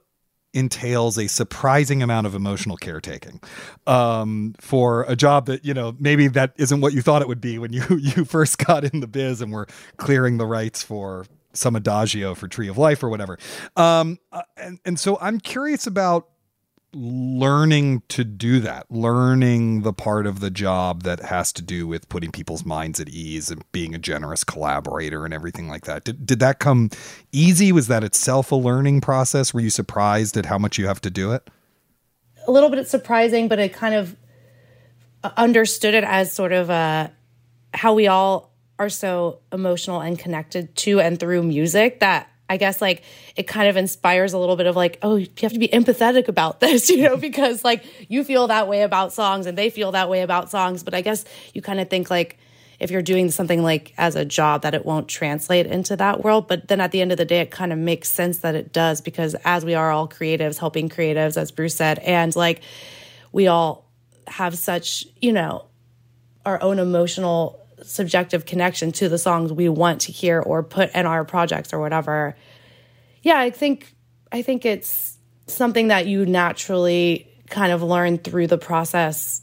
entails 0.53 1.17
a 1.17 1.29
surprising 1.29 2.03
amount 2.03 2.27
of 2.27 2.35
emotional 2.35 2.77
caretaking 2.77 3.41
um, 3.87 4.55
for 4.59 5.05
a 5.05 5.15
job 5.15 5.47
that 5.47 5.65
you 5.65 5.73
know 5.75 5.95
maybe 5.99 6.29
that 6.29 6.53
isn't 6.57 6.81
what 6.81 6.93
you 6.93 7.03
thought 7.03 7.23
it 7.23 7.29
would 7.29 7.41
be 7.41 7.59
when 7.59 7.73
you 7.73 7.83
you 8.01 8.25
first 8.25 8.59
got 8.59 8.85
in 8.85 9.01
the 9.01 9.07
biz 9.07 9.41
and 9.41 9.53
were 9.53 9.67
clearing 9.97 10.39
the 10.39 10.47
rights 10.47 10.83
for 10.83 11.27
some 11.53 11.75
adagio 11.75 12.35
for 12.35 12.49
Tree 12.49 12.69
of 12.69 12.79
Life 12.79 13.03
or 13.03 13.09
whatever. 13.09 13.39
Um, 13.77 14.19
uh, 14.33 14.43
and 14.57 14.79
and 14.85 14.99
so 14.99 15.19
I'm 15.21 15.41
curious 15.41 15.87
about 15.87 16.29
learning 16.93 18.03
to 18.09 18.25
do 18.25 18.61
that, 18.61 18.91
learning 18.91 19.83
the 19.83 19.93
part 19.93 20.27
of 20.27 20.41
the 20.41 20.51
job 20.51 21.03
that 21.05 21.21
has 21.21 21.53
to 21.53 21.63
do 21.63 21.87
with 21.87 22.09
putting 22.09 22.33
people's 22.33 22.65
minds 22.65 22.99
at 22.99 23.09
ease 23.09 23.51
and 23.51 23.63
being 23.73 23.95
a 23.95 23.99
generous 23.99 24.43
collaborator 24.45 25.25
and 25.25 25.33
everything 25.33 25.69
like 25.69 25.85
that. 25.85 26.05
Did, 26.05 26.27
did 26.27 26.41
that 26.41 26.59
come 26.59 26.91
easy? 27.33 27.71
Was 27.71 27.87
that 27.87 28.03
itself 28.03 28.51
a 28.51 28.57
learning 28.57 29.01
process? 29.01 29.55
Were 29.55 29.61
you 29.61 29.71
surprised 29.71 30.37
at 30.37 30.47
how 30.47 30.59
much 30.59 30.79
you 30.79 30.87
have 30.87 31.01
to 31.03 31.11
do 31.11 31.33
it? 31.33 31.49
a 32.47 32.51
little 32.51 32.71
bit 32.71 32.89
surprising, 32.89 33.49
but 33.49 33.61
I 33.61 33.69
kind 33.69 33.95
of 33.95 34.17
uh, 35.23 35.31
understood 35.37 35.95
it 35.95 36.05
as 36.05 36.33
sort 36.33 36.53
of 36.53 36.71
a 36.71 37.13
how 37.73 37.95
we 37.95 38.09
all 38.09 38.53
are 38.79 38.89
so 38.89 39.41
emotional 39.53 40.01
and 40.01 40.19
connected 40.19 40.75
to 40.75 41.01
and 41.01 41.21
through 41.21 41.43
music 41.43 42.01
that 42.01 42.29
I 42.51 42.57
guess 42.57 42.83
like 42.83 43.05
it 43.37 43.45
kind 43.45 43.69
of 43.69 43.77
inspires 43.77 44.33
a 44.33 44.39
little 44.39 44.57
bit 44.57 44.67
of 44.67 44.75
like, 44.75 44.99
oh, 45.03 45.15
you 45.15 45.29
have 45.41 45.53
to 45.53 45.59
be 45.59 45.69
empathetic 45.69 46.27
about 46.27 46.59
this, 46.61 46.91
you 46.91 47.05
know, 47.05 47.17
because 47.17 47.65
like 47.65 47.85
you 48.11 48.25
feel 48.25 48.49
that 48.49 48.67
way 48.67 48.83
about 48.83 49.13
songs 49.13 49.47
and 49.47 49.57
they 49.57 49.71
feel 49.71 49.93
that 49.93 50.11
way 50.11 50.23
about 50.23 50.51
songs. 50.51 50.83
But 50.83 50.93
I 50.93 51.01
guess 51.01 51.25
you 51.55 51.63
kind 51.63 51.81
of 51.81 51.89
think 51.89 52.11
like 52.11 52.39
if 52.81 52.91
you're 52.91 53.03
doing 53.03 53.31
something 53.31 53.63
like 53.63 53.95
as 53.97 54.17
a 54.17 54.25
job 54.25 54.63
that 54.63 54.75
it 54.75 54.85
won't 54.85 55.07
translate 55.07 55.67
into 55.67 55.95
that 55.97 56.25
world. 56.25 56.49
But 56.49 56.67
then 56.67 56.81
at 56.81 56.91
the 56.91 57.01
end 57.01 57.13
of 57.13 57.19
the 57.19 57.25
day, 57.25 57.41
it 57.41 57.53
kind 57.53 57.73
of 57.73 57.79
makes 57.79 58.11
sense 58.11 58.39
that 58.39 58.57
it 58.57 58.73
does 58.73 59.01
because 59.01 59.37
as 59.45 59.65
we 59.65 59.75
are 59.75 59.93
all 59.93 60.09
creatives, 60.09 60.59
helping 60.59 60.89
creatives, 60.89 61.37
as 61.37 61.53
Bruce 61.53 61.77
said, 61.77 62.01
and 62.01 62.35
like 62.35 62.63
we 63.31 63.47
all 63.47 63.87
have 64.27 64.59
such, 64.59 65.07
you 65.21 65.33
know, 65.33 65.67
our 66.45 66.61
own 66.63 66.81
emotional 66.81 67.60
subjective 67.85 68.47
connection 68.47 68.93
to 68.93 69.09
the 69.09 69.19
songs 69.19 69.53
we 69.53 69.69
want 69.69 70.03
to 70.03 70.13
hear 70.13 70.41
or 70.41 70.63
put 70.63 70.95
in 70.95 71.07
our 71.07 71.25
projects 71.25 71.73
or 71.73 71.81
whatever. 71.81 72.37
Yeah, 73.23 73.39
I 73.39 73.51
think 73.51 73.95
I 74.33 74.43
think 74.43 74.65
it's 74.65 75.19
something 75.47 75.89
that 75.89 76.07
you 76.07 76.27
naturally 76.27 77.27
kind 77.49 77.73
of 77.73 77.83
learn 77.83 78.19
through 78.19 78.47
the 78.47 78.59
process 78.59 79.43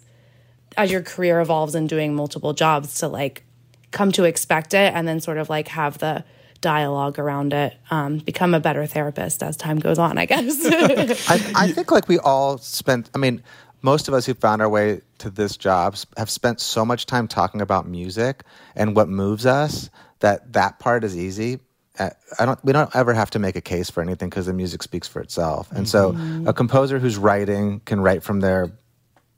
as 0.78 0.91
your 0.91 1.02
career 1.02 1.41
evolves 1.41 1.76
and 1.76 1.89
doing 1.89 2.15
multiple 2.15 2.54
jobs 2.54 3.00
to 3.00 3.08
like 3.08 3.43
come 3.91 4.12
to 4.13 4.23
expect 4.23 4.73
it 4.73 4.93
and 4.93 5.08
then 5.08 5.19
sort 5.19 5.38
of 5.38 5.50
like 5.50 5.67
have 5.69 5.97
the 5.97 6.23
dialogue 6.62 7.19
around 7.19 7.54
it 7.54 7.76
um, 7.91 8.17
become 8.17 8.54
a 8.54 8.60
better 8.60 8.86
therapist 8.86 9.43
as 9.43 9.56
time 9.56 9.78
goes 9.78 10.00
on 10.00 10.17
i 10.17 10.26
guess 10.26 10.60
I, 11.30 11.52
I 11.56 11.71
think 11.71 11.91
like 11.91 12.08
we 12.08 12.17
all 12.19 12.58
spent. 12.58 13.10
I 13.13 13.19
mean, 13.19 13.43
most 13.82 14.08
of 14.08 14.13
us 14.13 14.26
who 14.26 14.34
found 14.34 14.62
our 14.62 14.70
way 14.70 15.02
to 15.20 15.30
this 15.30 15.58
job 15.58 15.96
have 16.18 16.30
spent 16.30 16.60
so 16.60 16.86
much 16.86 17.06
time 17.06 17.28
talking 17.28 17.62
about 17.62 17.88
music 17.88 18.44
and 18.76 18.96
what 18.96 19.08
moves 19.08 19.46
us 19.46 19.90
that 20.20 20.54
that 20.54 20.80
part 20.80 21.04
is 21.04 21.18
easy. 21.18 21.60
I 22.00 22.46
don't. 22.46 22.63
We 22.63 22.74
don't 22.74 22.96
ever 22.96 23.13
have 23.13 23.32
to 23.32 23.40
make 23.40 23.56
a 23.56 23.62
case 23.62 23.90
for 23.90 24.04
anything 24.04 24.30
because 24.30 24.46
the 24.46 24.54
music 24.54 24.84
speaks 24.84 25.08
for 25.08 25.20
itself. 25.20 25.72
And 25.72 25.90
so, 25.90 26.12
mm-hmm. 26.12 26.48
a 26.48 26.54
composer 26.54 27.00
who's 27.00 27.18
writing 27.18 27.80
can 27.86 28.02
write 28.02 28.22
from 28.22 28.40
their, 28.40 28.72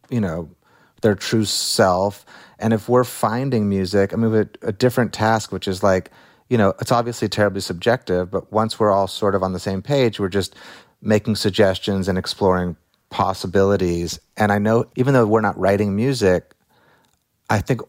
you 0.10 0.19
know, 0.19 0.49
their 1.02 1.15
true 1.15 1.45
self. 1.45 2.25
And 2.58 2.73
if 2.73 2.89
we're 2.89 3.06
finding 3.06 3.69
music, 3.69 4.12
I 4.12 4.17
mean, 4.17 4.32
we 4.32 4.38
have 4.39 4.49
a, 4.62 4.67
a 4.67 4.71
different 4.73 5.13
task, 5.13 5.54
which 5.54 5.69
is 5.69 5.84
like, 5.84 6.12
you 6.49 6.58
know, 6.58 6.73
it's 6.82 6.91
obviously 6.91 7.30
terribly 7.30 7.62
subjective, 7.62 8.30
but 8.30 8.52
once 8.52 8.80
we're 8.80 8.91
all 8.91 9.08
sort 9.08 9.36
of 9.36 9.43
on 9.43 9.54
the 9.54 9.60
same 9.60 9.82
page, 9.82 10.19
we're 10.19 10.28
just 10.28 10.56
making 11.02 11.36
suggestions 11.36 12.08
and 12.08 12.17
exploring 12.17 12.75
possibilities. 13.10 14.19
And 14.38 14.52
I 14.52 14.60
know, 14.60 14.86
even 14.95 15.13
though 15.13 15.26
we're 15.26 15.41
not 15.41 15.58
writing 15.58 15.95
music, 15.95 16.54
I 17.50 17.60
think 17.60 17.82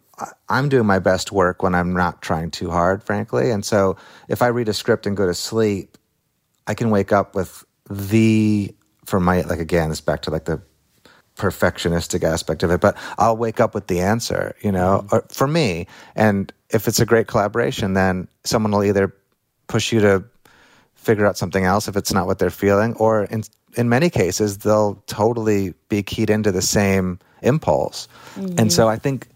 I'm 0.48 0.68
doing 0.68 0.87
my 0.87 0.98
best 0.98 1.33
work 1.33 1.62
when 1.62 1.74
I'm 1.74 1.92
not 1.92 2.22
trying 2.22 2.50
too 2.50 2.70
hard, 2.70 3.02
frankly. 3.02 3.50
And 3.50 3.64
so 3.64 3.96
if 4.28 4.42
I 4.42 4.48
read 4.48 4.68
a 4.68 4.74
script 4.74 5.06
and 5.06 5.16
go 5.16 5.26
to 5.26 5.35
sleep, 5.35 5.98
I 6.66 6.74
can 6.74 6.90
wake 6.90 7.12
up 7.12 7.35
with 7.35 7.64
the, 7.90 8.74
for 9.04 9.20
my, 9.20 9.42
like, 9.42 9.61
again, 9.61 9.90
it's 9.90 10.00
back 10.00 10.22
to 10.22 10.30
like 10.30 10.44
the 10.44 10.62
perfectionistic 11.37 12.22
aspect 12.22 12.62
of 12.62 12.70
it, 12.70 12.80
but 12.80 12.96
I'll 13.18 13.37
wake 13.37 13.61
up 13.61 13.74
with 13.74 13.87
the 13.87 14.00
answer, 14.00 14.54
you 14.61 14.70
know, 14.70 15.04
mm-hmm. 15.04 15.16
or 15.16 15.24
for 15.28 15.46
me. 15.46 15.87
And 16.14 16.52
if 16.68 16.87
it's 16.87 17.00
a 17.00 17.06
great 17.06 17.26
collaboration, 17.26 17.94
then 17.94 18.28
someone 18.44 18.72
will 18.72 18.85
either 18.85 19.14
push 19.66 19.90
you 19.90 20.00
to 20.00 20.24
figure 20.94 21.24
out 21.24 21.38
something 21.38 21.64
else 21.64 21.88
if 21.88 21.96
it's 21.96 22.12
not 22.12 22.26
what 22.26 22.38
they're 22.38 22.50
feeling, 22.50 22.94
or 22.96 23.24
in 23.24 23.42
in 23.76 23.88
many 23.88 24.11
cases 24.11 24.59
they'll 24.59 25.02
totally 25.06 25.74
be 25.88 26.02
keyed 26.02 26.30
into 26.30 26.52
the 26.52 26.62
same 26.62 27.18
impulse. 27.42 28.09
And 28.59 28.72
so 28.72 28.88
I 28.88 28.97
think 28.97 29.28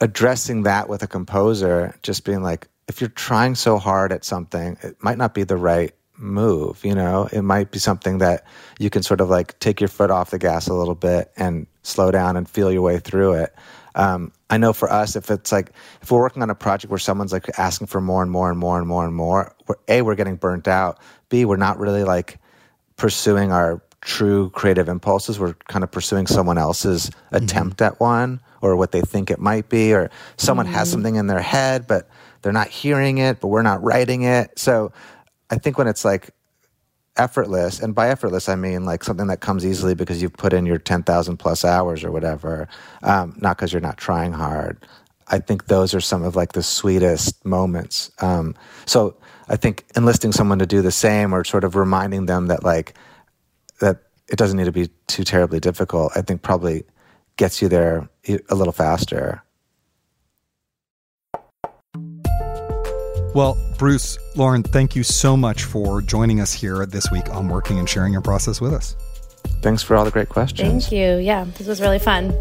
addressing 0.00 0.62
that 0.62 0.88
with 0.88 1.02
a 1.02 1.06
composer, 1.06 1.94
just 2.02 2.24
being 2.24 2.42
like, 2.42 2.68
if 2.86 3.00
you're 3.00 3.10
trying 3.10 3.54
so 3.54 3.78
hard 3.78 4.12
at 4.12 4.24
something, 4.24 4.78
it 4.82 4.96
might 5.02 5.18
not 5.18 5.34
be 5.34 5.44
the 5.44 5.56
right 5.56 5.94
move, 6.16 6.84
you 6.84 6.94
know? 6.94 7.28
It 7.32 7.42
might 7.42 7.70
be 7.70 7.78
something 7.78 8.18
that 8.18 8.44
you 8.78 8.90
can 8.90 9.02
sort 9.02 9.20
of 9.20 9.28
like 9.28 9.58
take 9.58 9.80
your 9.80 9.88
foot 9.88 10.10
off 10.10 10.30
the 10.30 10.38
gas 10.38 10.68
a 10.68 10.74
little 10.74 10.94
bit 10.94 11.30
and 11.36 11.66
slow 11.82 12.10
down 12.10 12.36
and 12.36 12.48
feel 12.48 12.72
your 12.72 12.82
way 12.82 12.98
through 12.98 13.34
it. 13.34 13.54
Um, 13.94 14.32
I 14.48 14.58
know 14.58 14.72
for 14.72 14.90
us, 14.90 15.16
if 15.16 15.30
it's 15.30 15.52
like, 15.52 15.72
if 16.00 16.10
we're 16.10 16.20
working 16.20 16.42
on 16.42 16.50
a 16.50 16.54
project 16.54 16.90
where 16.90 16.98
someone's 16.98 17.32
like 17.32 17.58
asking 17.58 17.88
for 17.88 18.00
more 18.00 18.22
and 18.22 18.30
more 18.30 18.50
and 18.50 18.58
more 18.58 18.78
and 18.78 18.86
more 18.86 19.04
and 19.04 19.14
more, 19.14 19.54
we're, 19.66 19.76
A, 19.88 20.02
we're 20.02 20.14
getting 20.14 20.36
burnt 20.36 20.68
out. 20.68 20.98
B, 21.28 21.44
we're 21.44 21.56
not 21.56 21.78
really 21.78 22.04
like 22.04 22.38
pursuing 22.98 23.50
our 23.50 23.80
true 24.02 24.50
creative 24.50 24.88
impulses. 24.88 25.38
We're 25.40 25.54
kind 25.68 25.82
of 25.82 25.90
pursuing 25.90 26.26
someone 26.26 26.58
else's 26.58 27.10
attempt 27.32 27.80
at 27.80 27.98
one 27.98 28.40
or 28.60 28.76
what 28.76 28.92
they 28.92 29.00
think 29.00 29.30
it 29.30 29.38
might 29.38 29.68
be, 29.68 29.94
or 29.94 30.10
someone 30.36 30.66
has 30.66 30.90
something 30.90 31.14
in 31.14 31.28
their 31.28 31.40
head, 31.40 31.86
but 31.86 32.08
they're 32.42 32.52
not 32.52 32.68
hearing 32.68 33.18
it, 33.18 33.40
but 33.40 33.48
we're 33.48 33.62
not 33.62 33.82
writing 33.82 34.22
it. 34.22 34.58
So 34.58 34.92
I 35.50 35.56
think 35.58 35.78
when 35.78 35.86
it's 35.86 36.04
like 36.04 36.30
effortless, 37.16 37.80
and 37.80 37.94
by 37.94 38.08
effortless, 38.08 38.48
I 38.48 38.56
mean 38.56 38.84
like 38.84 39.04
something 39.04 39.28
that 39.28 39.40
comes 39.40 39.64
easily 39.64 39.94
because 39.94 40.20
you've 40.20 40.36
put 40.36 40.52
in 40.52 40.66
your 40.66 40.78
10,000 40.78 41.36
plus 41.36 41.64
hours 41.64 42.04
or 42.04 42.10
whatever, 42.10 42.68
um, 43.02 43.36
not 43.38 43.56
because 43.56 43.72
you're 43.72 43.80
not 43.80 43.96
trying 43.96 44.32
hard. 44.32 44.84
I 45.28 45.38
think 45.38 45.66
those 45.66 45.94
are 45.94 46.00
some 46.00 46.22
of 46.22 46.36
like 46.36 46.52
the 46.52 46.62
sweetest 46.62 47.44
moments. 47.44 48.10
Um, 48.20 48.54
so 48.86 49.16
I 49.48 49.56
think 49.56 49.84
enlisting 49.96 50.32
someone 50.32 50.58
to 50.58 50.66
do 50.66 50.82
the 50.82 50.92
same 50.92 51.34
or 51.34 51.44
sort 51.44 51.64
of 51.64 51.74
reminding 51.74 52.26
them 52.26 52.48
that 52.48 52.64
like, 52.64 52.94
that 53.80 54.02
it 54.28 54.36
doesn't 54.36 54.56
need 54.56 54.64
to 54.64 54.72
be 54.72 54.88
too 55.06 55.24
terribly 55.24 55.60
difficult, 55.60 56.12
I 56.14 56.22
think 56.22 56.42
probably 56.42 56.84
gets 57.36 57.62
you 57.62 57.68
there 57.68 58.08
a 58.50 58.54
little 58.54 58.72
faster. 58.72 59.42
Well, 63.34 63.56
Bruce, 63.78 64.18
Lauren, 64.36 64.62
thank 64.62 64.96
you 64.96 65.02
so 65.02 65.36
much 65.36 65.64
for 65.64 66.02
joining 66.02 66.40
us 66.40 66.52
here 66.52 66.84
this 66.86 67.10
week 67.10 67.28
on 67.32 67.48
Working 67.48 67.78
and 67.78 67.88
sharing 67.88 68.12
your 68.12 68.22
process 68.22 68.60
with 68.60 68.74
us. 68.74 68.96
Thanks 69.62 69.82
for 69.82 69.96
all 69.96 70.04
the 70.04 70.10
great 70.10 70.28
questions. 70.28 70.88
Thank 70.88 70.92
you. 70.92 71.18
Yeah, 71.18 71.44
this 71.56 71.66
was 71.66 71.80
really 71.80 71.98
fun. 71.98 72.34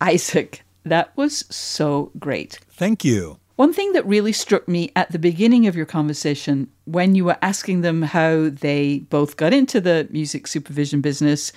Isaac, 0.00 0.62
that 0.84 1.16
was 1.16 1.44
so 1.50 2.10
great. 2.18 2.60
Thank 2.70 3.04
you. 3.04 3.38
One 3.56 3.72
thing 3.72 3.92
that 3.92 4.06
really 4.06 4.32
struck 4.32 4.68
me 4.68 4.92
at 4.94 5.10
the 5.10 5.18
beginning 5.18 5.66
of 5.66 5.74
your 5.74 5.86
conversation, 5.86 6.70
when 6.84 7.16
you 7.16 7.24
were 7.24 7.38
asking 7.42 7.80
them 7.80 8.02
how 8.02 8.50
they 8.50 9.00
both 9.00 9.36
got 9.36 9.52
into 9.52 9.80
the 9.80 10.06
music 10.12 10.46
supervision 10.46 11.00
business, 11.00 11.52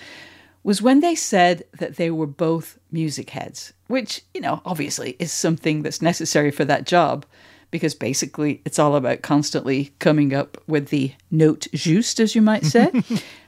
was 0.64 0.82
when 0.82 1.00
they 1.00 1.14
said 1.14 1.64
that 1.78 1.98
they 1.98 2.10
were 2.10 2.28
both 2.28 2.80
music 2.92 3.30
heads, 3.32 3.74
which, 3.88 4.24
you 4.34 4.42
know, 4.42 4.62
obviously 4.66 5.16
is 5.20 5.32
something 5.32 5.84
that's 5.84 6.02
necessary 6.02 6.50
for 6.50 6.66
that 6.66 6.86
job 6.86 7.26
because 7.72 7.96
basically 7.96 8.62
it's 8.66 8.80
all 8.80 8.96
about 8.96 9.22
constantly 9.22 9.94
coming 10.00 10.34
up 10.34 10.62
with 10.68 10.90
the 10.90 11.14
note 11.32 11.68
juste, 11.74 12.20
as 12.20 12.36
you 12.36 12.42
might 12.42 12.66
say. 12.66 12.92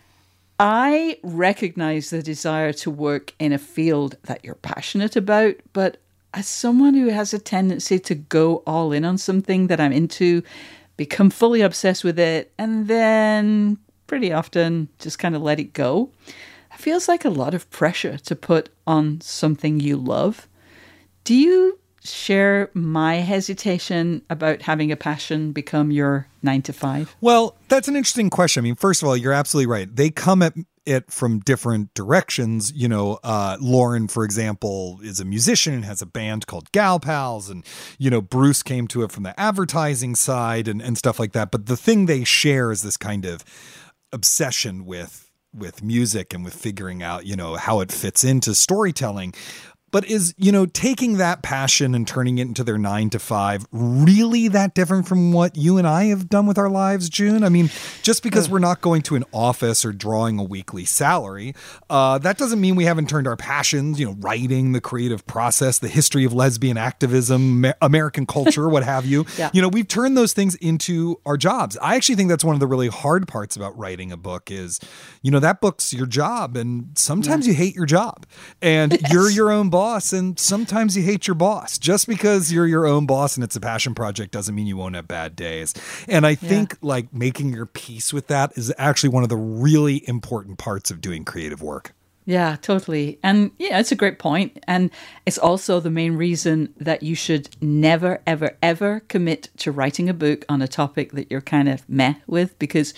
I 0.60 1.18
recognize 1.24 2.10
the 2.10 2.22
desire 2.22 2.74
to 2.74 2.92
work 2.92 3.34
in 3.40 3.52
a 3.52 3.58
field 3.58 4.18
that 4.24 4.46
you're 4.46 4.56
passionate 4.56 5.16
about, 5.16 5.56
but 5.74 5.98
as 6.34 6.48
someone 6.48 6.94
who 6.94 7.10
has 7.10 7.34
a 7.34 7.40
tendency 7.40 8.00
to 8.00 8.16
go 8.16 8.64
all 8.66 8.92
in 8.92 9.06
on 9.06 9.18
something 9.18 9.68
that 9.68 9.80
I'm 9.80 9.92
into, 9.92 10.44
become 10.98 11.30
fully 11.30 11.62
obsessed 11.62 12.04
with 12.04 12.20
it, 12.20 12.52
and 12.58 12.88
then 12.88 13.78
pretty 14.08 14.32
often 14.32 14.90
just 15.00 15.20
kind 15.20 15.36
of 15.36 15.42
let 15.42 15.60
it 15.60 15.74
go, 15.74 16.10
it 16.28 16.80
feels 16.80 17.08
like 17.08 17.26
a 17.26 17.30
lot 17.30 17.54
of 17.54 17.70
pressure 17.70 18.18
to 18.18 18.36
put 18.36 18.70
on 18.86 19.22
something 19.22 19.80
you 19.80 19.98
love. 19.98 20.48
Do 21.24 21.36
you 21.36 21.80
share 22.04 22.70
my 22.74 23.16
hesitation 23.16 24.22
about 24.30 24.62
having 24.62 24.92
a 24.92 24.96
passion 24.96 25.52
become 25.52 25.92
your 25.92 26.28
nine 26.42 26.62
to 26.64 26.74
five? 26.74 27.16
Well, 27.22 27.56
that's 27.70 27.88
an 27.88 27.96
interesting 27.96 28.30
question. 28.30 28.62
I 28.62 28.64
mean, 28.64 28.76
first 28.76 29.02
of 29.02 29.08
all, 29.08 29.16
you're 29.16 29.34
absolutely 29.34 29.72
right. 29.72 29.94
They 29.94 30.10
come 30.10 30.42
at 30.42 30.54
it 30.86 31.10
from 31.12 31.40
different 31.40 31.94
directions. 31.94 32.74
You 32.74 32.88
know, 32.90 33.20
uh, 33.24 33.58
Lauren, 33.62 34.08
for 34.08 34.24
example, 34.26 35.00
is 35.02 35.20
a 35.20 35.26
musician 35.26 35.74
and 35.74 35.86
has 35.86 36.02
a 36.02 36.06
band 36.06 36.46
called 36.46 36.72
Gal 36.72 37.00
Pals. 37.00 37.50
And, 37.50 37.66
you 37.98 38.10
know, 38.10 38.22
Bruce 38.22 38.64
came 38.64 38.88
to 38.90 39.04
it 39.04 39.12
from 39.12 39.24
the 39.24 39.40
advertising 39.40 40.16
side 40.16 40.68
and, 40.68 40.82
and 40.82 40.98
stuff 40.98 41.20
like 41.20 41.32
that. 41.34 41.52
But 41.52 41.68
the 41.68 41.78
thing 41.78 42.06
they 42.06 42.24
share 42.24 42.72
is 42.72 42.82
this 42.82 42.98
kind 42.98 43.26
of 43.26 43.44
obsession 44.12 44.86
with 44.86 45.30
with 45.56 45.84
music 45.84 46.34
and 46.34 46.44
with 46.44 46.56
figuring 46.56 47.04
out, 47.04 47.28
you 47.28 47.36
know, 47.36 47.56
how 47.56 47.80
it 47.80 47.92
fits 47.92 48.24
into 48.24 48.56
storytelling 48.56 49.32
but 49.94 50.04
is 50.06 50.34
you 50.38 50.52
know 50.52 50.66
taking 50.66 51.18
that 51.18 51.44
passion 51.44 51.94
and 51.96 52.06
turning 52.06 52.40
it 52.40 52.48
into 52.48 52.64
their 52.64 52.80
nine 52.80 53.10
to 53.12 53.20
five 53.20 53.66
really 53.72 54.50
that 54.50 54.74
different 54.74 55.08
from 55.08 55.32
what 55.32 55.56
you 55.56 55.78
and 55.78 55.88
i 55.88 56.06
have 56.06 56.28
done 56.28 56.46
with 56.48 56.58
our 56.58 56.70
lives 56.70 57.08
june 57.08 57.44
i 57.44 57.50
mean 57.50 57.70
just 58.02 58.24
because 58.24 58.50
we're 58.50 58.60
not 58.60 58.82
going 58.82 59.02
to 59.02 59.16
an 59.16 59.24
office 59.32 59.86
or 59.86 59.94
drawing 59.94 60.40
a 60.40 60.44
weekly 60.44 60.84
salary 60.84 61.56
uh, 61.90 62.18
that 62.18 62.38
doesn't 62.38 62.60
mean 62.60 62.76
we 62.76 62.86
haven't 62.86 63.08
turned 63.08 63.28
our 63.28 63.38
passions 63.38 64.00
you 64.00 64.06
know 64.06 64.18
writing 64.20 64.74
the 64.74 64.82
creative 64.82 65.26
process 65.28 65.78
the 65.78 65.88
history 65.88 66.26
of 66.26 66.34
lesbian 66.34 66.76
activism 66.76 67.64
american 67.82 68.26
culture 68.26 68.68
what 68.68 68.84
have 68.84 69.06
you 69.06 69.26
yeah. 69.38 69.52
you 69.54 69.62
know 69.62 69.70
we've 69.70 69.88
turned 69.88 70.18
those 70.18 70.34
things 70.34 70.56
into 70.56 71.20
our 71.26 71.38
jobs 71.38 71.78
i 71.82 71.96
actually 71.96 72.16
think 72.16 72.30
that's 72.30 72.44
one 72.44 72.56
of 72.56 72.60
the 72.60 72.68
really 72.68 72.88
hard 72.88 73.28
parts 73.28 73.56
about 73.56 73.78
writing 73.78 74.12
a 74.12 74.18
book 74.18 74.50
is 74.50 74.80
you 75.22 75.30
know 75.30 75.40
that 75.40 75.62
book's 75.62 75.94
your 75.94 76.08
job 76.08 76.58
and 76.58 76.90
sometimes 76.96 77.46
yeah. 77.46 77.52
you 77.52 77.58
hate 77.58 77.76
your 77.76 77.86
job 77.86 78.26
and 78.60 78.94
yes. 78.94 79.14
you're 79.14 79.30
your 79.44 79.52
own 79.52 79.70
boss 79.70 79.83
boss 79.84 80.14
and 80.14 80.40
sometimes 80.40 80.96
you 80.96 81.04
hate 81.04 81.28
your 81.28 81.36
boss. 81.36 81.78
Just 81.78 82.08
because 82.08 82.54
you're 82.54 82.66
your 82.66 82.86
own 82.86 83.06
boss 83.06 83.36
and 83.36 83.44
it's 83.44 83.58
a 83.58 83.60
passion 83.60 83.94
project 83.94 84.32
doesn't 84.32 84.56
mean 84.56 84.66
you 84.66 84.78
won't 84.78 84.96
have 84.96 85.10
bad 85.10 85.36
days. 85.36 85.74
And 86.08 86.26
I 86.26 86.36
think 86.36 86.72
yeah. 86.72 86.78
like 86.82 87.14
making 87.14 87.52
your 87.52 87.66
peace 87.66 88.14
with 88.14 88.28
that 88.28 88.54
is 88.56 88.74
actually 88.78 89.10
one 89.10 89.24
of 89.24 89.30
the 89.30 89.36
really 89.36 90.08
important 90.08 90.58
parts 90.58 90.90
of 90.90 91.02
doing 91.02 91.26
creative 91.26 91.62
work. 91.62 91.94
Yeah, 92.26 92.56
totally. 92.62 93.20
And 93.22 93.52
yeah, 93.58 93.78
it's 93.78 93.92
a 93.92 93.98
great 93.98 94.20
point. 94.20 94.58
And 94.70 94.90
it's 95.26 95.38
also 95.38 95.82
the 95.82 95.92
main 95.92 96.16
reason 96.16 96.74
that 96.78 97.04
you 97.04 97.14
should 97.14 97.50
never, 97.62 98.22
ever, 98.26 98.56
ever 98.62 99.02
commit 99.10 99.50
to 99.58 99.74
writing 99.74 100.08
a 100.08 100.14
book 100.14 100.46
on 100.48 100.62
a 100.62 100.68
topic 100.68 101.12
that 101.12 101.30
you're 101.30 101.42
kind 101.42 101.68
of 101.68 101.84
meh 101.90 102.16
with 102.26 102.58
because 102.58 102.94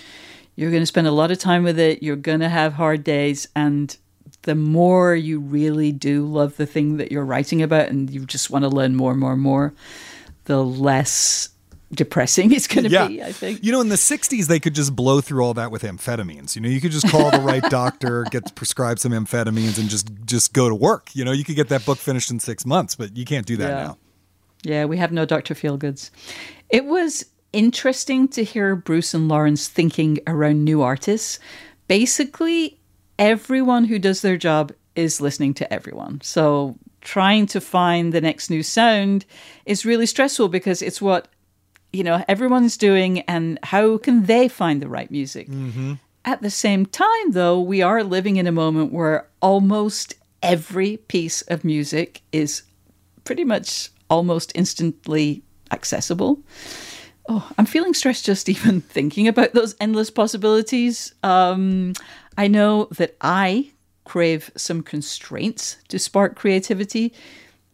you're 0.55 0.69
going 0.69 0.83
to 0.83 0.85
spend 0.85 1.07
a 1.07 1.11
lot 1.11 1.31
of 1.31 1.39
time 1.39 1.63
with 1.63 1.79
it. 1.79 2.03
You're 2.03 2.15
going 2.15 2.41
to 2.41 2.49
have 2.49 2.73
hard 2.73 3.03
days. 3.03 3.47
And 3.55 3.97
the 4.43 4.55
more 4.55 5.15
you 5.15 5.39
really 5.39 5.91
do 5.91 6.25
love 6.25 6.57
the 6.57 6.65
thing 6.65 6.97
that 6.97 7.11
you're 7.11 7.25
writing 7.25 7.61
about 7.61 7.89
and 7.89 8.09
you 8.09 8.25
just 8.25 8.49
want 8.49 8.63
to 8.63 8.69
learn 8.69 8.95
more 8.95 9.11
and 9.11 9.19
more 9.19 9.33
and 9.33 9.41
more, 9.41 9.73
the 10.45 10.63
less 10.63 11.49
depressing 11.91 12.51
it's 12.53 12.67
going 12.67 12.83
to 12.83 12.89
yeah. 12.89 13.07
be, 13.07 13.23
I 13.23 13.31
think. 13.31 13.63
You 13.63 13.71
know, 13.71 13.81
in 13.81 13.89
the 13.89 13.95
60s, 13.95 14.47
they 14.47 14.59
could 14.59 14.75
just 14.75 14.95
blow 14.95 15.21
through 15.21 15.43
all 15.43 15.53
that 15.55 15.71
with 15.71 15.83
amphetamines. 15.83 16.55
You 16.55 16.61
know, 16.61 16.69
you 16.69 16.81
could 16.81 16.91
just 16.91 17.09
call 17.09 17.31
the 17.31 17.39
right 17.39 17.63
doctor, 17.69 18.23
get 18.31 18.55
prescribed 18.55 18.99
some 18.99 19.11
amphetamines, 19.11 19.79
and 19.79 19.89
just 19.89 20.09
just 20.25 20.53
go 20.53 20.69
to 20.69 20.75
work. 20.75 21.15
You 21.15 21.25
know, 21.25 21.31
you 21.31 21.43
could 21.43 21.55
get 21.55 21.69
that 21.69 21.85
book 21.85 21.97
finished 21.97 22.31
in 22.31 22.39
six 22.39 22.65
months, 22.65 22.95
but 22.95 23.15
you 23.15 23.25
can't 23.25 23.45
do 23.45 23.57
that 23.57 23.69
yeah. 23.69 23.83
now. 23.83 23.97
Yeah, 24.63 24.85
we 24.85 24.97
have 24.97 25.11
no 25.11 25.25
Dr. 25.25 25.53
Feelgoods. 25.53 26.09
It 26.69 26.85
was 26.85 27.25
interesting 27.53 28.27
to 28.29 28.43
hear 28.43 28.75
Bruce 28.75 29.13
and 29.13 29.27
Lauren's 29.27 29.67
thinking 29.67 30.19
around 30.27 30.63
new 30.63 30.81
artists. 30.81 31.39
Basically, 31.87 32.79
everyone 33.17 33.85
who 33.85 33.99
does 33.99 34.21
their 34.21 34.37
job 34.37 34.71
is 34.95 35.21
listening 35.21 35.53
to 35.55 35.73
everyone. 35.73 36.21
So 36.21 36.77
trying 37.01 37.45
to 37.45 37.61
find 37.61 38.13
the 38.13 38.21
next 38.21 38.49
new 38.49 38.63
sound 38.63 39.25
is 39.65 39.85
really 39.85 40.05
stressful 40.05 40.49
because 40.49 40.81
it's 40.81 41.01
what 41.01 41.27
you 41.93 42.03
know 42.03 42.25
everyone's 42.27 42.77
doing 42.77 43.21
and 43.21 43.57
how 43.63 43.97
can 43.97 44.25
they 44.25 44.47
find 44.47 44.81
the 44.81 44.89
right 44.89 45.09
music 45.11 45.47
mm-hmm. 45.47 45.93
at 46.25 46.41
the 46.41 46.49
same 46.49 46.85
time 46.85 47.31
though 47.31 47.61
we 47.61 47.81
are 47.81 48.03
living 48.03 48.35
in 48.35 48.47
a 48.47 48.51
moment 48.51 48.91
where 48.91 49.27
almost 49.39 50.15
every 50.41 50.97
piece 50.97 51.41
of 51.43 51.63
music 51.63 52.21
is 52.31 52.63
pretty 53.23 53.45
much 53.45 53.91
almost 54.09 54.51
instantly 54.55 55.41
accessible 55.71 56.39
oh 57.29 57.49
i'm 57.57 57.65
feeling 57.65 57.93
stressed 57.93 58.25
just 58.25 58.49
even 58.55 58.81
thinking 58.81 59.27
about 59.27 59.53
those 59.53 59.75
endless 59.79 60.09
possibilities 60.09 61.13
um, 61.23 61.93
I 62.37 62.47
know 62.47 62.85
that 62.91 63.15
I 63.21 63.71
crave 64.03 64.51
some 64.55 64.83
constraints 64.83 65.77
to 65.87 65.97
spark 65.97 66.35
creativity. 66.35 67.13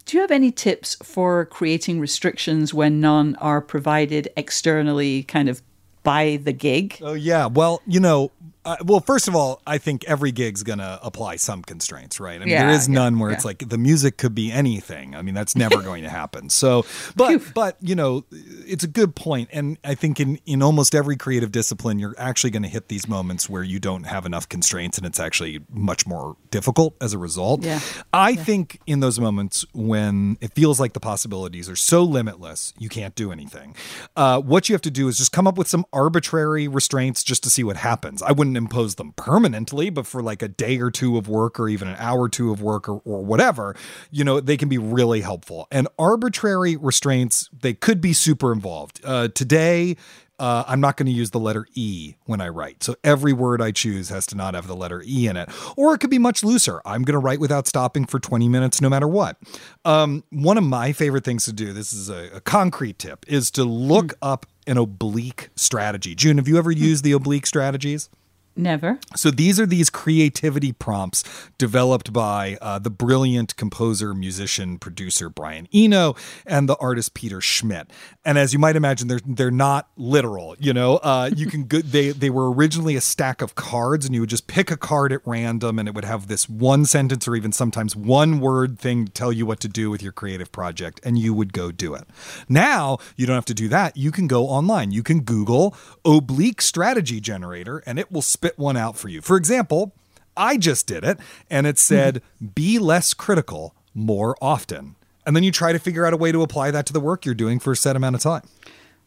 Do 0.06 0.18
you 0.18 0.22
have 0.22 0.32
any 0.32 0.52
tips 0.52 0.95
for 1.04 1.45
creating 1.45 1.99
restrictions 1.99 2.74
when 2.74 2.99
none 2.99 3.36
are 3.38 3.62
provided 3.62 4.30
externally, 4.38 5.24
kind 5.24 5.49
of 5.49 5.62
by 6.04 6.39
the 6.43 6.54
gig? 6.54 6.97
Oh, 7.02 7.14
yeah. 7.14 7.47
Well, 7.47 7.82
you 7.86 7.99
know, 7.99 8.32
uh, 8.64 8.78
well, 8.86 8.99
first 8.99 9.28
of 9.28 9.36
all, 9.36 9.62
I 9.66 9.78
think 9.80 10.03
every 10.05 10.32
gig's 10.32 10.62
going 10.62 10.80
to 10.80 10.99
apply 11.01 11.38
some 11.38 11.64
constraints, 11.64 12.20
right? 12.20 12.36
I 12.36 12.39
mean, 12.39 12.49
yeah, 12.49 12.68
there 12.68 12.76
is 12.76 12.88
none 12.88 13.18
where 13.18 13.32
yeah. 13.32 13.36
it's 13.36 13.45
like 13.45 13.70
the 13.70 13.78
music 13.78 14.18
could 14.18 14.36
be 14.36 14.51
anything. 14.51 15.16
I 15.16 15.24
mean, 15.24 15.34
that's 15.34 15.55
never 15.55 15.82
going 15.82 16.03
to 16.03 16.09
happen. 16.09 16.49
So, 16.49 16.86
but 17.16 17.41
but 17.55 17.78
you 17.82 17.95
know, 17.95 18.24
it's 18.32 18.84
a 18.84 18.88
good 18.88 19.16
point, 19.16 19.49
and 19.51 19.78
I 19.84 19.95
think 19.95 20.20
in 20.20 20.39
in 20.45 20.62
almost 20.62 20.93
every 20.93 21.18
creative 21.18 21.51
discipline, 21.51 21.97
you're 21.97 22.16
actually 22.20 22.51
going 22.51 22.64
to 22.64 22.70
hit 22.70 22.88
these 22.88 23.07
moments 23.07 23.49
where 23.49 23.64
you 23.64 23.80
don't 23.80 24.03
have 24.03 24.26
enough 24.26 24.47
constraints, 24.47 24.97
and 24.97 25.07
it's 25.07 25.20
actually 25.20 25.62
much 25.70 26.05
more 26.05 26.36
difficult 26.51 26.95
as 27.01 27.14
a 27.14 27.18
result. 27.18 27.64
Yeah. 27.64 27.80
I 28.14 28.36
think 28.36 28.80
in 28.86 28.99
those 28.99 29.20
moments 29.20 29.66
when 29.74 30.38
it 30.39 30.53
feels 30.53 30.80
like 30.80 30.93
the 30.93 30.99
possibilities 30.99 31.68
are 31.68 31.76
so 31.76 32.03
limitless, 32.03 32.74
you 32.78 32.89
can't 32.89 33.16
do 33.16 33.32
anything. 33.32 33.76
Uh, 34.16 34.39
what 34.39 34.70
you 34.70 34.76
have 34.76 34.82
to 34.82 34.91
do 34.91 35.07
is 35.07 35.18
just 35.18 35.32
come 35.32 35.47
up 35.47 35.57
with 35.57 35.68
some 35.68 35.86
arbitrary 35.91 36.68
restraints 36.68 37.24
just 37.24 37.43
to 37.43 37.49
see 37.49 37.64
what 37.64 37.78
happens. 37.78 38.22
I 38.22 38.32
wouldn't 38.32 38.51
wouldn't 38.52 38.72
impose 38.72 38.95
them 38.95 39.14
permanently, 39.14 39.89
but 39.89 40.06
for 40.06 40.22
like 40.22 40.41
a 40.41 40.47
day 40.47 40.80
or 40.80 40.91
two 40.91 41.18
of 41.18 41.28
work 41.28 41.60
or 41.60 41.70
even 41.70 41.88
an 41.88 41.95
hour 41.97 42.22
or 42.22 42.30
two 42.30 42.52
of 42.52 42.62
work 42.62 42.89
or, 42.89 43.02
or 43.06 43.24
whatever, 43.24 43.76
you 44.12 44.24
know, 44.24 44.39
they 44.39 44.58
can 44.58 44.68
be 44.68 44.78
really 44.78 45.22
helpful. 45.22 45.68
And 45.72 45.88
arbitrary 45.97 46.76
restraints, 46.76 47.49
they 47.58 47.74
could 47.74 48.02
be 48.02 48.14
super 48.14 48.52
involved. 48.52 48.99
Uh, 49.04 49.30
today, 49.30 49.95
uh, 50.38 50.64
I'm 50.68 50.82
not 50.82 50.97
going 50.97 51.06
to 51.06 51.12
use 51.12 51.30
the 51.30 51.39
letter 51.39 51.68
E 51.76 52.16
when 52.26 52.41
I 52.41 52.49
write. 52.49 52.84
So 52.84 52.95
every 53.04 53.32
word 53.32 53.62
I 53.62 53.72
choose 53.72 54.10
has 54.10 54.26
to 54.28 54.36
not 54.36 54.56
have 54.56 54.66
the 54.68 54.76
letter 54.76 55.04
E 55.06 55.28
in 55.28 55.38
it. 55.38 55.49
Or 55.78 55.93
it 55.93 55.99
could 55.99 56.10
be 56.10 56.18
much 56.18 56.43
looser. 56.43 56.82
I'm 56.84 57.04
going 57.04 57.14
to 57.14 57.20
write 57.20 57.39
without 57.39 57.68
stopping 57.68 58.06
for 58.06 58.20
20 58.20 58.49
minutes 58.49 58.82
no 58.82 58.89
matter 58.89 59.08
what. 59.08 59.38
Um, 59.86 60.24
one 60.32 60.58
of 60.58 60.64
my 60.64 60.93
favorite 60.93 61.24
things 61.24 61.45
to 61.45 61.54
do, 61.54 61.74
this 61.74 61.93
is 61.93 62.10
a, 62.10 62.38
a 62.38 62.41
concrete 62.41 62.97
tip, 62.97 63.24
is 63.28 63.52
to 63.52 63.64
look 63.64 64.16
up 64.22 64.47
an 64.66 64.78
oblique 64.78 65.49
strategy. 65.56 66.16
June, 66.16 66.38
have 66.38 66.47
you 66.47 66.58
ever 66.58 66.72
used 66.72 67.04
the 67.04 67.12
oblique 67.12 67.45
strategies? 67.45 68.10
Never. 68.56 68.99
So 69.16 69.32
these 69.32 69.60
are 69.60 69.66
these 69.66 69.89
creativity 69.89 70.74
prompts 70.74 71.24
developed 71.58 72.12
by 72.12 72.58
uh, 72.62 72.80
the 72.80 72.89
brilliant 72.89 73.56
composer, 73.56 74.14
musician, 74.14 74.78
producer 74.78 75.30
Brian 75.30 75.68
Eno 75.74 76.16
and 76.45 76.68
the 76.68 76.76
artist 76.78 77.14
Peter 77.14 77.39
Schmidt. 77.39 77.89
And 78.26 78.38
as 78.38 78.52
you 78.54 78.60
might 78.60 78.76
imagine, 78.76 79.08
they're 79.08 79.22
they're 79.26 79.52
not 79.52 79.89
literal. 79.95 80.56
You 80.60 80.74
know, 80.74 80.97
uh, 80.97 81.30
you 81.36 81.47
can 81.47 81.64
go, 81.64 81.80
they 81.80 82.10
they 82.10 82.30
were 82.30 82.52
originally 82.52 82.95
a 82.95 83.02
stack 83.02 83.41
of 83.41 83.56
cards, 83.56 84.06
and 84.06 84.14
you 84.14 84.22
would 84.22 84.30
just 84.30 84.47
pick 84.47 84.70
a 84.70 84.78
card 84.78 85.14
at 85.14 85.22
random, 85.26 85.80
and 85.80 85.88
it 85.88 85.95
would 85.95 86.06
have 86.06 86.28
this 86.28 86.49
one 86.49 86.86
sentence 86.86 87.28
or 87.28 87.36
even 87.36 87.52
sometimes 87.52 87.95
one 87.95 88.39
word 88.39 88.78
thing 88.78 89.06
to 89.06 89.12
tell 89.12 89.32
you 89.32 89.45
what 89.45 89.60
to 89.62 89.68
do 89.68 89.89
with 89.89 90.04
your 90.04 90.12
creative 90.12 90.52
project, 90.52 90.99
and 91.04 91.18
you 91.18 91.34
would 91.34 91.54
go 91.54 91.72
do 91.72 91.93
it. 91.95 92.04
Now 92.49 92.97
you 93.16 93.26
don't 93.26 93.36
have 93.36 93.45
to 93.45 93.54
do 93.54 93.70
that. 93.70 93.95
You 93.95 94.12
can 94.12 94.28
go 94.28 94.47
online. 94.47 94.91
You 94.91 95.04
can 95.04 95.22
Google 95.22 95.76
oblique 96.04 96.62
strategy 96.62 97.22
generator, 97.22 97.82
and 97.86 97.97
it 97.97 98.12
will 98.12 98.22
spit 98.42 98.58
one 98.58 98.76
out 98.76 98.98
for 98.98 99.08
you. 99.08 99.22
For 99.22 99.38
example, 99.38 99.94
I 100.36 100.58
just 100.58 100.88
did 100.88 101.04
it 101.04 101.20
and 101.52 101.68
it 101.68 101.78
said, 101.78 102.24
be 102.56 102.80
less 102.80 103.14
critical 103.14 103.76
more 103.94 104.36
often. 104.42 104.96
And 105.28 105.36
then 105.36 105.44
you 105.44 105.52
try 105.52 105.72
to 105.72 105.78
figure 105.78 106.08
out 106.08 106.14
a 106.14 106.18
way 106.18 106.32
to 106.32 106.42
apply 106.42 106.72
that 106.72 106.88
to 106.88 106.94
the 106.94 107.00
work 107.00 107.24
you're 107.24 107.36
doing 107.36 107.60
for 107.60 107.74
a 107.74 107.76
set 107.76 107.96
amount 107.96 108.16
of 108.16 108.22
time. 108.22 108.42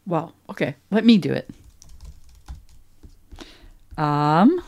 Wow. 0.05 0.31
Okay. 0.49 0.75
Let 0.89 1.03
me 1.03 1.17
do 1.17 1.33
it. 1.33 1.49
Um, 3.97 4.63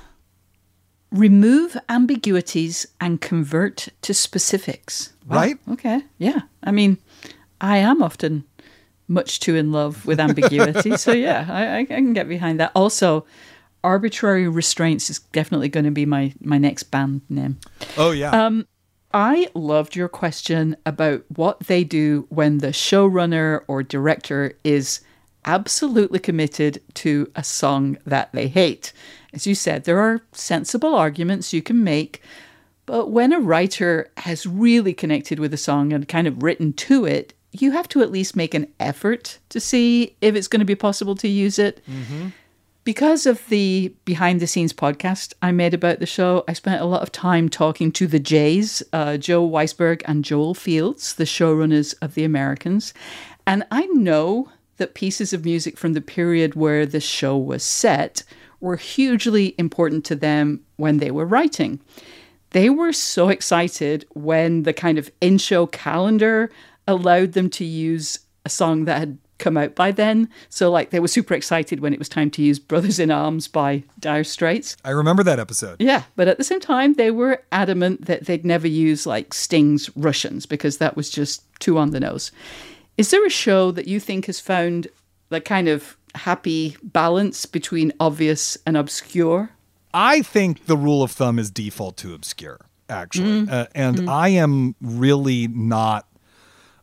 remove 1.12 1.78
ambiguities 1.88 2.88
and 3.00 3.22
convert 3.22 3.88
to 4.02 4.14
specifics. 4.14 5.14
Wow. 5.28 5.38
Right? 5.38 5.58
Okay. 5.72 6.02
Yeah. 6.18 6.42
I 6.62 6.72
mean, 6.72 6.98
I 7.62 7.78
am 7.78 8.04
often 8.04 8.44
much 9.08 9.40
too 9.40 9.56
in 9.56 9.72
love 9.72 10.06
with 10.06 10.20
ambiguity. 10.20 10.98
so 10.98 11.14
yeah, 11.14 11.46
I, 11.50 11.80
I 11.80 11.86
can 11.86 12.12
get 12.12 12.28
behind 12.28 12.60
that. 12.60 12.74
Also, 12.76 13.26
arbitrary 13.84 14.48
restraints 14.48 15.10
is 15.10 15.20
definitely 15.20 15.70
going 15.70 15.86
to 15.86 15.92
be 15.92 16.06
my 16.06 16.34
my 16.42 16.58
next 16.58 16.84
band 16.84 17.22
name. 17.30 17.58
Oh, 17.98 18.12
yeah. 18.12 18.32
Um, 18.32 18.68
I 19.14 19.50
loved 19.54 19.96
your 19.96 20.10
question 20.10 20.76
about 20.86 21.24
what 21.36 21.62
they 21.62 21.84
do 21.84 22.28
when 22.30 22.58
the 22.60 22.68
showrunner 22.68 23.64
or 23.68 23.82
director 23.82 24.54
is 24.64 25.00
absolutely 25.46 26.20
committed 26.20 26.82
to 26.94 27.32
a 27.36 27.44
song 27.44 27.98
that 28.06 28.32
they 28.34 28.48
hate. 28.48 28.92
As 29.34 29.48
you 29.48 29.56
said, 29.56 29.86
there 29.86 30.00
are 30.00 30.22
sensible 30.34 30.94
arguments 30.94 31.54
you 31.54 31.62
can 31.62 31.84
make, 31.84 32.22
but 32.86 33.10
when 33.12 33.32
a 33.32 33.40
writer 33.40 34.12
has 34.18 34.46
really 34.46 34.94
connected 34.94 35.40
with 35.40 35.54
a 35.54 35.58
song 35.58 35.94
and 35.94 36.08
kind 36.08 36.28
of 36.28 36.44
written 36.44 36.74
to 36.74 37.06
it, 37.06 37.34
you 37.52 37.72
have 37.72 37.88
to 37.90 38.02
at 38.02 38.12
least 38.12 38.36
make 38.36 38.54
an 38.54 38.68
effort 38.80 39.40
to 39.50 39.60
see 39.60 40.16
if 40.22 40.36
it's 40.36 40.48
going 40.48 40.60
to 40.60 40.66
be 40.66 40.76
possible 40.76 41.16
to 41.16 41.28
use 41.28 41.58
it. 41.58 41.82
Mm-hmm. 41.90 42.28
Because 42.88 43.26
of 43.26 43.46
the 43.50 43.94
behind 44.06 44.40
the 44.40 44.48
scenes 44.48 44.72
podcast 44.72 45.34
I 45.42 45.52
made 45.52 45.74
about 45.74 46.00
the 46.00 46.06
show, 46.06 46.46
I 46.48 46.54
spent 46.54 46.82
a 46.82 46.86
lot 46.86 47.02
of 47.02 47.12
time 47.12 47.50
talking 47.50 47.92
to 47.92 48.08
the 48.08 48.18
Jays, 48.18 48.82
uh, 48.94 49.18
Joe 49.18 49.46
Weisberg 49.46 50.04
and 50.06 50.24
Joel 50.24 50.54
Fields, 50.54 51.16
the 51.16 51.26
showrunners 51.26 51.96
of 52.02 52.14
The 52.14 52.24
Americans. 52.24 52.94
And 53.46 53.66
I 53.72 53.88
know 53.88 54.54
that 54.78 54.94
pieces 54.94 55.34
of 55.34 55.44
music 55.44 55.78
from 55.78 55.96
the 55.96 56.00
period 56.00 56.56
where 56.56 56.86
the 56.86 57.02
show 57.02 57.36
was 57.38 57.62
set 57.62 58.24
were 58.62 58.78
hugely 58.78 59.54
important 59.58 60.06
to 60.06 60.16
them 60.16 60.62
when 60.78 61.00
they 61.00 61.12
were 61.12 61.26
writing. 61.26 61.82
They 62.52 62.70
were 62.70 62.94
so 62.94 63.28
excited 63.28 64.06
when 64.14 64.64
the 64.64 64.72
kind 64.72 64.98
of 64.98 65.12
in 65.20 65.40
show 65.40 65.68
calendar 65.68 66.50
allowed 66.88 67.34
them 67.34 67.50
to 67.50 67.66
use 67.66 68.20
a 68.46 68.50
song 68.50 68.86
that 68.86 69.00
had 69.00 69.18
come 69.38 69.58
out 69.58 69.76
by 69.76 69.92
then. 69.92 70.30
So, 70.50 70.72
like, 70.72 70.90
they 70.90 71.00
were 71.00 71.08
super 71.08 71.34
excited 71.34 71.80
when 71.80 71.94
it 71.94 72.00
was 72.00 72.10
time 72.10 72.30
to 72.32 72.42
use 72.42 72.60
Brothers 72.60 73.00
in 73.00 73.12
Arms 73.12 73.48
by 73.48 73.84
Dire 74.00 74.24
Straits. 74.24 74.78
I 74.84 74.92
remember 74.92 75.24
that 75.24 75.40
episode. 75.40 75.78
Yeah, 75.80 76.04
but 76.16 76.28
at 76.28 76.38
the 76.38 76.44
same 76.44 76.60
time, 76.60 76.94
they 76.94 77.12
were 77.12 77.44
adamant 77.52 78.06
that 78.06 78.26
they'd 78.26 78.46
never 78.46 78.68
use 78.68 79.06
like 79.06 79.34
Sting's 79.34 79.90
Russians 79.96 80.46
because 80.46 80.78
that 80.78 80.96
was 80.96 81.10
just 81.10 81.44
too 81.60 81.78
on 81.78 81.92
the 81.92 82.00
nose. 82.00 82.32
Is 82.98 83.12
there 83.12 83.26
a 83.26 83.30
show 83.30 83.72
that 83.72 83.88
you 83.88 84.00
think 84.00 84.26
has 84.26 84.40
found 84.40 84.88
the 85.30 85.42
kind 85.42 85.68
of 85.68 85.98
happy 86.16 86.76
balance 86.82 87.46
between 87.46 87.94
obvious 88.00 88.58
and 88.66 88.76
obscure? 88.76 89.52
I 89.94 90.22
think 90.22 90.66
the 90.66 90.78
rule 90.78 91.04
of 91.04 91.12
thumb 91.12 91.40
is 91.40 91.50
default 91.52 91.98
to 91.98 92.14
obscure, 92.14 92.60
actually. 92.90 93.48
Uh, 93.50 93.68
and 93.74 94.10
I 94.10 94.30
am 94.30 94.76
really 94.82 95.48
not 95.48 96.08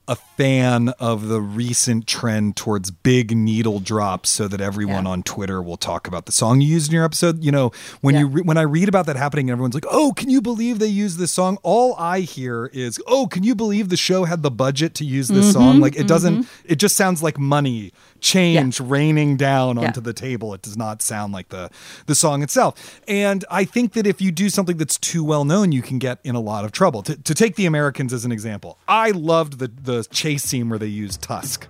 a 0.06 0.16
fan 0.36 0.88
of 0.98 1.28
the 1.28 1.40
recent 1.40 2.06
trend 2.06 2.56
towards 2.56 2.90
big 2.90 3.36
needle 3.36 3.78
drops 3.80 4.30
so 4.30 4.48
that 4.48 4.60
everyone 4.60 5.04
Yeah. 5.04 5.10
on 5.10 5.22
Twitter 5.22 5.62
will 5.62 5.76
talk 5.76 6.06
about 6.08 6.26
the 6.26 6.32
song 6.32 6.60
you 6.60 6.68
used 6.68 6.90
in 6.90 6.94
your 6.94 7.04
episode. 7.04 7.42
You 7.44 7.52
know, 7.52 7.72
when 8.00 8.14
Yeah. 8.14 8.22
you 8.22 8.26
re- 8.28 8.42
when 8.42 8.56
I 8.58 8.62
read 8.62 8.88
about 8.88 9.06
that 9.06 9.16
happening, 9.16 9.50
everyone's 9.50 9.74
like, 9.74 9.86
"Oh, 9.90 10.12
can 10.16 10.30
you 10.30 10.40
believe 10.40 10.78
they 10.78 10.86
used 10.88 11.18
this 11.18 11.32
song?" 11.32 11.58
All 11.62 11.94
I 11.98 12.20
hear 12.20 12.66
is, 12.72 12.98
"Oh, 13.06 13.26
can 13.26 13.42
you 13.44 13.54
believe 13.54 13.88
the 13.88 13.96
show 13.96 14.24
had 14.24 14.42
the 14.42 14.50
budget 14.50 14.94
to 14.96 15.04
use 15.04 15.28
this 15.28 15.46
mm-hmm, 15.46 15.52
song?" 15.52 15.80
Like 15.80 15.96
it 15.96 16.06
doesn't 16.06 16.34
mm-hmm. 16.34 16.62
it 16.72 16.76
just 16.76 16.96
sounds 16.96 17.22
like 17.22 17.38
money 17.38 17.92
change 18.20 18.80
raining 18.80 19.36
down 19.36 19.76
Yeah. 19.76 19.88
onto 19.88 20.00
the 20.00 20.14
table. 20.14 20.54
It 20.54 20.62
does 20.62 20.76
not 20.76 21.02
sound 21.02 21.32
like 21.32 21.50
the 21.50 21.70
the 22.06 22.14
song 22.14 22.42
itself. 22.42 23.00
And 23.06 23.44
I 23.50 23.64
think 23.64 23.92
that 23.92 24.06
if 24.06 24.20
you 24.20 24.32
do 24.32 24.48
something 24.50 24.76
that's 24.78 24.98
too 24.98 25.22
well 25.22 25.44
known, 25.44 25.72
you 25.72 25.82
can 25.82 25.98
get 25.98 26.18
in 26.24 26.34
a 26.34 26.40
lot 26.40 26.64
of 26.64 26.72
trouble. 26.72 27.02
To, 27.02 27.16
to 27.16 27.34
take 27.34 27.56
the 27.56 27.66
Americans 27.66 28.12
as 28.12 28.24
an 28.24 28.32
example, 28.32 28.78
I 28.88 29.10
loved 29.10 29.58
the 29.58 29.70
the 29.82 30.04
chase 30.24 30.42
scene 30.42 30.70
where 30.70 30.78
they 30.78 30.86
use 30.86 31.18
Tusk. 31.18 31.68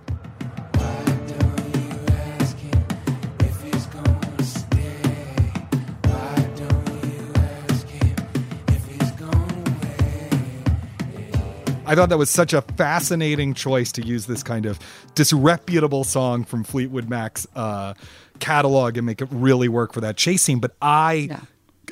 I 11.87 11.95
thought 11.95 12.07
that 12.07 12.17
was 12.17 12.29
such 12.29 12.53
a 12.53 12.61
fascinating 12.61 13.53
choice 13.55 13.91
to 13.91 14.01
use 14.01 14.25
this 14.25 14.41
kind 14.41 14.65
of 14.65 14.79
disreputable 15.15 16.05
song 16.05 16.45
from 16.45 16.63
Fleetwood 16.63 17.09
Mac's 17.09 17.45
uh, 17.57 17.93
catalog 18.39 18.95
and 18.95 19.05
make 19.05 19.21
it 19.21 19.27
really 19.31 19.67
work 19.67 19.91
for 19.91 19.99
that 19.99 20.15
chase 20.15 20.43
scene. 20.43 20.59
But 20.59 20.77
I. 20.81 21.13
Yeah. 21.13 21.39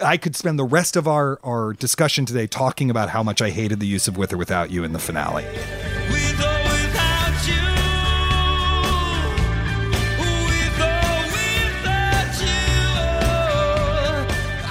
I 0.03 0.17
could 0.17 0.35
spend 0.35 0.57
the 0.57 0.65
rest 0.65 0.95
of 0.95 1.07
our, 1.07 1.39
our 1.43 1.73
discussion 1.73 2.25
today 2.25 2.47
talking 2.47 2.89
about 2.89 3.09
how 3.09 3.21
much 3.21 3.43
I 3.43 3.51
hated 3.51 3.79
the 3.79 3.85
use 3.85 4.07
of 4.07 4.17
With 4.17 4.33
or 4.33 4.37
Without 4.37 4.71
You 4.71 4.83
in 4.83 4.91
the 4.91 4.97
finale. 4.97 5.45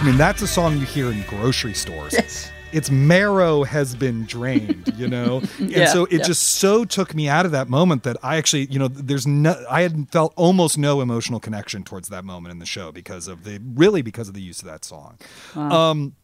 I 0.03 0.05
mean, 0.05 0.17
that's 0.17 0.43
a 0.43 0.49
song 0.49 0.79
you 0.79 0.85
hear 0.85 1.13
in 1.13 1.23
grocery 1.29 1.75
stores. 1.75 2.13
Yes. 2.13 2.51
Its 2.73 2.91
marrow 2.91 3.63
has 3.63 3.95
been 3.95 4.25
drained, 4.25 4.93
you 4.97 5.07
know? 5.07 5.43
And 5.61 5.71
Yeah, 5.71 5.93
so 5.93 6.07
it 6.07 6.13
yeah. 6.15 6.23
just 6.25 6.43
so 6.55 6.85
took 6.85 7.15
me 7.15 7.29
out 7.29 7.47
of 7.47 7.53
that 7.53 7.69
moment 7.69 8.03
that 8.03 8.17
I 8.21 8.35
actually, 8.37 8.65
you 8.67 8.81
know, 8.81 8.89
there's 8.89 9.29
no, 9.29 9.55
I 9.71 9.83
had 9.83 10.11
felt 10.11 10.33
almost 10.35 10.77
no 10.77 11.03
emotional 11.03 11.39
connection 11.39 11.85
towards 11.85 12.09
that 12.09 12.25
moment 12.25 12.51
in 12.51 12.59
the 12.59 12.67
show 12.67 12.91
because 12.91 13.29
of 13.29 13.45
the, 13.45 13.61
really 13.77 14.03
because 14.03 14.27
of 14.27 14.35
the 14.35 14.43
use 14.43 14.59
of 14.59 14.65
that 14.67 14.85
song. 14.85 15.19
Um, 15.55 16.17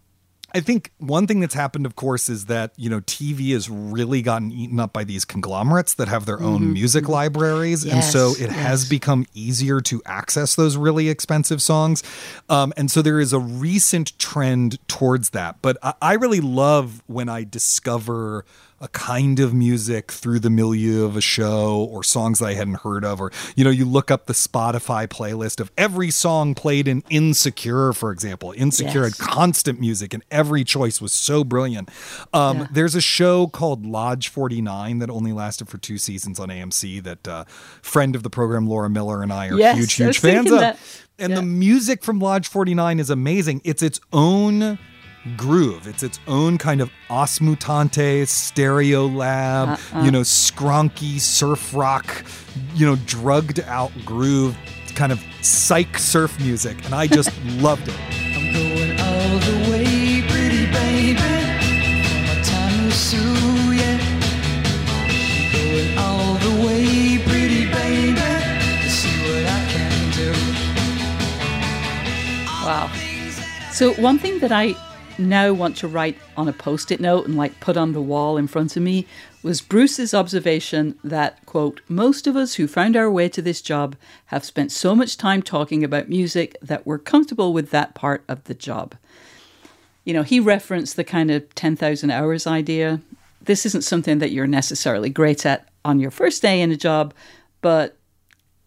I 0.54 0.60
think 0.60 0.92
one 0.98 1.26
thing 1.26 1.40
that's 1.40 1.54
happened, 1.54 1.84
of 1.84 1.94
course, 1.94 2.28
is 2.28 2.46
that 2.46 2.72
you 2.76 2.88
know 2.88 3.00
TV 3.02 3.52
has 3.52 3.68
really 3.68 4.22
gotten 4.22 4.50
eaten 4.50 4.80
up 4.80 4.92
by 4.92 5.04
these 5.04 5.24
conglomerates 5.24 5.94
that 5.94 6.08
have 6.08 6.24
their 6.26 6.42
own 6.42 6.72
music 6.72 7.08
libraries, 7.08 7.84
and 7.84 8.02
so 8.04 8.18
Mm-hmm. 8.18 8.42
Yes, 8.42 8.50
it 8.50 8.50
has 8.50 8.88
become 8.88 9.26
easier 9.34 9.80
to 9.82 10.02
access 10.04 10.54
those 10.54 10.76
really 10.76 11.08
expensive 11.08 11.62
songs. 11.62 12.02
Um, 12.48 12.72
and 12.76 12.90
so 12.90 13.02
there 13.02 13.20
is 13.20 13.32
a 13.32 13.38
recent 13.38 14.18
trend 14.18 14.78
towards 14.88 15.30
that. 15.30 15.56
But 15.62 15.76
I, 15.82 15.94
I 16.02 16.12
really 16.14 16.40
love 16.40 17.02
when 17.06 17.28
I 17.28 17.44
discover 17.44 18.44
a 18.80 18.86
kind 18.88 19.40
of 19.40 19.52
music 19.52 20.12
through 20.12 20.38
the 20.38 20.50
milieu 20.50 21.04
of 21.04 21.16
a 21.16 21.20
show 21.20 21.88
or 21.90 22.04
songs 22.04 22.38
that 22.38 22.46
I 22.46 22.54
hadn't 22.54 22.80
heard 22.80 23.04
of, 23.04 23.20
or 23.20 23.32
you 23.56 23.64
know, 23.64 23.70
you 23.70 23.84
look 23.84 24.10
up 24.10 24.26
the 24.26 24.32
Spotify 24.32 25.08
playlist 25.08 25.58
of 25.60 25.72
every 25.76 26.10
song 26.12 26.54
played 26.54 26.86
in 26.86 27.02
Insecure, 27.10 27.92
for 27.92 28.12
example. 28.12 28.54
Insecure 28.56 29.02
Yes. 29.04 29.18
had 29.18 29.26
constant 29.28 29.80
music, 29.80 30.14
and 30.14 30.22
every 30.30 30.62
choice 30.62 31.00
was 31.00 31.12
so 31.12 31.42
brilliant. 31.44 31.88
Um, 32.32 32.58
Yeah. 32.58 32.66
There's 32.70 32.94
a 32.94 33.00
show 33.00 33.48
called 33.48 33.84
Lodge 33.84 34.28
49 34.28 34.98
that 35.00 35.10
only 35.10 35.32
lasted 35.32 35.68
for 35.68 35.78
two 35.78 35.98
seasons 35.98 36.38
on 36.38 36.48
AMC 36.48 37.00
that 37.02 37.26
uh, 37.26 37.44
friend 37.82 38.14
of 38.14 38.22
the 38.22 38.30
program 38.30 38.68
Laura 38.68 38.88
Miller 38.88 39.22
and 39.22 39.32
I 39.32 39.48
are 39.48 39.58
Yes, 39.58 39.76
huge, 39.76 39.94
huge 39.94 40.18
fans 40.20 40.50
of. 40.52 40.60
that. 40.60 40.78
And 41.18 41.30
Yeah. 41.30 41.36
the 41.36 41.42
music 41.42 42.04
from 42.04 42.20
Lodge 42.20 42.46
49 42.46 43.00
is 43.00 43.10
amazing. 43.10 43.60
It's 43.64 43.82
its 43.82 43.98
own 44.12 44.78
groove. 45.36 45.86
It's 45.86 46.02
its 46.02 46.18
own 46.26 46.58
kind 46.58 46.80
of 46.80 46.90
Os 47.10 47.38
Mutantes, 47.40 48.28
stereo 48.28 49.06
lab, 49.06 49.78
Uh-uh. 49.92 50.04
you 50.04 50.10
know, 50.10 50.20
skronky 50.22 51.20
surf 51.20 51.74
rock, 51.74 52.24
you 52.74 52.86
know, 52.86 52.96
drugged 53.06 53.60
out 53.60 53.92
groove, 54.04 54.56
kind 54.94 55.12
of 55.12 55.20
psych 55.42 55.98
surf 55.98 56.38
music. 56.40 56.84
And 56.84 56.94
I 56.94 57.06
just 57.06 57.30
loved 57.60 57.88
it. 57.88 57.94
I'm 58.34 58.52
going 58.52 58.98
all 59.00 59.38
the 59.38 59.70
way, 59.70 60.22
pretty 60.28 60.66
baby. 60.72 61.14
My 62.26 62.40
time 62.42 62.84
with 62.86 62.94
Sue, 62.94 63.16
yeah. 63.74 63.98
I'm 64.90 65.52
going 65.52 65.98
all 65.98 66.34
the 66.34 66.66
way, 66.66 67.18
pretty 67.26 67.66
baby. 67.70 68.14
To 68.14 68.90
see 68.90 69.16
what 69.22 69.44
I 69.46 69.60
can 69.72 70.10
do. 70.12 70.32
Wow. 72.64 72.90
So 73.72 73.92
one 73.94 74.18
thing 74.18 74.40
that 74.40 74.50
I 74.52 74.74
now 75.18 75.52
want 75.52 75.76
to 75.76 75.88
write 75.88 76.16
on 76.36 76.48
a 76.48 76.52
post-it 76.52 77.00
note 77.00 77.26
and 77.26 77.36
like 77.36 77.58
put 77.60 77.76
on 77.76 77.92
the 77.92 78.00
wall 78.00 78.36
in 78.36 78.46
front 78.46 78.76
of 78.76 78.82
me 78.82 79.06
was 79.42 79.60
Bruce's 79.60 80.14
observation 80.14 80.98
that 81.02 81.44
quote 81.46 81.80
most 81.88 82.26
of 82.26 82.36
us 82.36 82.54
who 82.54 82.66
found 82.66 82.96
our 82.96 83.10
way 83.10 83.28
to 83.28 83.42
this 83.42 83.60
job 83.60 83.96
have 84.26 84.44
spent 84.44 84.72
so 84.72 84.94
much 84.94 85.16
time 85.16 85.42
talking 85.42 85.82
about 85.82 86.08
music 86.08 86.56
that 86.62 86.86
we're 86.86 86.98
comfortable 86.98 87.52
with 87.52 87.70
that 87.70 87.94
part 87.94 88.22
of 88.28 88.44
the 88.44 88.54
job. 88.54 88.94
You 90.04 90.14
know, 90.14 90.22
he 90.22 90.40
referenced 90.40 90.96
the 90.96 91.04
kind 91.04 91.30
of 91.30 91.54
10,000 91.54 92.10
hours 92.10 92.46
idea. 92.46 93.00
This 93.42 93.66
isn't 93.66 93.82
something 93.82 94.18
that 94.18 94.32
you're 94.32 94.46
necessarily 94.46 95.10
great 95.10 95.44
at 95.44 95.68
on 95.84 96.00
your 96.00 96.10
first 96.10 96.42
day 96.42 96.60
in 96.60 96.72
a 96.72 96.76
job, 96.76 97.14
but 97.60 97.96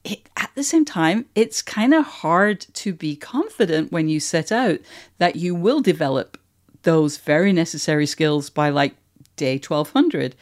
it, 0.03 0.27
at 0.37 0.51
the 0.55 0.63
same 0.63 0.85
time, 0.85 1.25
it's 1.35 1.61
kind 1.61 1.93
of 1.93 2.05
hard 2.05 2.61
to 2.73 2.93
be 2.93 3.15
confident 3.15 3.91
when 3.91 4.07
you 4.07 4.19
set 4.19 4.51
out 4.51 4.79
that 5.17 5.35
you 5.35 5.53
will 5.53 5.81
develop 5.81 6.37
those 6.83 7.17
very 7.17 7.53
necessary 7.53 8.05
skills 8.05 8.49
by 8.49 8.69
like 8.69 8.95
day 9.35 9.55
1200. 9.55 10.35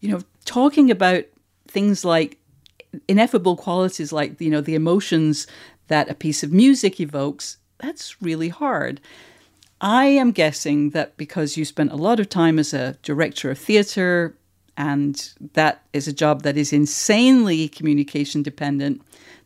You 0.00 0.10
know, 0.10 0.20
talking 0.44 0.90
about 0.90 1.24
things 1.68 2.04
like 2.04 2.38
ineffable 3.08 3.56
qualities 3.56 4.12
like, 4.12 4.40
you 4.40 4.50
know, 4.50 4.60
the 4.60 4.74
emotions 4.74 5.46
that 5.88 6.10
a 6.10 6.14
piece 6.14 6.42
of 6.42 6.52
music 6.52 7.00
evokes, 7.00 7.56
that's 7.78 8.20
really 8.22 8.48
hard. 8.48 9.00
I 9.80 10.06
am 10.06 10.32
guessing 10.32 10.90
that 10.90 11.16
because 11.16 11.56
you 11.56 11.64
spent 11.64 11.92
a 11.92 11.96
lot 11.96 12.20
of 12.20 12.28
time 12.28 12.58
as 12.58 12.74
a 12.74 12.96
director 13.02 13.50
of 13.50 13.58
theatre, 13.58 14.36
and 14.76 15.32
that 15.54 15.82
is 15.92 16.06
a 16.06 16.12
job 16.12 16.42
that 16.42 16.56
is 16.56 16.72
insanely 16.72 17.68
communication 17.68 18.42
dependent, 18.42 19.02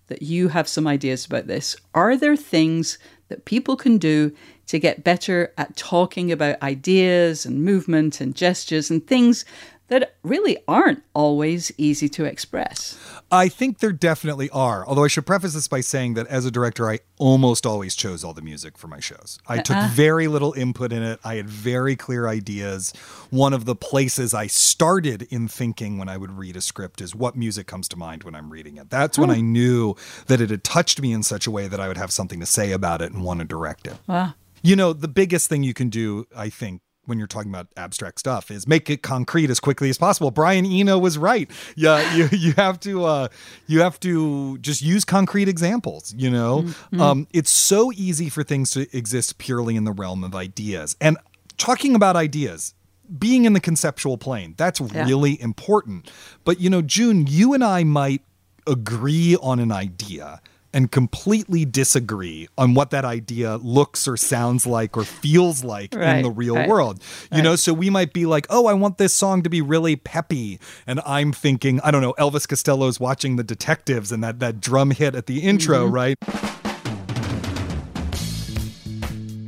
that 0.08 0.22
you 0.22 0.48
have 0.48 0.68
some 0.68 0.86
ideas 0.86 1.24
about 1.24 1.46
this. 1.46 1.76
Are 1.94 2.16
there 2.16 2.36
things 2.36 2.98
that 3.28 3.44
people 3.44 3.76
can 3.76 3.96
do 3.96 4.34
to 4.66 4.78
get 4.78 5.04
better 5.04 5.52
at 5.58 5.76
talking 5.76 6.32
about 6.32 6.62
ideas 6.62 7.46
and 7.46 7.64
movement 7.64 8.20
and 8.20 8.34
gestures 8.34 8.90
and 8.90 9.06
things 9.06 9.44
that 9.88 10.14
really 10.22 10.56
aren't 10.66 11.02
always 11.12 11.70
easy 11.76 12.08
to 12.08 12.24
express? 12.24 12.98
I 13.30 13.48
think 13.48 13.78
there 13.78 13.92
definitely 13.92 14.48
are. 14.50 14.86
Although 14.86 15.04
I 15.04 15.08
should 15.08 15.26
preface 15.26 15.54
this 15.54 15.68
by 15.68 15.80
saying 15.80 16.14
that 16.14 16.26
as 16.28 16.46
a 16.46 16.50
director, 16.50 16.88
I 16.88 17.00
almost 17.18 17.66
always 17.66 17.94
chose 17.94 18.24
all 18.24 18.32
the 18.32 18.42
music 18.42 18.78
for 18.78 18.86
my 18.86 19.00
shows. 19.00 19.38
I 19.46 19.58
took 19.58 19.76
uh-uh. 19.76 19.90
very 19.92 20.26
little 20.26 20.52
input 20.52 20.92
in 20.92 21.02
it. 21.02 21.20
I 21.24 21.34
had 21.34 21.48
very 21.48 21.96
clear 21.96 22.28
ideas. 22.28 22.92
One 23.30 23.52
of 23.52 23.66
the 23.66 23.74
places 23.74 24.32
I 24.32 24.46
started 24.46 25.26
in 25.30 25.48
thinking 25.48 25.98
when 25.98 26.08
I 26.08 26.16
would 26.16 26.32
read 26.32 26.56
a 26.56 26.60
script 26.60 27.00
is 27.00 27.14
what 27.14 27.36
music 27.36 27.66
comes 27.66 27.88
to 27.88 27.96
mind 27.96 28.24
when 28.24 28.34
I'm 28.34 28.50
reading 28.50 28.78
it. 28.78 28.88
That's 28.88 29.18
when 29.18 29.28
hmm. 29.28 29.36
I 29.36 29.40
knew 29.40 29.96
that 30.26 30.40
it 30.40 30.50
had 30.50 30.64
touched 30.64 31.00
me 31.00 31.12
in 31.12 31.22
such 31.22 31.46
a 31.46 31.50
way 31.50 31.68
that 31.68 31.80
I 31.80 31.88
would 31.88 31.98
have 31.98 32.12
something 32.12 32.40
to 32.40 32.46
say 32.46 32.72
about 32.72 33.02
it 33.02 33.12
and 33.12 33.22
want 33.22 33.40
to 33.40 33.44
direct 33.44 33.86
it. 33.86 33.96
Wow. 34.06 34.34
You 34.64 34.74
know, 34.76 34.92
the 34.94 35.08
biggest 35.08 35.48
thing 35.48 35.62
you 35.62 35.74
can 35.74 35.90
do, 35.90 36.26
I 36.34 36.48
think, 36.48 36.80
when 37.06 37.18
you're 37.18 37.26
talking 37.28 37.50
about 37.50 37.66
abstract 37.76 38.18
stuff 38.18 38.50
is 38.50 38.66
make 38.66 38.88
it 38.88 39.02
concrete 39.02 39.50
as 39.50 39.60
quickly 39.60 39.90
as 39.90 39.98
possible. 39.98 40.30
Brian 40.30 40.64
Eno 40.64 40.98
was 40.98 41.18
right. 41.18 41.50
Yeah, 41.76 42.14
you 42.16 42.28
you 42.32 42.52
have 42.54 42.80
to 42.80 43.04
uh 43.04 43.28
you 43.66 43.82
have 43.82 44.00
to 44.00 44.56
just 44.58 44.80
use 44.80 45.04
concrete 45.04 45.46
examples, 45.46 46.14
you 46.16 46.30
know? 46.30 46.64
Um 46.98 47.28
it's 47.34 47.50
so 47.50 47.92
easy 47.92 48.30
for 48.30 48.42
things 48.42 48.70
to 48.70 48.88
exist 48.96 49.36
purely 49.36 49.76
in 49.76 49.84
the 49.84 49.92
realm 49.92 50.24
of 50.24 50.34
ideas. 50.34 50.96
And 50.98 51.18
talking 51.58 51.94
about 51.94 52.16
ideas, 52.16 52.72
being 53.18 53.44
in 53.44 53.52
the 53.52 53.60
conceptual 53.60 54.16
plane, 54.16 54.54
that's 54.56 54.80
Yeah. 54.80 55.04
really 55.04 55.38
important. 55.42 56.10
But 56.42 56.58
you 56.58 56.70
know, 56.70 56.80
June, 56.80 57.26
you 57.28 57.52
and 57.52 57.62
I 57.62 57.84
might 57.84 58.22
agree 58.66 59.36
on 59.42 59.58
an 59.60 59.70
idea 59.70 60.40
and 60.74 60.90
completely 60.92 61.64
disagree 61.64 62.48
on 62.58 62.74
what 62.74 62.90
that 62.90 63.04
idea 63.06 63.56
looks 63.56 64.06
or 64.06 64.16
sounds 64.18 64.66
like 64.66 64.96
or 64.96 65.04
feels 65.04 65.64
like 65.64 65.94
in 65.94 66.22
the 66.22 66.30
real 66.30 66.56
right, 66.56 66.68
world. 66.68 67.00
You 67.32 67.40
know, 67.42 67.56
so 67.56 67.72
we 67.72 67.88
might 67.88 68.12
be 68.12 68.26
like, 68.26 68.46
"Oh, 68.50 68.66
I 68.66 68.74
want 68.74 68.98
this 68.98 69.14
song 69.14 69.42
to 69.42 69.48
be 69.48 69.62
really 69.62 69.96
peppy." 69.96 70.58
And 70.86 71.00
I'm 71.06 71.32
thinking, 71.32 71.80
I 71.80 71.90
don't 71.90 72.02
know, 72.02 72.14
Elvis 72.18 72.46
Costello's 72.46 73.00
watching 73.00 73.36
the 73.36 73.44
detectives 73.44 74.12
and 74.12 74.22
that 74.22 74.40
that 74.40 74.60
drum 74.60 74.90
hit 74.90 75.14
at 75.14 75.26
the 75.26 75.40
intro, 75.40 75.86
Mm-hmm. 75.86 75.94
right? 75.94 76.63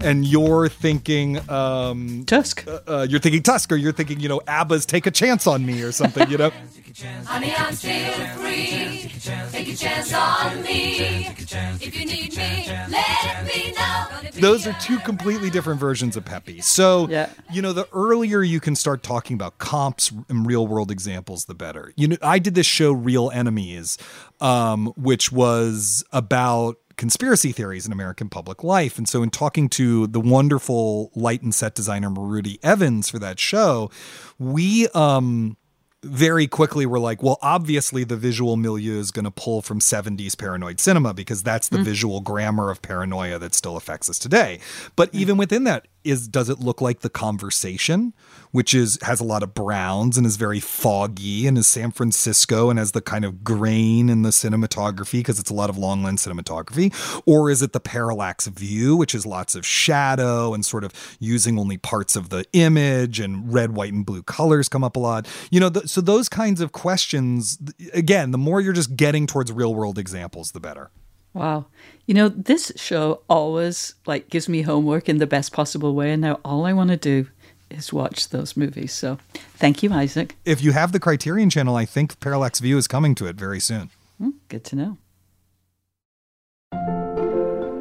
And 0.00 0.24
you're 0.26 0.68
thinking, 0.68 1.38
um, 1.50 2.24
Tusk. 2.26 2.64
uh, 2.66 3.06
you're 3.08 3.20
thinking 3.20 3.42
Tusk, 3.42 3.72
or 3.72 3.76
you're 3.76 3.92
thinking, 3.92 4.20
you 4.20 4.28
know, 4.28 4.40
ABBA's 4.46 4.86
"Take 4.86 5.06
a 5.06 5.10
Chance 5.10 5.46
on 5.46 5.64
Me" 5.64 5.82
or 5.82 5.92
something, 5.92 6.30
you 6.30 6.38
know. 6.38 6.50
Honey, 7.26 7.52
I'm 7.56 7.74
still 7.74 8.26
free. 8.38 9.10
Take 9.52 9.68
a 9.68 9.76
chance 9.76 10.14
on 10.14 10.62
me. 10.62 11.26
If 11.28 11.94
you 11.94 12.06
need 12.06 12.34
me, 12.34 12.66
let 12.88 13.44
me 13.44 13.72
know. 13.72 14.30
Those 14.40 14.66
are 14.66 14.74
two 14.80 14.98
completely 15.00 15.50
different 15.50 15.78
versions 15.78 16.16
of 16.16 16.24
Peppy. 16.24 16.62
So, 16.62 17.06
Yeah. 17.10 17.28
you 17.52 17.60
know, 17.60 17.74
the 17.74 17.86
earlier 17.92 18.42
you 18.42 18.60
can 18.60 18.74
start 18.76 19.02
talking 19.02 19.34
about 19.34 19.58
comps 19.58 20.10
and 20.30 20.46
real 20.46 20.66
world 20.66 20.90
examples, 20.90 21.44
the 21.44 21.54
better. 21.54 21.92
You 21.96 22.08
know, 22.08 22.16
I 22.22 22.38
did 22.38 22.54
this 22.54 22.66
show, 22.66 22.92
Real 22.92 23.30
Enemies, 23.30 23.98
um, 24.40 24.86
which 24.96 25.30
was 25.30 26.02
about 26.12 26.78
conspiracy 26.96 27.52
theories 27.52 27.86
in 27.86 27.92
American 27.92 28.28
public 28.28 28.64
life. 28.64 28.98
And 28.98 29.08
so, 29.08 29.22
in 29.22 29.30
talking 29.30 29.68
to 29.70 30.06
the 30.06 30.20
wonderful 30.20 31.10
light 31.14 31.42
and 31.42 31.54
set 31.54 31.74
designer 31.74 32.10
Maruti 32.10 32.58
Evans 32.62 33.08
for 33.10 33.18
that 33.18 33.38
show, 33.38 33.90
we, 34.38 34.88
um, 34.88 35.56
very 36.02 36.46
quickly 36.46 36.86
were 36.86 36.98
like, 36.98 37.22
well, 37.22 37.38
obviously 37.42 38.04
the 38.04 38.16
visual 38.16 38.56
milieu 38.56 38.98
is 38.98 39.10
going 39.10 39.24
to 39.24 39.30
pull 39.30 39.60
from 39.62 39.80
70s 39.80 40.38
paranoid 40.38 40.78
cinema 40.78 41.12
because 41.12 41.42
that's 41.42 41.68
the 41.68 41.82
visual 41.82 42.20
grammar 42.20 42.70
of 42.70 42.80
paranoia 42.80 43.38
that 43.38 43.54
still 43.54 43.76
affects 43.76 44.08
us 44.08 44.18
today. 44.18 44.60
But 44.94 45.12
even 45.12 45.36
within 45.36 45.64
that, 45.64 45.88
is 46.06 46.28
does 46.28 46.48
it 46.48 46.60
look 46.60 46.80
like 46.80 47.00
the 47.00 47.10
conversation, 47.10 48.14
which 48.52 48.74
is 48.74 48.98
has 49.02 49.20
a 49.20 49.24
lot 49.24 49.42
of 49.42 49.54
browns 49.54 50.16
and 50.16 50.26
is 50.26 50.36
very 50.36 50.60
foggy 50.60 51.46
and 51.46 51.58
is 51.58 51.66
San 51.66 51.90
Francisco 51.90 52.70
and 52.70 52.78
has 52.78 52.92
the 52.92 53.00
kind 53.00 53.24
of 53.24 53.44
grain 53.44 54.08
in 54.08 54.22
the 54.22 54.30
cinematography 54.30 55.18
because 55.18 55.38
it's 55.38 55.50
a 55.50 55.54
lot 55.54 55.70
of 55.70 55.76
long 55.76 56.02
lens 56.02 56.24
cinematography, 56.26 56.92
or 57.26 57.50
is 57.50 57.62
it 57.62 57.72
the 57.72 57.80
parallax 57.80 58.46
view, 58.46 58.96
which 58.96 59.14
is 59.14 59.26
lots 59.26 59.54
of 59.54 59.66
shadow 59.66 60.54
and 60.54 60.64
sort 60.64 60.84
of 60.84 60.92
using 61.18 61.58
only 61.58 61.76
parts 61.76 62.16
of 62.16 62.28
the 62.28 62.44
image 62.52 63.20
and 63.20 63.52
red, 63.52 63.74
white, 63.74 63.92
and 63.92 64.06
blue 64.06 64.22
colors 64.22 64.68
come 64.68 64.84
up 64.84 64.96
a 64.96 65.00
lot. 65.00 65.26
You 65.50 65.60
know, 65.60 65.70
so 65.84 66.00
those 66.00 66.28
kinds 66.28 66.60
of 66.60 66.72
questions. 66.72 67.58
Again, 67.92 68.30
the 68.30 68.38
more 68.38 68.60
you're 68.60 68.72
just 68.72 68.96
getting 68.96 69.26
towards 69.26 69.52
real 69.52 69.74
world 69.74 69.98
examples, 69.98 70.52
the 70.52 70.60
better. 70.60 70.90
Wow. 71.36 71.66
You 72.06 72.14
know, 72.14 72.30
this 72.30 72.72
show 72.76 73.20
always 73.28 73.94
like 74.06 74.30
gives 74.30 74.48
me 74.48 74.62
homework 74.62 75.06
in 75.06 75.18
the 75.18 75.26
best 75.26 75.52
possible 75.52 75.94
way 75.94 76.12
and 76.12 76.22
now 76.22 76.40
all 76.46 76.64
I 76.64 76.72
want 76.72 76.88
to 76.90 76.96
do 76.96 77.26
is 77.68 77.92
watch 77.92 78.30
those 78.30 78.56
movies. 78.56 78.92
So, 78.94 79.18
thank 79.56 79.82
you, 79.82 79.92
Isaac. 79.92 80.34
If 80.46 80.62
you 80.62 80.72
have 80.72 80.92
the 80.92 81.00
Criterion 81.00 81.50
channel, 81.50 81.76
I 81.76 81.84
think 81.84 82.18
Parallax 82.20 82.60
View 82.60 82.78
is 82.78 82.88
coming 82.88 83.14
to 83.16 83.26
it 83.26 83.36
very 83.36 83.60
soon. 83.60 83.90
Hmm, 84.18 84.30
good 84.48 84.64
to 84.64 84.76
know. 84.76 84.98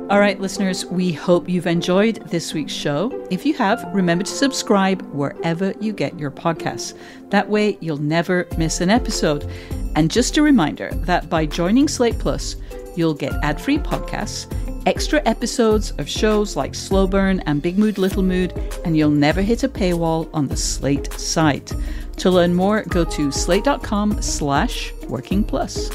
All 0.10 0.20
right, 0.20 0.40
listeners, 0.40 0.86
we 0.86 1.14
hope 1.14 1.48
you've 1.48 1.66
enjoyed 1.66 2.18
this 2.30 2.54
week's 2.54 2.74
show. 2.74 3.26
If 3.32 3.46
you 3.46 3.54
have, 3.56 3.90
remember 3.94 4.26
to 4.26 4.32
subscribe 4.32 5.02
wherever 5.14 5.74
you 5.80 5.94
get 5.94 6.20
your 6.20 6.30
podcasts. 6.30 6.94
That 7.30 7.50
way, 7.50 7.78
you'll 7.80 7.98
never 7.98 8.48
miss 8.58 8.82
an 8.82 8.90
episode. 8.90 9.50
And 9.96 10.12
just 10.12 10.38
a 10.38 10.42
reminder 10.42 10.90
that 10.92 11.30
by 11.30 11.46
joining 11.46 11.88
Slate 11.88 12.20
Plus, 12.20 12.58
you'll 12.96 13.14
get 13.14 13.34
ad 13.44 13.60
free 13.60 13.78
podcasts, 13.78 14.52
extra 14.86 15.22
episodes 15.26 15.92
of 15.92 16.10
shows 16.10 16.56
like 16.56 16.76
Slow 16.76 17.08
Burn 17.08 17.40
and 17.42 17.62
Big 17.62 17.78
Mood 17.78 17.98
Little 17.98 18.24
Mood, 18.24 18.54
and 18.86 18.96
you'll 18.96 19.10
never 19.10 19.42
hit 19.42 19.64
a 19.64 19.70
paywall 19.70 20.30
on 20.34 20.48
the 20.48 20.58
Slate 20.58 21.12
site. 21.14 21.72
To 22.18 22.30
learn 22.30 22.54
more, 22.54 22.84
go 22.84 23.04
to 23.04 23.32
slate.com 23.32 24.22
slash 24.22 24.94
working 25.08 25.44
plus. 25.44 25.90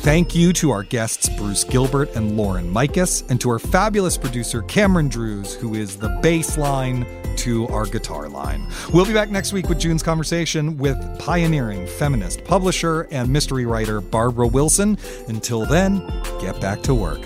Thank 0.00 0.34
you 0.34 0.52
to 0.54 0.70
our 0.70 0.84
guests, 0.84 1.28
Bruce 1.28 1.64
Gilbert 1.64 2.14
and 2.14 2.36
Lauren 2.36 2.72
Mikus, 2.72 3.28
and 3.30 3.38
to 3.40 3.50
our 3.50 3.58
fabulous 3.58 4.16
producer, 4.16 4.62
Cameron 4.62 5.08
Drews, 5.08 5.54
who 5.54 5.74
is 5.74 5.96
the 5.96 6.08
bass 6.22 6.56
line 6.56 7.04
to 7.38 7.66
our 7.68 7.84
guitar 7.84 8.28
line. 8.28 8.66
We'll 8.92 9.04
be 9.04 9.12
back 9.12 9.30
next 9.30 9.52
week 9.52 9.68
with 9.68 9.78
June's 9.78 10.02
conversation 10.02 10.78
with 10.78 10.96
pioneering 11.18 11.86
feminist 11.86 12.44
publisher 12.44 13.02
and 13.10 13.28
mystery 13.28 13.66
writer 13.66 14.00
Barbara 14.00 14.46
Wilson. 14.46 14.96
Until 15.26 15.66
then, 15.66 15.98
get 16.40 16.60
back 16.60 16.82
to 16.82 16.94
work. 16.94 17.20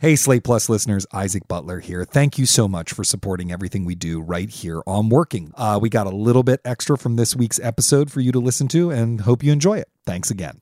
Hey, 0.00 0.14
Slate 0.14 0.44
Plus 0.44 0.68
listeners, 0.68 1.06
Isaac 1.12 1.48
Butler 1.48 1.80
here. 1.80 2.04
Thank 2.04 2.38
you 2.38 2.46
so 2.46 2.68
much 2.68 2.92
for 2.92 3.02
supporting 3.02 3.50
everything 3.50 3.84
we 3.84 3.96
do 3.96 4.20
right 4.20 4.48
here 4.48 4.80
on 4.86 5.08
Working. 5.08 5.50
Uh, 5.56 5.80
we 5.82 5.88
got 5.88 6.06
a 6.06 6.10
little 6.10 6.44
bit 6.44 6.60
extra 6.64 6.96
from 6.96 7.16
this 7.16 7.34
week's 7.34 7.58
episode 7.58 8.08
for 8.08 8.20
you 8.20 8.30
to 8.30 8.38
listen 8.38 8.68
to 8.68 8.92
and 8.92 9.22
hope 9.22 9.42
you 9.42 9.50
enjoy 9.50 9.78
it. 9.78 9.88
Thanks 10.06 10.30
again. 10.30 10.60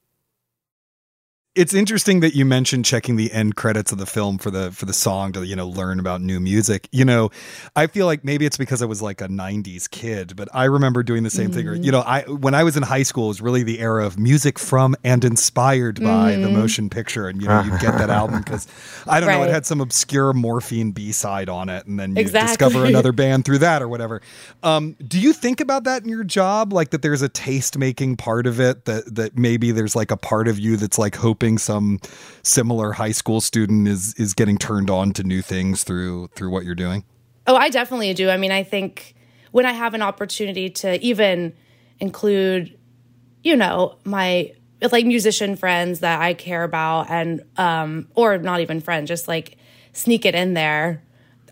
It's 1.56 1.72
interesting 1.72 2.20
that 2.20 2.34
you 2.34 2.44
mentioned 2.44 2.84
checking 2.84 3.16
the 3.16 3.32
end 3.32 3.56
credits 3.56 3.90
of 3.90 3.96
the 3.96 4.04
film 4.04 4.36
for 4.36 4.50
the 4.50 4.70
for 4.72 4.84
the 4.84 4.92
song 4.92 5.32
to 5.32 5.42
you 5.42 5.56
know 5.56 5.66
learn 5.66 5.98
about 5.98 6.20
new 6.20 6.38
music. 6.38 6.86
You 6.92 7.06
know, 7.06 7.30
I 7.74 7.86
feel 7.86 8.04
like 8.04 8.24
maybe 8.24 8.44
it's 8.44 8.58
because 8.58 8.82
I 8.82 8.84
was 8.84 9.00
like 9.00 9.22
a 9.22 9.28
'90s 9.28 9.90
kid, 9.90 10.36
but 10.36 10.48
I 10.52 10.64
remember 10.64 11.02
doing 11.02 11.22
the 11.22 11.30
same 11.30 11.50
thing. 11.50 11.66
Or 11.66 11.74
you 11.74 11.90
know, 11.90 12.00
I 12.00 12.22
when 12.24 12.54
I 12.54 12.62
was 12.62 12.76
in 12.76 12.82
high 12.82 13.04
school, 13.04 13.24
it 13.24 13.28
was 13.28 13.40
really 13.40 13.62
the 13.62 13.78
era 13.80 14.04
of 14.04 14.18
music 14.18 14.58
from 14.58 14.94
and 15.02 15.24
inspired 15.24 16.04
by 16.04 16.36
the 16.36 16.50
motion 16.50 16.90
picture, 16.90 17.26
and 17.26 17.40
you 17.40 17.48
know, 17.48 17.62
you 17.62 17.70
get 17.78 17.96
that 17.96 18.10
album 18.10 18.40
because 18.44 18.68
I 19.06 19.18
don't 19.20 19.30
know, 19.30 19.42
it 19.42 19.48
had 19.48 19.64
some 19.64 19.80
obscure 19.80 20.34
morphine 20.34 20.90
B 20.90 21.10
side 21.10 21.48
on 21.48 21.70
it, 21.70 21.86
and 21.86 21.98
then 21.98 22.16
you 22.16 22.20
Exactly. 22.20 22.48
discover 22.48 22.84
another 22.84 23.12
band 23.12 23.46
through 23.46 23.58
that 23.58 23.80
or 23.80 23.88
whatever. 23.88 24.20
Um, 24.62 24.94
do 25.08 25.18
you 25.18 25.32
think 25.32 25.62
about 25.62 25.84
that 25.84 26.02
in 26.02 26.10
your 26.10 26.24
job, 26.24 26.74
like 26.74 26.90
that? 26.90 27.00
There's 27.00 27.22
a 27.22 27.30
taste 27.30 27.78
making 27.78 28.18
part 28.18 28.46
of 28.46 28.60
it 28.60 28.84
that 28.84 29.14
that 29.14 29.38
maybe 29.38 29.70
there's 29.70 29.96
like 29.96 30.10
a 30.10 30.18
part 30.18 30.48
of 30.48 30.58
you 30.58 30.76
that's 30.76 30.98
like 30.98 31.14
hoping 31.16 31.45
some 31.56 32.00
similar 32.42 32.92
high 32.92 33.12
school 33.12 33.40
student 33.40 33.86
is 33.86 34.14
is 34.14 34.34
getting 34.34 34.58
turned 34.58 34.90
on 34.90 35.12
to 35.12 35.22
new 35.22 35.42
things 35.42 35.84
through 35.84 36.28
through 36.34 36.50
what 36.50 36.64
you're 36.64 36.74
doing. 36.74 37.04
Oh, 37.46 37.54
I 37.54 37.70
definitely 37.70 38.12
do. 38.14 38.28
I 38.28 38.36
mean, 38.36 38.50
I 38.50 38.64
think 38.64 39.14
when 39.52 39.64
I 39.64 39.72
have 39.72 39.94
an 39.94 40.02
opportunity 40.02 40.68
to 40.70 41.00
even 41.00 41.54
include, 42.00 42.76
you 43.42 43.56
know, 43.56 43.96
my 44.04 44.52
like 44.92 45.06
musician 45.06 45.56
friends 45.56 46.00
that 46.00 46.20
I 46.20 46.34
care 46.34 46.64
about 46.64 47.08
and 47.08 47.42
um 47.56 48.08
or 48.14 48.36
not 48.38 48.60
even 48.60 48.80
friends, 48.80 49.08
just 49.08 49.28
like 49.28 49.56
sneak 49.92 50.26
it 50.26 50.34
in 50.34 50.54
there, 50.54 51.02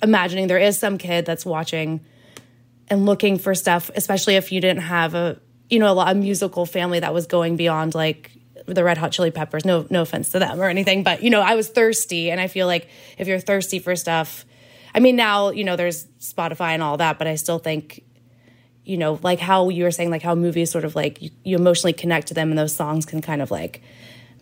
imagining 0.02 0.48
there 0.48 0.58
is 0.58 0.78
some 0.78 0.98
kid 0.98 1.24
that's 1.24 1.46
watching 1.46 2.04
and 2.88 3.06
looking 3.06 3.38
for 3.38 3.54
stuff, 3.54 3.90
especially 3.94 4.34
if 4.34 4.52
you 4.52 4.60
didn't 4.60 4.82
have 4.82 5.14
a 5.14 5.40
you 5.70 5.78
know, 5.78 5.90
a, 5.90 5.94
lot, 5.94 6.12
a 6.12 6.14
musical 6.14 6.66
family 6.66 7.00
that 7.00 7.14
was 7.14 7.26
going 7.26 7.56
beyond 7.56 7.94
like 7.94 8.30
the 8.66 8.84
Red 8.84 8.98
Hot 8.98 9.12
Chili 9.12 9.30
Peppers. 9.30 9.64
No, 9.64 9.86
no 9.90 10.02
offense 10.02 10.30
to 10.30 10.38
them 10.38 10.60
or 10.60 10.68
anything, 10.68 11.02
but 11.02 11.22
you 11.22 11.30
know, 11.30 11.40
I 11.40 11.54
was 11.54 11.68
thirsty, 11.68 12.30
and 12.30 12.40
I 12.40 12.48
feel 12.48 12.66
like 12.66 12.88
if 13.18 13.28
you're 13.28 13.40
thirsty 13.40 13.78
for 13.78 13.96
stuff, 13.96 14.44
I 14.94 15.00
mean, 15.00 15.16
now 15.16 15.50
you 15.50 15.64
know 15.64 15.76
there's 15.76 16.06
Spotify 16.20 16.70
and 16.70 16.82
all 16.82 16.96
that, 16.98 17.18
but 17.18 17.26
I 17.26 17.34
still 17.34 17.58
think, 17.58 18.04
you 18.84 18.96
know, 18.96 19.18
like 19.22 19.40
how 19.40 19.68
you 19.68 19.84
were 19.84 19.90
saying, 19.90 20.10
like 20.10 20.22
how 20.22 20.34
movies 20.34 20.70
sort 20.70 20.84
of 20.84 20.94
like 20.94 21.20
you, 21.20 21.30
you 21.42 21.56
emotionally 21.56 21.92
connect 21.92 22.28
to 22.28 22.34
them, 22.34 22.50
and 22.50 22.58
those 22.58 22.74
songs 22.74 23.04
can 23.04 23.20
kind 23.20 23.42
of 23.42 23.50
like 23.50 23.82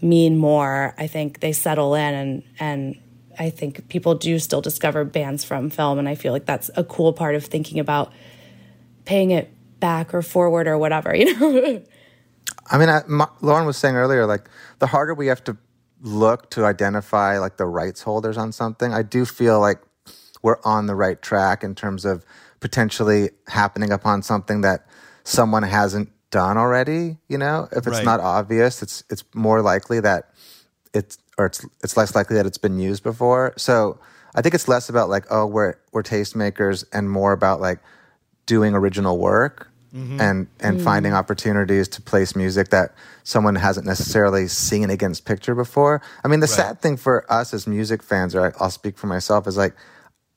mean 0.01 0.37
more. 0.37 0.95
I 0.99 1.07
think 1.07 1.41
they 1.41 1.53
settle 1.53 1.95
in, 1.95 2.15
and 2.15 2.43
and 2.61 2.99
I 3.39 3.51
think 3.51 3.89
people 3.89 4.15
do 4.15 4.39
still 4.39 4.61
discover 4.61 5.05
bands 5.05 5.45
from 5.45 5.71
film, 5.71 5.99
and 5.99 6.09
I 6.09 6.15
feel 6.15 6.33
like 6.33 6.47
that's 6.47 6.71
a 6.77 6.85
cool 6.85 7.13
part 7.13 7.35
of 7.35 7.45
thinking 7.45 7.79
about 7.79 8.13
paying 9.05 9.31
it 9.31 9.53
back 9.81 10.15
or 10.15 10.23
forward 10.23 10.67
or 10.67 10.79
whatever, 10.79 11.15
you 11.17 11.39
know. 11.39 11.83
I 12.71 12.79
mean, 12.79 12.89
I, 12.89 13.03
Ma- 13.07 13.31
Lauren 13.41 13.67
was 13.67 13.77
saying 13.77 13.97
earlier, 13.97 14.27
like 14.27 14.49
the 14.79 14.87
harder 14.89 15.15
we 15.15 15.27
have 15.27 15.43
to 15.45 15.57
look 16.01 16.51
to 16.51 16.65
identify 16.65 17.39
like 17.39 17.57
the 17.57 17.67
rights 17.67 18.03
holders 18.03 18.37
on 18.37 18.53
something, 18.53 18.93
I 18.93 19.03
do 19.03 19.25
feel 19.25 19.61
like 19.61 19.79
we're 20.43 20.59
on 20.65 20.87
the 20.87 20.95
right 20.95 21.21
track 21.23 21.63
in 21.63 21.75
terms 21.75 22.05
of 22.05 22.25
potentially 22.61 23.31
happening 23.49 23.93
upon 23.93 24.23
something 24.23 24.61
that 24.63 24.87
someone 25.25 25.63
hasn't 25.63 26.11
done 26.31 26.57
already. 26.57 27.19
You 27.29 27.39
know, 27.39 27.69
if 27.73 27.79
it's 27.79 27.89
Right. 27.89 28.05
not 28.05 28.21
obvious, 28.21 28.83
it's 28.83 29.05
it's 29.11 29.25
more 29.35 29.61
likely 29.63 30.01
that 30.01 30.31
it's 30.95 31.19
or 31.39 31.47
it's 31.47 31.65
it's 31.83 31.97
less 31.97 32.15
likely 32.15 32.37
that 32.37 32.47
it's 32.47 32.59
been 32.59 32.79
used 32.79 33.03
before. 33.03 33.55
So 33.57 33.99
I 34.35 34.43
think 34.43 34.55
it's 34.55 34.69
less 34.69 34.89
about 34.89 35.09
like 35.09 35.27
oh 35.31 35.47
we're 35.47 35.75
we're 35.93 36.03
tastemakers 36.03 36.85
and 36.93 37.11
more 37.11 37.33
about 37.33 37.61
like 37.61 37.81
doing 38.47 38.75
original 38.75 39.19
work 39.19 39.69
Mm-hmm. 39.95 40.23
and 40.23 40.47
and 40.61 40.81
mm. 40.81 40.85
finding 40.85 41.13
opportunities 41.13 41.87
to 41.89 42.01
place 42.01 42.35
music 42.35 42.71
that 42.71 42.95
someone 43.25 43.57
hasn't 43.57 43.87
necessarily 43.87 44.49
seen 44.49 44.89
against 44.89 45.27
picture 45.27 45.55
before. 45.55 46.01
I 46.25 46.29
mean, 46.29 46.41
the 46.41 46.47
sad 46.47 46.81
thing 46.81 46.97
for 46.97 47.31
us 47.31 47.53
as 47.53 47.67
music 47.67 48.03
fans, 48.03 48.35
or 48.35 48.47
I- 48.47 48.53
I'll 48.59 48.71
speak 48.71 48.97
for 48.97 49.07
myself, 49.07 49.47
is 49.47 49.59
like 49.59 49.75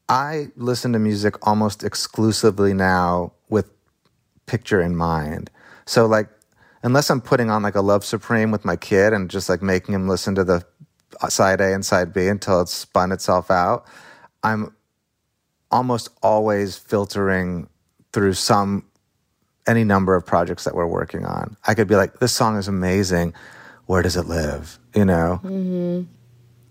I 0.10 0.48
listen 0.58 0.92
to 0.92 1.00
music 1.00 1.48
almost 1.48 1.86
exclusively 1.86 2.74
now 2.74 3.32
with 3.48 3.72
picture 4.46 4.82
in 4.82 4.98
mind. 4.98 5.50
So 5.86 6.06
like 6.06 6.28
unless 6.84 7.10
I'm 7.10 7.22
putting 7.22 7.50
on 7.50 7.64
like 7.64 7.76
a 7.76 7.82
Love 7.82 8.04
Supreme 8.04 8.52
with 8.52 8.66
my 8.66 8.76
kid 8.76 9.14
and 9.14 9.30
just 9.30 9.48
like 9.48 9.62
making 9.62 9.96
him 9.96 10.10
listen 10.10 10.36
to 10.36 10.44
the 10.44 10.64
uh, 11.22 11.30
side 11.30 11.62
A 11.62 11.74
and 11.74 11.86
side 11.86 12.12
B 12.14 12.28
until 12.28 12.62
it's 12.62 12.74
spun 12.74 13.12
itself 13.12 13.50
out, 13.50 13.86
I'm 14.44 14.76
almost 15.72 16.10
always 16.22 16.78
filtering 16.78 17.70
through 18.12 18.34
some 18.34 18.86
any 19.68 19.84
number 19.84 20.16
of 20.16 20.26
projects 20.26 20.64
that 20.64 20.76
we're 20.76 20.88
working 20.88 21.26
on. 21.26 21.58
I 21.66 21.74
could 21.74 21.88
be 21.88 21.96
like, 21.96 22.20
this 22.20 22.34
song 22.34 22.58
is 22.58 22.68
amazing. 22.68 23.34
Where 23.86 24.02
does 24.02 24.16
it 24.16 24.26
live? 24.28 24.80
You 24.94 25.06
know? 25.06 25.40
Mm-hmm. 25.44 26.12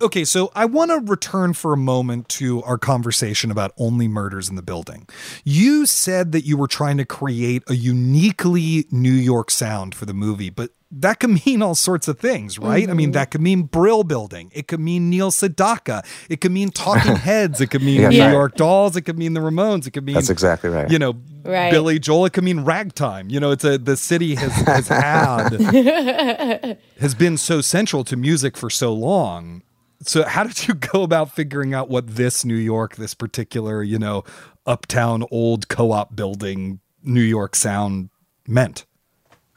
Okay, 0.02 0.24
so 0.24 0.50
I 0.54 0.64
want 0.64 0.90
to 0.90 0.98
return 0.98 1.54
for 1.54 1.72
a 1.72 1.76
moment 1.76 2.28
to 2.30 2.62
our 2.64 2.76
conversation 2.76 3.50
about 3.50 3.72
only 3.78 4.08
murders 4.08 4.50
in 4.50 4.56
the 4.56 4.62
building. 4.62 5.08
You 5.44 5.86
said 5.86 6.32
that 6.32 6.44
you 6.44 6.56
were 6.56 6.66
trying 6.66 6.98
to 6.98 7.04
create 7.04 7.62
a 7.68 7.74
uniquely 7.74 8.86
New 8.90 9.12
York 9.12 9.50
sound 9.50 9.94
for 9.94 10.04
the 10.04 10.12
movie, 10.12 10.50
but 10.50 10.70
that 11.00 11.20
could 11.20 11.44
mean 11.46 11.62
all 11.62 11.74
sorts 11.74 12.08
of 12.08 12.18
things, 12.18 12.58
right? 12.58 12.88
I 12.88 12.94
mean, 12.94 13.06
mm-hmm. 13.08 13.12
that 13.12 13.30
could 13.30 13.40
mean 13.40 13.62
Brill 13.62 14.04
Building. 14.04 14.50
It 14.54 14.68
could 14.68 14.80
mean 14.80 15.10
Neil 15.10 15.30
Sedaka. 15.30 16.04
It 16.28 16.40
could 16.40 16.52
mean 16.52 16.70
Talking 16.70 17.16
Heads. 17.28 17.60
It 17.60 17.68
could 17.68 17.82
mean 17.82 18.00
Yeah, 18.00 18.08
New 18.08 18.20
right. 18.20 18.32
York 18.32 18.54
Dolls. 18.56 18.96
It 18.96 19.02
could 19.02 19.18
mean 19.18 19.34
the 19.34 19.40
Ramones. 19.40 19.86
It 19.86 19.92
could 19.92 20.04
mean 20.04 20.14
That's 20.14 20.30
exactly 20.30 20.70
right. 20.70 20.90
You 20.90 20.98
know, 20.98 21.14
Right. 21.44 21.70
Billy 21.70 21.98
Joel. 21.98 22.24
It 22.26 22.32
could 22.32 22.44
mean 22.44 22.60
Ragtime. 22.60 23.28
You 23.28 23.38
know, 23.38 23.50
it's 23.50 23.64
a 23.64 23.76
the 23.76 23.96
city 23.96 24.34
has 24.34 24.52
has 24.52 24.88
had 24.88 26.78
has 27.00 27.14
been 27.14 27.36
so 27.36 27.60
central 27.60 28.02
to 28.04 28.16
music 28.16 28.56
for 28.56 28.70
so 28.70 28.94
long. 28.94 29.62
So 30.02 30.24
how 30.24 30.44
did 30.44 30.66
you 30.66 30.74
go 30.74 31.02
about 31.02 31.34
figuring 31.34 31.74
out 31.74 31.90
what 31.90 32.16
this 32.16 32.44
New 32.44 32.56
York, 32.56 32.96
this 32.96 33.14
particular, 33.14 33.82
you 33.82 33.98
know, 33.98 34.24
uptown 34.66 35.24
old 35.30 35.68
co-op 35.68 36.16
building 36.16 36.80
New 37.02 37.22
York 37.22 37.54
sound 37.54 38.08
meant? 38.46 38.86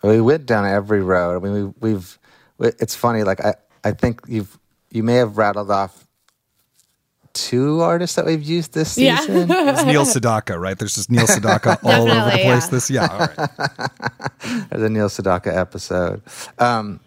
We 0.04 0.22
went 0.22 0.46
down 0.46 0.66
every 0.66 1.02
road. 1.02 1.36
I 1.38 1.40
mean, 1.48 1.74
we, 1.80 1.92
we've. 1.94 2.20
It's 2.60 2.96
funny. 2.96 3.24
Like 3.24 3.44
I, 3.44 3.56
I 3.84 3.92
think 3.92 4.22
you've 4.28 4.58
you 4.92 5.04
may 5.04 5.16
have 5.16 5.38
rattled 5.38 5.70
off 5.72 6.06
two 7.34 7.82
artists 7.82 8.16
that 8.16 8.26
we've 8.26 8.42
used 8.44 8.74
this 8.74 8.94
season. 8.94 9.06
Yeah. 9.06 9.20
season. 9.20 9.52
It's 9.68 9.84
Neil 9.86 10.06
Sedaka, 10.06 10.60
right? 10.60 10.78
There's 10.78 10.96
just 10.96 11.12
Neil 11.12 11.28
Sedaka 11.28 11.78
all 11.84 12.10
over 12.10 12.32
the 12.32 12.38
place. 12.44 12.64
yeah. 12.66 12.70
This, 12.70 12.90
yeah, 12.90 13.08
all 13.08 13.20
right. 13.20 14.70
There's 14.70 14.84
a 14.84 14.90
Neil 14.90 15.10
Sedaka 15.10 15.56
episode. 15.56 16.22
Um, 16.58 17.00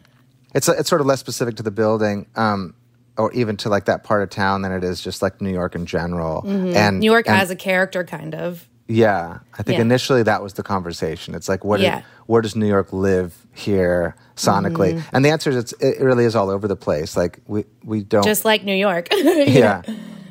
it's 0.54 0.68
it's 0.68 0.88
sort 0.88 1.00
of 1.00 1.06
less 1.06 1.20
specific 1.20 1.56
to 1.56 1.62
the 1.62 1.70
building, 1.70 2.26
um, 2.36 2.74
or 3.16 3.32
even 3.32 3.56
to 3.58 3.68
like 3.68 3.86
that 3.86 4.04
part 4.04 4.22
of 4.22 4.30
town 4.30 4.62
than 4.62 4.72
it 4.72 4.84
is 4.84 5.00
just 5.00 5.22
like 5.22 5.40
New 5.40 5.52
York 5.52 5.74
in 5.74 5.86
general. 5.86 6.42
And 6.46 6.74
Mm-hmm. 6.74 6.98
New 7.00 7.10
York 7.10 7.28
and- 7.28 7.36
as 7.40 7.50
a 7.50 7.56
character, 7.56 8.04
kind 8.04 8.34
of. 8.34 8.66
Yeah, 8.92 9.38
I 9.56 9.62
think 9.62 9.76
Yeah. 9.78 9.82
initially 9.82 10.22
that 10.24 10.42
was 10.42 10.54
the 10.54 10.64
conversation. 10.64 11.34
It's 11.36 11.48
like, 11.48 11.64
what? 11.64 11.78
Yeah. 11.80 12.02
where 12.26 12.42
does 12.42 12.56
New 12.56 12.66
York 12.66 12.92
live 12.92 13.46
here 13.54 14.16
sonically? 14.36 14.94
Mm-hmm. 14.94 15.14
And 15.16 15.24
the 15.24 15.30
answer 15.30 15.50
is, 15.50 15.56
it's, 15.56 15.72
it 15.80 16.00
really 16.00 16.24
is 16.24 16.34
all 16.34 16.50
over 16.50 16.66
the 16.66 16.76
place. 16.76 17.16
Like 17.16 17.38
we 17.46 17.64
we 17.84 18.02
don't. 18.02 18.24
Just 18.24 18.44
like 18.44 18.64
New 18.64 18.74
York. 18.74 19.08
yeah, 19.12 19.82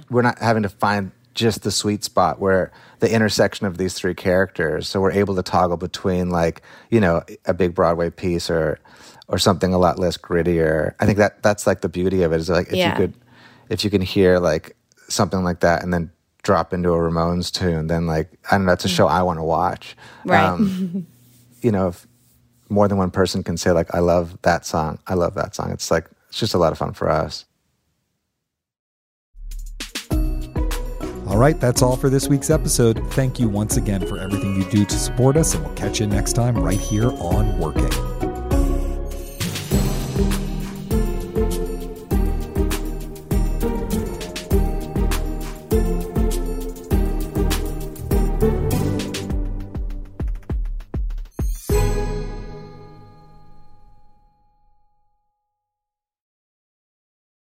we're 0.10 0.22
not 0.24 0.40
having 0.40 0.64
to 0.64 0.70
find 0.70 1.12
just 1.36 1.64
the 1.64 1.72
sweet 1.72 2.04
spot 2.04 2.40
where 2.42 2.72
the 3.00 3.10
intersection 3.14 3.66
of 3.66 3.78
these 3.78 3.94
three 3.94 4.14
characters. 4.14 4.90
So 4.90 5.00
we're 5.00 5.12
able 5.14 5.36
to 5.36 5.44
toggle 5.44 5.78
between 5.78 6.30
like 6.30 6.62
you 6.90 7.00
know 7.00 7.24
a 7.46 7.54
big 7.54 7.74
Broadway 7.74 8.10
piece 8.10 8.50
or 8.50 8.78
or 9.30 9.38
something 9.38 9.74
a 9.74 9.78
lot 9.78 10.00
less 10.00 10.18
grittier. 10.18 10.96
I 11.00 11.06
think 11.06 11.18
that 11.20 11.42
that's 11.44 11.66
like 11.66 11.80
the 11.82 11.88
beauty 11.90 12.24
of 12.24 12.34
it 12.34 12.42
is 12.42 12.50
like 12.50 12.68
if 12.68 12.74
Yeah. 12.76 12.92
you 12.92 12.96
could 12.98 13.14
if 13.70 13.84
you 13.86 13.90
can 13.90 14.02
hear 14.02 14.40
like 14.40 14.76
something 15.08 15.44
like 15.44 15.62
that 15.62 15.82
and 15.84 15.94
then 15.94 16.12
drop 16.44 16.74
into 16.74 16.90
a 16.90 16.98
Ramones 16.98 17.52
tune, 17.52 17.88
then 17.88 18.08
like 18.08 18.30
I 18.52 18.58
don't 18.58 18.66
know, 18.66 18.74
it's 18.74 18.86
a 18.86 18.90
show 18.90 19.08
I 19.08 19.24
want 19.24 19.40
to 19.40 19.44
watch. 19.44 19.96
Right. 20.26 20.44
Um, 20.44 21.06
you 21.62 21.72
know, 21.72 21.90
if 21.90 22.08
more 22.70 22.88
than 22.88 22.98
one 22.98 23.12
person 23.12 23.44
can 23.44 23.58
say 23.58 23.72
like 23.72 23.94
I 23.94 24.00
love 24.00 24.38
that 24.44 24.66
song, 24.66 25.00
I 25.08 25.16
love 25.16 25.36
that 25.36 25.56
song. 25.56 25.72
It's 25.72 25.92
like 25.92 26.10
it's 26.30 26.40
just 26.40 26.54
a 26.54 26.58
lot 26.58 26.72
of 26.72 26.78
fun 26.78 26.94
for 26.94 27.10
us. 27.10 27.46
All 31.30 31.38
right, 31.38 31.60
that's 31.60 31.84
all 31.84 31.96
for 31.96 32.10
this 32.10 32.28
week's 32.28 32.50
episode. 32.50 33.00
Thank 33.14 33.40
you 33.40 33.48
once 33.50 33.78
again 33.78 34.08
for 34.08 34.18
everything 34.18 34.56
you 34.56 34.68
do 34.72 34.84
to 34.84 34.98
support 34.98 35.38
us, 35.38 35.54
and 35.54 35.64
we'll 35.64 35.76
catch 35.76 36.00
you 36.00 36.08
next 36.08 36.34
time 36.34 36.58
right 36.58 36.80
here 36.80 37.12
on 37.12 37.60
Working. 37.60 38.09